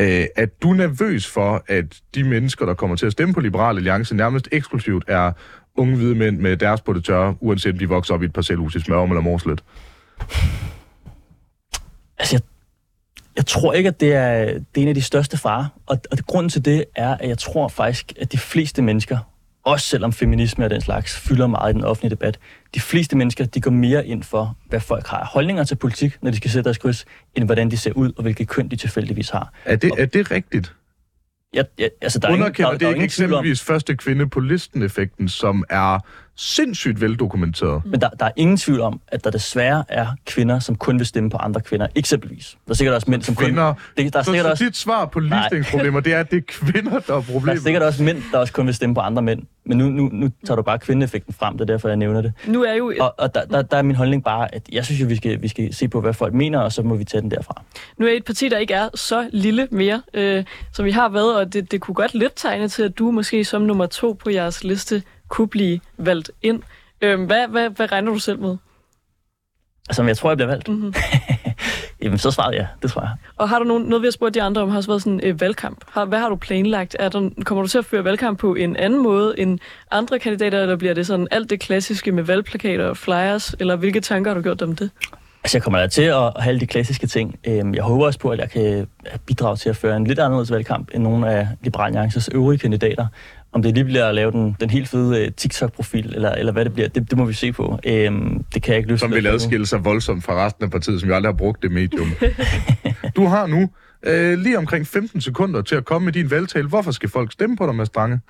øh, 0.00 0.24
at 0.36 0.62
du 0.62 0.70
er 0.70 0.74
nervøs 0.74 1.26
for, 1.26 1.64
at 1.68 2.00
de 2.14 2.24
mennesker, 2.24 2.66
der 2.66 2.74
kommer 2.74 2.96
til 2.96 3.06
at 3.06 3.12
stemme 3.12 3.34
på 3.34 3.40
Liberal 3.40 3.76
Alliance, 3.76 4.16
nærmest 4.16 4.48
eksklusivt 4.52 5.04
er 5.08 5.32
unge 5.76 5.96
hvide 5.96 6.14
mænd 6.14 6.38
med 6.38 6.56
deres 6.56 6.80
på 6.80 6.92
det 6.92 7.04
tørre, 7.04 7.36
uanset 7.40 7.72
om 7.72 7.78
de 7.78 7.88
vokser 7.88 8.14
op 8.14 8.22
i 8.22 8.24
et 8.24 8.32
parcelhus 8.32 8.74
i 8.74 8.80
Smørum 8.80 9.10
eller 9.10 9.22
Morslet? 9.22 9.64
Altså, 12.18 12.34
jeg, 12.34 12.40
jeg 13.36 13.46
tror 13.46 13.72
ikke, 13.72 13.88
at 13.88 14.00
det 14.00 14.14
er, 14.14 14.44
det 14.44 14.76
er 14.76 14.82
en 14.82 14.88
af 14.88 14.94
de 14.94 15.02
største 15.02 15.36
farer. 15.36 15.66
Og, 15.86 16.00
og 16.10 16.16
det, 16.16 16.26
grunden 16.26 16.50
til 16.50 16.64
det 16.64 16.84
er, 16.96 17.16
at 17.16 17.28
jeg 17.28 17.38
tror 17.38 17.68
faktisk, 17.68 18.12
at 18.20 18.32
de 18.32 18.38
fleste 18.38 18.82
mennesker, 18.82 19.18
også 19.64 19.86
selvom 19.86 20.12
feminisme 20.12 20.64
og 20.64 20.70
den 20.70 20.80
slags 20.80 21.18
fylder 21.18 21.46
meget 21.46 21.72
i 21.72 21.74
den 21.74 21.84
offentlige 21.84 22.10
debat, 22.10 22.38
de 22.74 22.80
fleste 22.80 23.16
mennesker, 23.16 23.44
de 23.44 23.60
går 23.60 23.70
mere 23.70 24.06
ind 24.06 24.22
for, 24.22 24.56
hvad 24.68 24.80
folk 24.80 25.06
har 25.06 25.24
holdninger 25.24 25.64
til 25.64 25.74
politik, 25.74 26.18
når 26.22 26.30
de 26.30 26.36
skal 26.36 26.50
sætte 26.50 26.64
deres 26.64 26.78
kryds, 26.78 27.04
end 27.34 27.44
hvordan 27.44 27.70
de 27.70 27.76
ser 27.76 27.92
ud, 27.92 28.12
og 28.16 28.22
hvilket 28.22 28.48
køn 28.48 28.68
de 28.68 28.76
tilfældigvis 28.76 29.30
har. 29.30 29.52
Er 29.64 29.76
det, 29.76 29.92
er 29.98 30.06
det 30.06 30.30
rigtigt? 30.30 30.74
Jeg, 31.54 31.64
jeg, 31.78 31.90
altså, 32.00 32.18
der 32.18 32.28
er 32.28 32.32
ingen, 32.32 32.40
der, 32.40 32.46
Underkender 32.46 32.70
der, 32.70 32.78
det 32.78 32.98
er 32.98 33.02
ikke 33.02 33.14
tvivl 33.14 33.32
om, 33.32 33.38
eksempelvis 33.38 33.62
første 33.62 33.96
kvinde 33.96 34.28
på 34.28 34.40
listen-effekten, 34.40 35.28
som 35.28 35.64
er 35.70 35.98
sindssygt 36.42 37.00
veldokumenteret? 37.00 37.82
men 37.86 38.00
der, 38.00 38.08
der 38.08 38.24
er 38.26 38.30
ingen 38.36 38.56
tvivl 38.56 38.80
om, 38.80 39.00
at 39.08 39.24
der 39.24 39.30
desværre 39.30 39.84
er 39.88 40.06
kvinder, 40.26 40.58
som 40.58 40.74
kun 40.76 40.98
vil 40.98 41.06
stemme 41.06 41.30
på 41.30 41.36
andre 41.36 41.60
kvinder, 41.60 41.86
eksempelvis. 41.94 42.56
Der 42.66 42.70
er 42.70 42.74
sikkert 42.74 42.94
også 42.94 43.10
mænd, 43.10 43.22
som 43.22 43.34
Kvinder. 43.36 43.72
kun... 43.74 44.04
Det, 44.04 44.12
der 44.12 44.18
er 44.18 44.22
Så, 44.22 44.30
sikkert 44.30 44.44
så 44.46 44.50
også 44.50 44.64
dit 44.64 44.76
svar 44.76 45.04
på 45.06 45.20
ligestillingsproblemer, 45.20 46.00
det 46.00 46.12
er, 46.14 46.20
at 46.20 46.30
det 46.30 46.36
er 46.36 46.42
kvinder, 46.48 46.90
der 46.90 46.96
er 46.96 47.00
Der 47.06 47.14
er 47.16 47.20
problemet. 47.32 47.62
sikkert 47.62 47.82
også 47.82 48.02
mænd, 48.02 48.22
der 48.32 48.38
også 48.38 48.52
kun 48.52 48.66
vil 48.66 48.74
stemme 48.74 48.94
på 48.94 49.00
andre 49.00 49.22
mænd. 49.22 49.42
Men 49.64 49.78
nu, 49.78 49.84
nu, 49.88 50.08
nu 50.12 50.30
tager 50.46 50.56
du 50.56 50.62
bare 50.62 50.78
kvindeeffekten 50.78 51.34
frem, 51.34 51.58
det 51.58 51.60
er 51.60 51.66
derfor, 51.74 51.88
jeg 51.88 51.96
nævner 51.96 52.20
det. 52.22 52.32
Nu 52.46 52.62
er 52.64 52.74
jo, 52.74 52.92
Og, 53.00 53.14
og 53.18 53.34
der, 53.34 53.44
der, 53.44 53.62
der 53.62 53.76
er 53.76 53.82
min 53.82 53.96
holdning 53.96 54.24
bare, 54.24 54.54
at 54.54 54.62
jeg 54.72 54.84
synes 54.84 55.00
jo, 55.00 55.06
vi 55.06 55.16
skal, 55.16 55.42
vi 55.42 55.48
skal 55.48 55.74
se 55.74 55.88
på, 55.88 56.00
hvad 56.00 56.14
folk 56.14 56.34
mener, 56.34 56.58
og 56.60 56.72
så 56.72 56.82
må 56.82 56.94
vi 56.94 57.04
tage 57.04 57.20
den 57.20 57.30
derfra. 57.30 57.62
nu 57.98 58.06
er 58.06 58.10
et 58.10 58.24
parti, 58.24 58.48
der 58.48 58.58
ikke 58.58 58.74
er 58.74 58.88
så 58.94 59.28
lille 59.32 59.68
mere, 59.70 60.02
øh, 60.14 60.44
som 60.72 60.84
vi 60.84 60.90
har 60.90 61.08
været, 61.08 61.36
og 61.36 61.52
det, 61.52 61.72
det 61.72 61.80
kunne 61.80 61.94
godt 61.94 62.14
lidt 62.14 62.32
tegne 62.36 62.68
til, 62.68 62.82
at 62.82 62.98
du 62.98 63.10
måske 63.10 63.44
som 63.44 63.62
nummer 63.62 63.86
to 63.86 64.12
på 64.12 64.30
jeres 64.30 64.64
liste 64.64 65.02
kunne 65.30 65.48
blive 65.48 65.80
valgt 65.98 66.30
ind. 66.42 66.62
Øh, 67.00 67.20
hvad, 67.24 67.48
hvad, 67.48 67.70
hvad 67.70 67.92
regner 67.92 68.12
du 68.12 68.18
selv 68.18 68.38
med? 68.40 68.56
Altså, 69.88 70.02
om 70.02 70.08
jeg 70.08 70.16
tror, 70.16 70.30
jeg 70.30 70.36
bliver 70.36 70.48
valgt? 70.48 70.68
Mhm. 70.68 70.94
Jamen, 72.02 72.18
så 72.18 72.30
svarede 72.30 72.56
jeg. 72.56 72.66
Det 72.82 72.90
tror 72.90 73.02
jeg. 73.02 73.10
Og 73.36 73.48
har 73.48 73.58
du 73.58 73.64
nogen, 73.64 73.82
noget, 73.82 74.02
vi 74.02 74.06
har 74.06 74.12
spurgt 74.12 74.34
de 74.34 74.42
andre 74.42 74.62
om, 74.62 74.68
har 74.70 74.76
også 74.76 74.90
været 74.90 75.02
sådan 75.02 75.12
en 75.12 75.20
øh, 75.26 75.40
valgkamp. 75.40 75.84
Har, 75.90 76.04
hvad 76.04 76.18
har 76.18 76.28
du 76.28 76.36
planlagt? 76.36 76.96
Er 76.98 77.08
der, 77.08 77.30
kommer 77.44 77.62
du 77.62 77.68
til 77.68 77.78
at 77.78 77.84
føre 77.84 78.04
valgkamp 78.04 78.38
på 78.38 78.54
en 78.54 78.76
anden 78.76 79.02
måde 79.02 79.34
end 79.38 79.58
andre 79.90 80.18
kandidater, 80.18 80.62
eller 80.62 80.76
bliver 80.76 80.94
det 80.94 81.06
sådan 81.06 81.28
alt 81.30 81.50
det 81.50 81.60
klassiske 81.60 82.12
med 82.12 82.22
valgplakater 82.22 82.84
og 82.86 82.96
flyers, 82.96 83.54
eller 83.60 83.76
hvilke 83.76 84.00
tanker 84.00 84.30
har 84.30 84.34
du 84.36 84.42
gjort 84.42 84.62
om 84.62 84.76
det? 84.76 84.90
Altså, 85.44 85.58
jeg 85.58 85.62
kommer 85.62 85.78
da 85.80 85.86
til 85.86 86.02
at 86.02 86.16
have 86.18 86.48
alle 86.48 86.60
de 86.60 86.66
klassiske 86.66 87.06
ting. 87.06 87.38
Øhm, 87.46 87.74
Jeg 87.74 87.82
håber 87.82 88.06
også 88.06 88.18
på, 88.18 88.28
at 88.30 88.38
jeg 88.38 88.50
kan 88.50 88.86
bidrage 89.26 89.56
til 89.56 89.68
at 89.68 89.76
føre 89.76 89.96
en 89.96 90.06
lidt 90.06 90.18
anderledes 90.18 90.50
valgkamp 90.50 90.90
end 90.94 91.02
nogle 91.02 91.30
af 91.30 91.48
Liberal 91.62 91.86
Alliances 91.86 92.30
øvrige 92.32 92.58
kandidater. 92.58 93.06
Om 93.52 93.62
det 93.62 93.74
lige 93.74 93.84
bliver 93.84 94.06
at 94.06 94.14
lave 94.14 94.30
den, 94.30 94.56
den 94.60 94.70
helt 94.70 94.88
fede 94.88 95.24
øh, 95.24 95.32
TikTok-profil, 95.32 96.14
eller, 96.14 96.32
eller 96.32 96.52
hvad 96.52 96.64
det 96.64 96.72
bliver, 96.74 96.88
det, 96.88 97.10
det 97.10 97.18
må 97.18 97.24
vi 97.24 97.32
se 97.32 97.52
på. 97.52 97.78
Øhm, 97.86 98.44
Det 98.54 98.62
kan 98.62 98.72
jeg 98.72 98.78
ikke 98.78 98.88
løse. 98.88 99.00
Som 99.00 99.12
vil 99.12 99.26
adskille 99.26 99.66
sig 99.66 99.84
voldsomt 99.84 100.24
fra 100.24 100.46
resten 100.46 100.64
af 100.64 100.70
partiet, 100.70 101.00
som 101.00 101.08
jo 101.08 101.14
aldrig 101.14 101.32
har 101.32 101.36
brugt 101.36 101.62
det 101.62 101.72
medium. 101.72 102.12
Du 103.16 103.26
har 103.26 103.46
nu 103.46 103.70
øh, 104.02 104.38
lige 104.38 104.58
omkring 104.58 104.86
15 104.86 105.20
sekunder 105.20 105.62
til 105.62 105.74
at 105.74 105.84
komme 105.84 106.04
med 106.04 106.12
din 106.12 106.30
valgtale. 106.30 106.68
Hvorfor 106.68 106.90
skal 106.90 107.08
folk 107.08 107.32
stemme 107.32 107.56
på 107.56 107.66
dig, 107.66 107.74
Mads 107.74 107.86
Strange? 107.88 108.20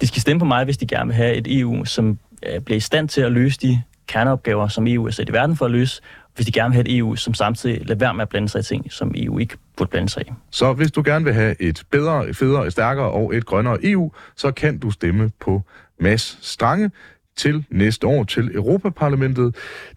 De 0.00 0.06
skal 0.06 0.22
stemme 0.22 0.40
på 0.40 0.44
mig, 0.44 0.64
hvis 0.64 0.76
de 0.76 0.86
gerne 0.86 1.06
vil 1.06 1.14
have 1.14 1.34
et 1.34 1.58
EU, 1.60 1.84
som 1.84 2.18
øh, 2.46 2.60
bliver 2.60 2.76
i 2.76 2.80
stand 2.80 3.08
til 3.08 3.20
at 3.20 3.32
løse 3.32 3.58
de 3.62 3.82
kerneopgaver, 4.06 4.68
som 4.68 4.86
EU 4.86 5.06
er 5.06 5.10
sat 5.10 5.28
i 5.28 5.32
verden 5.32 5.56
for 5.56 5.64
at 5.64 5.70
løse. 5.70 6.02
Hvis 6.34 6.46
de 6.46 6.52
gerne 6.52 6.68
vil 6.68 6.74
have 6.74 6.88
et 6.88 6.96
EU, 6.98 7.16
som 7.16 7.34
samtidig 7.34 7.86
lader 7.86 7.98
være 7.98 8.14
med 8.14 8.22
at 8.22 8.28
blande 8.28 8.48
sig 8.48 8.58
i 8.58 8.62
ting, 8.62 8.92
som 8.92 9.12
EU 9.16 9.38
ikke 9.38 9.56
burde 9.76 9.90
blande 9.90 10.08
sig 10.08 10.22
i. 10.22 10.32
Så 10.50 10.72
hvis 10.72 10.92
du 10.92 11.02
gerne 11.04 11.24
vil 11.24 11.34
have 11.34 11.62
et 11.62 11.82
bedre, 11.90 12.28
et 12.28 12.36
federe, 12.36 12.66
et 12.66 12.72
stærkere 12.72 13.10
og 13.10 13.36
et 13.36 13.46
grønnere 13.46 13.78
EU, 13.82 14.12
så 14.36 14.52
kan 14.52 14.78
du 14.78 14.90
stemme 14.90 15.30
på 15.40 15.62
Mads 16.00 16.38
Strange 16.42 16.90
til 17.36 17.64
næste 17.70 18.06
år 18.06 18.24
til 18.24 18.56
Europaparlamentet. 18.56 19.56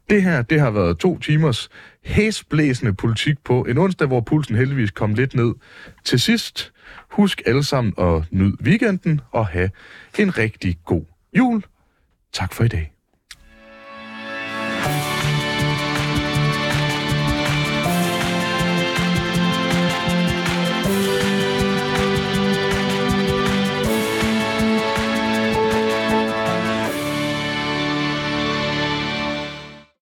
Det 0.10 0.24
her, 0.24 0.42
det 0.42 0.60
har 0.60 0.72
været 0.72 0.98
to 0.98 1.20
timers 1.20 1.70
hæsblæsende 2.04 2.94
politik 2.94 3.36
på 3.44 3.62
en 3.62 3.78
onsdag, 3.78 4.08
hvor 4.08 4.22
pulsen 4.22 4.56
heldigvis 4.56 4.92
kom 4.92 5.14
lidt 5.14 5.36
ned. 5.36 5.54
Til 6.04 6.20
sidst, 6.20 6.72
husk 7.10 7.42
alle 7.46 7.64
sammen 7.64 7.94
at 7.98 8.24
nyde 8.32 8.58
weekenden 8.62 9.22
og 9.32 9.48
have 9.48 9.70
en 10.20 10.38
rigtig 10.38 10.78
god 10.86 11.06
jul. 11.38 11.64
Tak 12.34 12.54
for 12.54 12.64
i 12.64 12.68
dag. 12.68 12.93